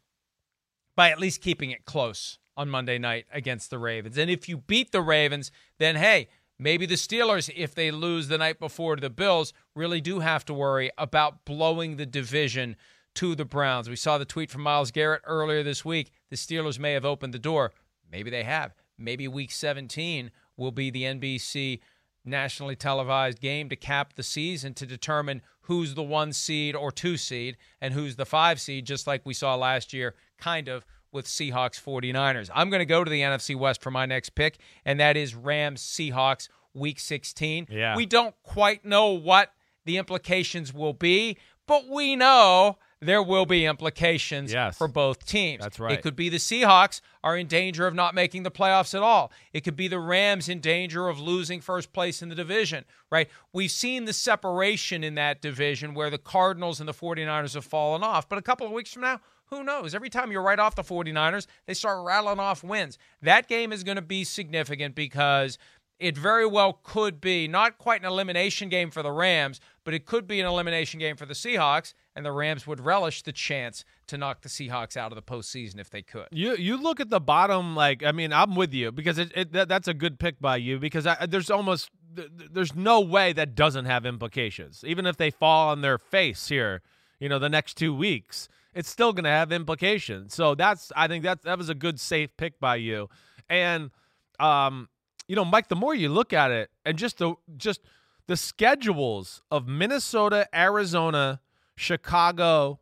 by 1.00 1.12
at 1.12 1.18
least 1.18 1.40
keeping 1.40 1.72
it 1.72 1.86
close 1.86 2.40
on 2.58 2.68
Monday 2.68 2.98
night 2.98 3.26
against 3.32 3.70
the 3.70 3.80
Ravens. 3.80 4.18
And 4.18 4.30
if 4.30 4.50
you 4.50 4.58
beat 4.58 4.92
the 4.92 5.02
Ravens, 5.02 5.50
then 5.78 5.96
hey, 5.96 6.28
maybe 6.60 6.86
the 6.86 6.96
Steelers, 6.96 7.50
if 7.56 7.74
they 7.74 7.90
lose 7.90 8.28
the 8.28 8.38
night 8.38 8.60
before 8.60 8.98
to 8.98 9.02
the 9.02 9.10
Bills, 9.10 9.54
really 9.74 10.02
do 10.02 10.20
have 10.20 10.44
to 10.44 10.54
worry 10.54 10.92
about 10.98 11.46
blowing 11.46 11.96
the 11.96 12.06
division 12.06 12.76
to 13.16 13.34
the 13.34 13.46
Browns. 13.46 13.90
We 13.90 13.96
saw 13.96 14.18
the 14.18 14.26
tweet 14.26 14.52
from 14.52 14.64
Myles 14.64 14.92
Garrett 14.92 15.22
earlier 15.24 15.64
this 15.64 15.86
week. 15.86 16.12
The 16.32 16.36
Steelers 16.36 16.80
may 16.80 16.92
have 16.92 17.06
opened 17.06 17.34
the 17.34 17.40
door. 17.40 17.72
Maybe 18.12 18.30
they 18.30 18.44
have. 18.44 18.74
Maybe 18.98 19.26
week 19.26 19.52
17 19.52 20.32
will 20.58 20.74
be 20.74 20.90
the 20.90 21.04
NBC 21.04 21.80
nationally 22.26 22.76
televised 22.76 23.40
game 23.40 23.70
to 23.70 23.78
cap 23.78 24.16
the 24.16 24.24
season 24.24 24.74
to 24.74 24.86
determine 24.86 25.44
who's 25.62 25.96
the 25.96 26.04
one 26.04 26.34
seed 26.34 26.76
or 26.76 26.92
two 26.92 27.16
seed 27.16 27.56
and 27.80 27.94
who's 27.94 28.18
the 28.18 28.26
five 28.26 28.60
seed, 28.60 28.86
just 28.86 29.08
like 29.08 29.26
we 29.26 29.34
saw 29.34 29.56
last 29.56 29.94
year, 29.94 30.14
kind 30.40 30.68
of 30.68 30.86
with 31.12 31.26
Seahawks 31.26 31.82
49ers. 31.82 32.50
I'm 32.54 32.70
going 32.70 32.80
to 32.82 32.86
go 32.86 33.04
to 33.04 33.10
the 33.10 33.22
NFC 33.22 33.56
West 33.56 33.82
for 33.82 33.92
my 33.92 34.06
next 34.06 34.36
pick, 34.36 34.58
and 34.86 35.00
that 35.00 35.18
is 35.18 35.34
Rams 35.36 35.82
Seahawks 35.82 36.50
week 36.74 37.00
16. 37.00 37.68
Yeah. 37.70 37.96
We 37.96 38.06
don't 38.06 38.36
quite 38.44 38.86
know 38.86 39.10
what 39.12 39.52
the 39.86 39.98
implications 39.98 40.74
will 40.74 40.94
be, 40.94 41.38
but 41.66 41.88
we 41.88 42.16
know 42.16 42.78
there 43.02 43.24
will 43.24 43.46
be 43.46 43.66
implications 43.66 44.52
Yes. 44.52 44.78
for 44.78 44.88
both 44.88 45.26
teams. 45.26 45.64
That's 45.64 45.80
right. 45.80 45.94
It 45.94 46.02
could 46.02 46.16
be 46.18 46.28
the 46.30 46.38
Seahawks 46.38 47.00
are 47.24 47.38
in 47.38 47.48
danger 47.48 47.88
of 47.88 47.96
not 47.96 48.14
making 48.14 48.44
the 48.44 48.52
playoffs 48.52 48.94
at 48.94 49.02
all. 49.02 49.32
It 49.54 49.62
could 49.62 49.78
be 49.78 49.88
the 49.88 50.00
Rams 50.00 50.50
in 50.50 50.60
danger 50.60 51.08
of 51.08 51.18
losing 51.20 51.62
first 51.62 51.94
place 51.94 52.22
in 52.22 52.28
the 52.30 52.36
division, 52.36 52.84
right? 53.10 53.30
We've 53.54 53.72
seen 53.72 54.04
the 54.06 54.12
separation 54.14 55.04
in 55.04 55.16
that 55.16 55.42
division 55.42 55.94
where 55.94 56.10
the 56.10 56.18
Cardinals 56.18 56.80
and 56.82 56.90
the 56.90 56.94
49ers 56.94 57.54
have 57.54 57.66
fallen 57.66 58.04
off. 58.04 58.28
But 58.28 58.38
a 58.38 58.42
couple 58.44 58.68
of 58.68 58.74
weeks 58.74 58.92
from 58.92 59.04
now, 59.04 59.22
who 59.50 59.64
knows? 59.64 59.96
Every 59.96 60.10
time 60.10 60.32
you're 60.32 60.42
write 60.42 60.60
off 60.60 60.76
the 60.76 60.84
49ers, 60.84 61.48
they 61.66 61.74
start 61.74 62.06
rattling 62.06 62.40
off 62.40 62.64
wins. 62.64 62.98
That 63.22 63.48
game 63.48 63.72
is 63.72 63.84
going 63.84 63.96
to 63.96 64.02
be 64.02 64.24
significant 64.24 64.96
because 64.96 65.58
it 66.00 66.18
very 66.18 66.46
well 66.46 66.80
could 66.82 67.20
be 67.20 67.48
not 67.48 67.78
quite 67.78 68.02
an 68.02 68.08
elimination 68.08 68.70
game 68.70 68.90
for 68.90 69.04
the 69.04 69.12
Rams, 69.12 69.60
but 69.84 69.94
it 69.94 70.06
could 70.06 70.28
be 70.28 70.40
an 70.40 70.46
elimination 70.46 71.00
game 71.00 71.18
for 71.18 71.26
the 71.26 71.34
Seahawks, 71.34 71.94
and 72.16 72.26
the 72.26 72.32
Rams 72.32 72.66
would 72.66 72.80
relish 72.80 73.22
the 73.22 73.34
chance 73.34 73.84
to 74.08 74.18
knock 74.18 74.42
the 74.42 74.50
Seahawks 74.50 74.96
out 74.96 75.12
of 75.12 75.18
the 75.18 75.22
postseason 75.22 75.78
if 75.78 75.90
they 75.90 76.02
could. 76.02 76.28
You 76.32 76.56
you 76.56 76.82
look 76.82 77.00
at 77.00 77.10
the 77.10 77.20
bottom 77.20 77.76
like 77.76 78.04
I 78.04 78.12
mean 78.14 78.32
I'm 78.32 78.56
with 78.56 78.74
you 78.74 78.92
because 78.92 79.18
it, 79.18 79.32
it 79.36 79.52
that, 79.52 79.68
that's 79.68 79.88
a 79.88 79.94
good 79.94 80.20
pick 80.20 80.40
by 80.40 80.58
you 80.58 80.80
because 80.80 81.06
I, 81.06 81.26
there's 81.26 81.50
almost 81.50 81.90
th- 82.16 82.30
th- 82.38 82.52
there's 82.54 82.76
no 82.76 83.02
way 83.02 83.34
that 83.34 83.56
doesn't 83.56 83.86
have 83.86 84.06
implications 84.06 84.84
even 84.86 85.06
if 85.06 85.18
they 85.18 85.32
fall 85.32 85.70
on 85.70 85.82
their 85.82 85.98
face 85.98 86.48
here 86.48 86.82
you 87.20 87.30
know 87.30 87.40
the 87.40 87.50
next 87.50 87.76
two 87.76 87.94
weeks 87.94 88.48
it's 88.74 88.90
still 88.90 89.14
going 89.14 89.24
to 89.24 89.30
have 89.30 89.52
implications 89.52 90.34
so 90.34 90.56
that's 90.56 90.92
I 90.96 91.08
think 91.08 91.24
that 91.24 91.44
that 91.44 91.58
was 91.58 91.70
a 91.70 91.76
good 91.76 92.00
safe 92.00 92.36
pick 92.38 92.60
by 92.60 92.78
you 92.78 93.10
and 93.50 93.92
um 94.40 94.90
you 95.28 95.36
know 95.36 95.46
Mike 95.46 95.68
the 95.68 95.76
more 95.76 95.94
you 95.96 96.10
look 96.10 96.34
at 96.34 96.52
it 96.52 96.70
and 96.86 96.98
just 96.98 97.18
the 97.18 97.36
just 97.58 97.82
the 98.28 98.38
schedules 98.38 99.42
of 99.52 99.68
Minnesota 99.68 100.48
Arizona 100.54 101.42
Chicago 101.76 102.80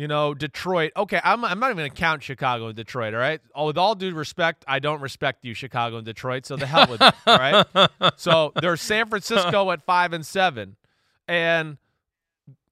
you 0.00 0.08
know, 0.08 0.32
Detroit. 0.32 0.92
Okay, 0.96 1.20
I'm, 1.22 1.44
I'm 1.44 1.60
not 1.60 1.66
even 1.66 1.76
going 1.76 1.90
to 1.90 1.94
count 1.94 2.22
Chicago 2.22 2.68
and 2.68 2.74
Detroit, 2.74 3.12
all 3.12 3.20
right? 3.20 3.38
Oh, 3.54 3.66
with 3.66 3.76
all 3.76 3.94
due 3.94 4.14
respect, 4.14 4.64
I 4.66 4.78
don't 4.78 5.02
respect 5.02 5.44
you, 5.44 5.52
Chicago 5.52 5.98
and 5.98 6.06
Detroit, 6.06 6.46
so 6.46 6.56
the 6.56 6.64
hell 6.64 6.86
with 6.88 7.02
it, 7.02 7.14
all 7.26 7.36
right? 7.36 7.66
So 8.16 8.54
there's 8.62 8.80
San 8.80 9.10
Francisco 9.10 9.70
at 9.70 9.82
5 9.82 10.14
and 10.14 10.24
7. 10.24 10.76
And 11.28 11.76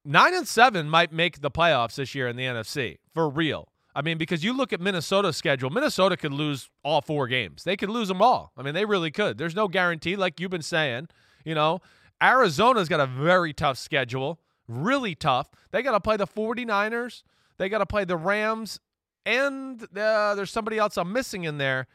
9 0.08 0.34
and 0.34 0.48
7 0.48 0.88
might 0.88 1.12
make 1.12 1.40
the 1.40 1.50
playoffs 1.50 1.94
this 1.96 2.14
year 2.14 2.26
in 2.26 2.36
the 2.36 2.44
NFC, 2.44 2.98
for 3.14 3.28
real. 3.28 3.68
I 3.94 4.02
mean, 4.02 4.18
because 4.18 4.42
you 4.42 4.52
look 4.56 4.72
at 4.72 4.80
Minnesota's 4.80 5.36
schedule, 5.36 5.70
Minnesota 5.70 6.16
could 6.16 6.32
lose 6.32 6.70
all 6.82 7.00
four 7.00 7.28
games. 7.28 7.64
They 7.64 7.76
could 7.76 7.90
lose 7.90 8.08
them 8.08 8.22
all. 8.22 8.52
I 8.56 8.62
mean, 8.62 8.74
they 8.74 8.84
really 8.84 9.10
could. 9.10 9.38
There's 9.38 9.54
no 9.54 9.68
guarantee, 9.68 10.16
like 10.16 10.40
you've 10.40 10.50
been 10.50 10.62
saying. 10.62 11.08
You 11.44 11.54
know, 11.54 11.80
Arizona's 12.22 12.88
got 12.88 13.00
a 13.00 13.06
very 13.06 13.52
tough 13.52 13.78
schedule 13.78 14.40
really 14.68 15.14
tough. 15.14 15.50
They 15.70 15.82
got 15.82 15.92
to 15.92 16.00
play 16.00 16.16
the 16.16 16.26
49ers. 16.26 17.22
They 17.56 17.68
got 17.68 17.78
to 17.78 17.86
play 17.86 18.04
the 18.04 18.16
Rams. 18.16 18.78
And 19.26 19.82
uh, 19.96 20.34
there's 20.34 20.50
somebody 20.50 20.78
else 20.78 20.96
I'm 20.96 21.12
missing 21.12 21.44
in 21.44 21.58
there. 21.58 21.86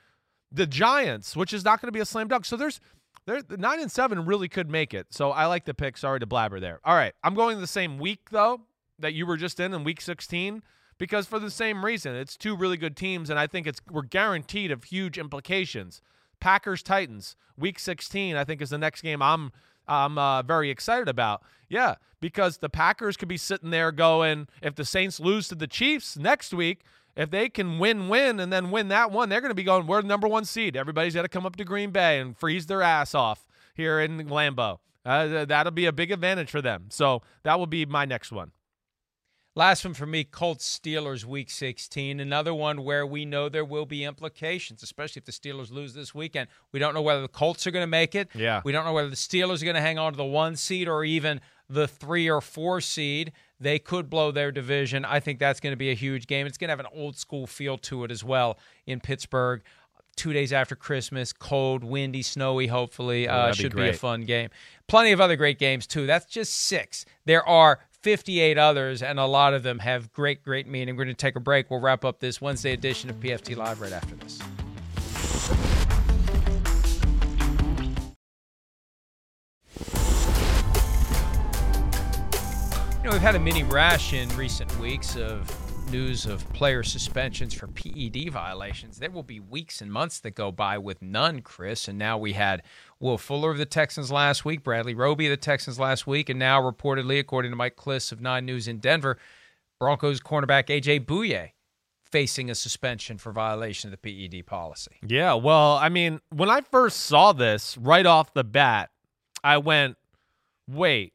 The 0.52 0.68
Giants, 0.68 1.36
which 1.36 1.54
is 1.54 1.64
not 1.64 1.82
going 1.82 1.88
to 1.88 1.92
be 1.94 2.00
a 2.00 2.06
slam 2.06 2.28
dunk. 2.28 2.46
So 2.46 2.58
there's 2.58 2.80
there 3.26 3.42
the 3.42 3.58
9 3.58 3.80
and 3.80 3.92
7 3.92 4.26
really 4.26 4.48
could 4.48 4.70
make 4.70 4.94
it. 4.94 5.08
So 5.12 5.32
I 5.32 5.46
like 5.46 5.66
the 5.66 5.74
pick. 5.74 5.98
Sorry 5.98 6.20
to 6.20 6.26
blabber 6.26 6.60
there. 6.60 6.80
All 6.84 6.96
right. 6.96 7.14
I'm 7.24 7.36
going 7.36 7.60
the 7.60 7.68
same 7.68 7.98
week 7.98 8.30
though 8.32 8.62
that 9.00 9.14
you 9.14 9.26
were 9.26 9.38
just 9.38 9.60
in 9.60 9.74
in 9.74 9.84
week 9.84 10.02
16 10.02 10.64
because 10.98 11.26
for 11.26 11.40
the 11.40 11.52
same 11.52 11.84
reason. 11.84 12.16
It's 12.16 12.38
two 12.38 12.56
really 12.56 12.78
good 12.78 12.96
teams 12.96 13.30
and 13.30 13.40
I 13.40 13.48
think 13.48 13.68
it's 13.68 13.82
we're 13.90 14.04
guaranteed 14.04 14.72
of 14.72 14.86
huge 14.86 15.18
implications. 15.18 16.02
Packers 16.40 16.84
Titans 16.84 17.36
week 17.58 17.80
16 17.80 18.36
I 18.36 18.44
think 18.44 18.62
is 18.62 18.70
the 18.70 18.78
next 18.78 19.02
game 19.02 19.22
I'm 19.22 19.52
I'm 19.88 20.18
uh, 20.18 20.42
very 20.44 20.70
excited 20.70 21.10
about. 21.10 21.44
Yeah, 21.70 21.96
because 22.20 22.58
the 22.58 22.70
Packers 22.70 23.18
could 23.18 23.28
be 23.28 23.38
sitting 23.38 23.70
there 23.70 23.92
going, 23.92 24.48
if 24.62 24.76
the 24.76 24.86
Saints 24.86 25.20
lose 25.20 25.48
to 25.50 25.56
the 25.56 25.68
Chiefs 25.68 26.18
next 26.18 26.54
week, 26.54 26.82
if 27.16 27.30
they 27.30 27.50
can 27.50 27.80
win, 27.80 28.10
win, 28.10 28.40
and 28.40 28.52
then 28.52 28.72
win 28.72 28.88
that 28.88 29.12
one, 29.12 29.30
they're 29.30 29.42
going 29.42 29.52
to 29.52 29.56
be 29.56 29.64
going, 29.64 29.86
we're 29.86 30.02
the 30.02 30.08
number 30.08 30.28
one 30.28 30.46
seed. 30.46 30.76
Everybody's 30.76 31.14
got 31.14 31.22
to 31.24 31.30
come 31.30 31.46
up 31.46 31.56
to 31.58 31.64
Green 31.64 31.92
Bay 31.92 32.20
and 32.20 32.38
freeze 32.38 32.66
their 32.66 32.82
ass 32.82 33.14
off 33.14 33.46
here 33.76 34.00
in 34.00 34.28
Lambeau. 34.28 34.80
Uh, 35.06 35.46
that'll 35.46 35.72
be 35.72 35.86
a 35.86 35.92
big 35.92 36.12
advantage 36.12 36.50
for 36.50 36.62
them. 36.62 36.86
So 36.90 37.22
that 37.44 37.60
will 37.60 37.68
be 37.68 37.86
my 37.86 38.06
next 38.06 38.32
one. 38.32 38.52
Last 39.56 39.86
one 39.86 39.94
for 39.94 40.08
me 40.08 40.24
Colts 40.24 40.80
Steelers 40.80 41.26
week 41.26 41.52
16. 41.52 42.20
Another 42.20 42.56
one 42.56 42.84
where 42.84 43.06
we 43.06 43.24
know 43.24 43.50
there 43.50 43.64
will 43.64 43.86
be 43.86 44.04
implications, 44.04 44.82
especially 44.82 45.20
if 45.20 45.26
the 45.26 45.32
Steelers 45.32 45.72
lose 45.72 45.94
this 45.94 46.16
weekend. 46.16 46.48
We 46.72 46.80
don't 46.80 46.96
know 46.96 47.04
whether 47.04 47.22
the 47.22 47.28
Colts 47.28 47.68
are 47.68 47.72
going 47.72 47.84
to 47.84 47.88
make 47.88 48.16
it. 48.16 48.30
Yeah. 48.34 48.62
We 48.66 48.72
don't 48.72 48.84
know 48.84 48.94
whether 48.94 49.12
the 49.12 49.16
Steelers 49.16 49.62
are 49.62 49.66
going 49.66 49.76
to 49.76 49.82
hang 49.82 50.00
on 50.00 50.14
to 50.14 50.18
the 50.18 50.26
one 50.26 50.56
seed 50.56 50.88
or 50.88 51.04
even 51.04 51.40
the 51.74 51.88
three 51.88 52.30
or 52.30 52.42
four 52.42 52.82
seed. 52.82 53.32
They 53.60 53.80
could 53.80 54.10
blow 54.10 54.32
their 54.32 54.52
division. 54.52 55.06
I 55.06 55.20
think 55.20 55.40
that's 55.40 55.60
going 55.60 55.72
to 55.72 55.78
be 55.78 55.90
a 55.90 55.96
huge 55.96 56.28
game. 56.28 56.46
It's 56.46 56.58
going 56.58 56.68
to 56.68 56.72
have 56.72 56.80
an 56.80 56.88
old 56.94 57.18
school 57.18 57.48
feel 57.48 57.78
to 57.80 58.04
it 58.04 58.12
as 58.12 58.24
well 58.24 58.58
in 58.86 59.00
Pittsburgh. 59.00 59.62
Two 60.16 60.32
days 60.32 60.54
after 60.54 60.76
Christmas, 60.76 61.34
cold, 61.34 61.84
windy, 61.84 62.22
snowy, 62.22 62.68
hopefully. 62.68 63.28
Oh, 63.28 63.34
uh, 63.34 63.42
that'd 63.46 63.58
be 63.58 63.64
should 63.64 63.76
be, 63.76 63.90
a 63.90 63.94
fun 63.94 64.22
game. 64.26 64.50
Plenty 64.88 65.12
of 65.12 65.20
other 65.20 65.36
great 65.36 65.58
games, 65.58 65.88
too. 65.88 66.06
That's 66.06 66.28
just 66.28 66.54
six. 66.54 67.06
There 67.26 67.48
are 67.48 67.80
58 68.02 68.58
others, 68.58 69.02
and 69.02 69.20
a 69.20 69.26
lot 69.26 69.56
of 69.56 69.64
them 69.64 69.80
have 69.80 70.12
great, 70.14 70.44
great 70.44 70.68
meaning. 70.68 70.96
We're 70.96 71.06
going 71.06 71.16
to 71.16 71.20
take 71.20 71.36
a 71.36 71.40
break. 71.40 71.72
We'll 71.72 71.80
wrap 71.80 72.06
up 72.06 72.20
this 72.20 72.40
Wednesday 72.40 72.74
edition 72.74 73.10
of 73.10 73.16
PFT 73.16 73.56
Live 73.56 73.82
right 73.82 73.94
after 73.94 74.14
this. 74.16 74.40
We've 83.14 83.22
had 83.22 83.36
a 83.36 83.40
mini 83.40 83.62
rash 83.62 84.12
in 84.14 84.28
recent 84.30 84.76
weeks 84.80 85.16
of 85.16 85.48
news 85.92 86.26
of 86.26 86.52
player 86.52 86.82
suspensions 86.82 87.54
for 87.54 87.68
PED 87.68 88.32
violations. 88.32 88.98
There 88.98 89.12
will 89.12 89.22
be 89.22 89.40
weeks 89.40 89.82
and 89.82 89.94
months 89.94 90.20
that 90.22 90.32
go 90.32 90.52
by 90.52 90.80
with 90.80 91.00
none, 91.00 91.42
Chris. 91.42 91.88
And 91.88 92.00
now 92.00 92.18
we 92.18 92.34
had 92.34 92.64
Will 93.00 93.20
Fuller 93.20 93.52
of 93.52 93.60
the 93.60 93.68
Texans 93.68 94.12
last 94.12 94.46
week, 94.46 94.64
Bradley 94.64 94.96
Roby 94.96 95.28
of 95.28 95.30
the 95.30 95.38
Texans 95.38 95.78
last 95.78 96.08
week, 96.08 96.28
and 96.28 96.40
now 96.40 96.60
reportedly, 96.60 97.20
according 97.20 97.52
to 97.52 97.56
Mike 97.56 97.76
Klis 97.76 98.12
of 98.12 98.20
Nine 98.20 98.48
News 98.48 98.68
in 98.68 98.80
Denver, 98.80 99.20
Broncos 99.80 100.20
cornerback 100.20 100.66
AJ 100.66 101.06
Bouye 101.06 101.52
facing 102.04 102.50
a 102.50 102.56
suspension 102.56 103.20
for 103.20 103.32
violation 103.32 103.94
of 103.94 104.02
the 104.02 104.28
PED 104.28 104.48
policy. 104.48 104.98
Yeah, 105.06 105.36
well, 105.36 105.76
I 105.76 105.90
mean, 105.90 106.20
when 106.32 106.50
I 106.50 106.62
first 106.62 107.02
saw 107.02 107.32
this 107.32 107.78
right 107.78 108.08
off 108.08 108.34
the 108.34 108.44
bat, 108.44 108.90
I 109.44 109.60
went, 109.60 109.98
wait, 110.68 111.13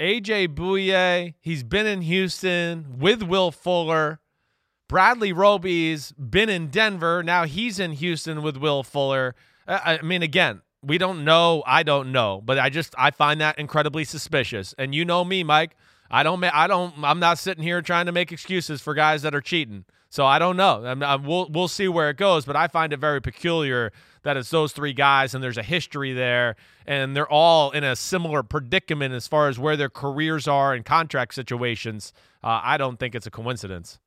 AJ 0.00 0.54
Bouye, 0.54 1.34
he's 1.40 1.64
been 1.64 1.86
in 1.86 2.02
Houston 2.02 2.98
with 2.98 3.22
Will 3.22 3.50
Fuller. 3.50 4.20
Bradley 4.88 5.32
Roby's 5.32 6.12
been 6.12 6.48
in 6.48 6.68
Denver. 6.68 7.22
Now 7.22 7.44
he's 7.44 7.80
in 7.80 7.92
Houston 7.92 8.42
with 8.42 8.56
Will 8.56 8.82
Fuller. 8.82 9.34
I 9.66 10.00
mean, 10.02 10.22
again, 10.22 10.62
we 10.82 10.98
don't 10.98 11.24
know. 11.24 11.62
I 11.66 11.82
don't 11.82 12.12
know, 12.12 12.40
but 12.44 12.58
I 12.58 12.70
just 12.70 12.94
I 12.96 13.10
find 13.10 13.40
that 13.40 13.58
incredibly 13.58 14.04
suspicious. 14.04 14.74
And 14.78 14.94
you 14.94 15.04
know 15.04 15.24
me, 15.24 15.42
Mike. 15.42 15.76
I 16.10 16.22
don't. 16.22 16.42
I 16.44 16.66
don't. 16.66 16.94
I'm 17.02 17.18
not 17.18 17.38
sitting 17.38 17.62
here 17.62 17.82
trying 17.82 18.06
to 18.06 18.12
make 18.12 18.32
excuses 18.32 18.80
for 18.80 18.94
guys 18.94 19.22
that 19.22 19.34
are 19.34 19.40
cheating. 19.40 19.84
So 20.08 20.24
I 20.24 20.38
don't 20.38 20.56
know. 20.56 20.86
I'm, 20.86 21.02
I'm, 21.02 21.24
we'll 21.24 21.48
we'll 21.50 21.68
see 21.68 21.88
where 21.88 22.08
it 22.08 22.16
goes. 22.16 22.46
But 22.46 22.56
I 22.56 22.68
find 22.68 22.92
it 22.92 22.98
very 22.98 23.20
peculiar 23.20 23.92
that 24.22 24.36
it's 24.36 24.50
those 24.50 24.72
three 24.72 24.92
guys 24.92 25.34
and 25.34 25.42
there's 25.42 25.58
a 25.58 25.62
history 25.62 26.12
there, 26.12 26.56
and 26.86 27.16
they're 27.16 27.30
all 27.30 27.70
in 27.70 27.84
a 27.84 27.96
similar 27.96 28.42
predicament 28.42 29.14
as 29.14 29.26
far 29.26 29.48
as 29.48 29.58
where 29.58 29.76
their 29.76 29.90
careers 29.90 30.48
are 30.48 30.74
and 30.74 30.84
contract 30.84 31.34
situations. 31.34 32.12
Uh, 32.42 32.60
I 32.62 32.76
don't 32.76 32.98
think 32.98 33.14
it's 33.14 33.26
a 33.26 33.30
coincidence. 33.30 33.98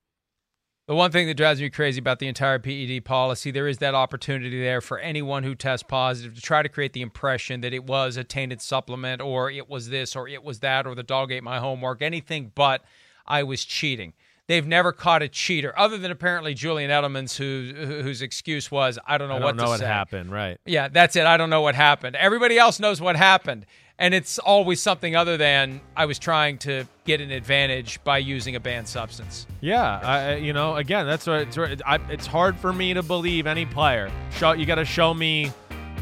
The 0.87 0.95
one 0.95 1.11
thing 1.11 1.27
that 1.27 1.37
drives 1.37 1.61
me 1.61 1.69
crazy 1.69 1.99
about 1.99 2.19
the 2.19 2.27
entire 2.27 2.59
PED 2.59 3.05
policy, 3.05 3.51
there 3.51 3.67
is 3.67 3.77
that 3.77 3.93
opportunity 3.95 4.59
there 4.59 4.81
for 4.81 4.99
anyone 4.99 5.43
who 5.43 5.55
tests 5.55 5.85
positive 5.87 6.35
to 6.35 6.41
try 6.41 6.63
to 6.63 6.69
create 6.69 6.93
the 6.93 7.01
impression 7.01 7.61
that 7.61 7.73
it 7.73 7.85
was 7.85 8.17
a 8.17 8.23
tainted 8.23 8.61
supplement 8.61 9.21
or 9.21 9.49
it 9.49 9.69
was 9.69 9.89
this 9.89 10.15
or 10.15 10.27
it 10.27 10.43
was 10.43 10.59
that 10.59 10.87
or 10.87 10.95
the 10.95 11.03
dog 11.03 11.31
ate 11.31 11.43
my 11.43 11.59
homework, 11.59 12.01
anything 12.01 12.51
but 12.55 12.83
I 13.25 13.43
was 13.43 13.63
cheating. 13.63 14.13
They've 14.51 14.67
never 14.67 14.91
caught 14.91 15.21
a 15.21 15.29
cheater, 15.29 15.73
other 15.79 15.97
than 15.97 16.11
apparently 16.11 16.53
Julian 16.53 16.91
Edelman's, 16.91 17.37
who, 17.37 17.71
whose 17.73 18.21
excuse 18.21 18.69
was, 18.69 18.99
"I 19.07 19.17
don't 19.17 19.29
know 19.29 19.35
I 19.35 19.39
what 19.39 19.47
don't 19.51 19.57
know 19.57 19.63
to 19.63 19.69
what 19.69 19.79
say." 19.79 19.85
happened. 19.85 20.29
Right. 20.29 20.57
Yeah, 20.65 20.89
that's 20.89 21.15
it. 21.15 21.25
I 21.25 21.37
don't 21.37 21.49
know 21.49 21.61
what 21.61 21.73
happened. 21.73 22.17
Everybody 22.17 22.57
else 22.59 22.77
knows 22.77 22.99
what 22.99 23.15
happened. 23.15 23.65
And 23.97 24.13
it's 24.13 24.39
always 24.39 24.81
something 24.81 25.15
other 25.15 25.37
than 25.37 25.79
I 25.95 26.05
was 26.05 26.19
trying 26.19 26.57
to 26.59 26.85
get 27.05 27.21
an 27.21 27.31
advantage 27.31 28.03
by 28.03 28.17
using 28.17 28.57
a 28.57 28.59
banned 28.59 28.89
substance. 28.89 29.47
Yeah, 29.61 29.99
I, 30.03 30.35
you 30.35 30.51
know, 30.51 30.75
again, 30.75 31.05
that's 31.05 31.27
what 31.27 31.41
it's, 31.41 31.81
I, 31.85 31.99
it's 32.09 32.25
hard 32.25 32.57
for 32.57 32.73
me 32.73 32.93
to 32.95 33.03
believe 33.03 33.47
any 33.47 33.65
player. 33.65 34.11
Show 34.37 34.51
you 34.51 34.65
got 34.65 34.75
to 34.75 34.85
show 34.85 35.13
me 35.13 35.53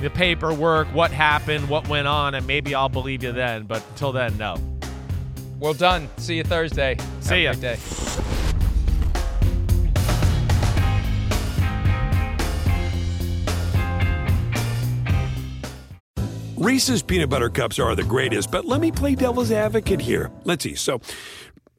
the 0.02 0.10
paperwork, 0.10 0.88
what 0.88 1.12
happened, 1.12 1.70
what 1.70 1.88
went 1.88 2.08
on, 2.08 2.34
and 2.34 2.48
maybe 2.48 2.74
I'll 2.74 2.90
believe 2.90 3.22
you 3.22 3.32
then. 3.32 3.66
But 3.66 3.84
until 3.90 4.12
then, 4.12 4.38
no. 4.38 4.56
Well 5.60 5.74
done. 5.74 6.08
See 6.18 6.38
you 6.38 6.44
Thursday. 6.44 6.98
See 7.20 7.44
Have 7.44 7.62
a 7.62 7.68
ya. 7.68 7.76
day. 7.76 7.80
Reese's 16.58 17.02
peanut 17.02 17.30
butter 17.30 17.50
cups 17.50 17.80
are 17.80 17.96
the 17.96 18.04
greatest, 18.04 18.52
but 18.52 18.66
let 18.66 18.82
me 18.82 18.92
play 18.92 19.16
devil's 19.16 19.52
advocate 19.52 20.02
here. 20.02 20.30
Let's 20.44 20.64
see. 20.64 20.76
So, 20.76 21.00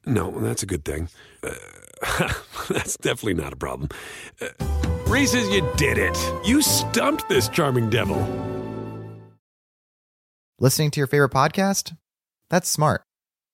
no, 0.07 0.31
that's 0.39 0.63
a 0.63 0.65
good 0.65 0.83
thing. 0.83 1.07
Uh, 1.43 1.53
that's 2.69 2.97
definitely 2.97 3.35
not 3.35 3.53
a 3.53 3.55
problem. 3.55 3.89
Uh, 4.41 4.47
Reese's, 5.05 5.47
you 5.49 5.67
did 5.77 5.99
it. 5.99 6.17
You 6.43 6.63
stumped 6.63 7.29
this 7.29 7.47
charming 7.47 7.91
devil. 7.91 8.17
Listening 10.59 10.89
to 10.91 10.99
your 10.99 11.07
favorite 11.07 11.31
podcast? 11.31 11.95
That's 12.49 12.69
smart. 12.69 13.03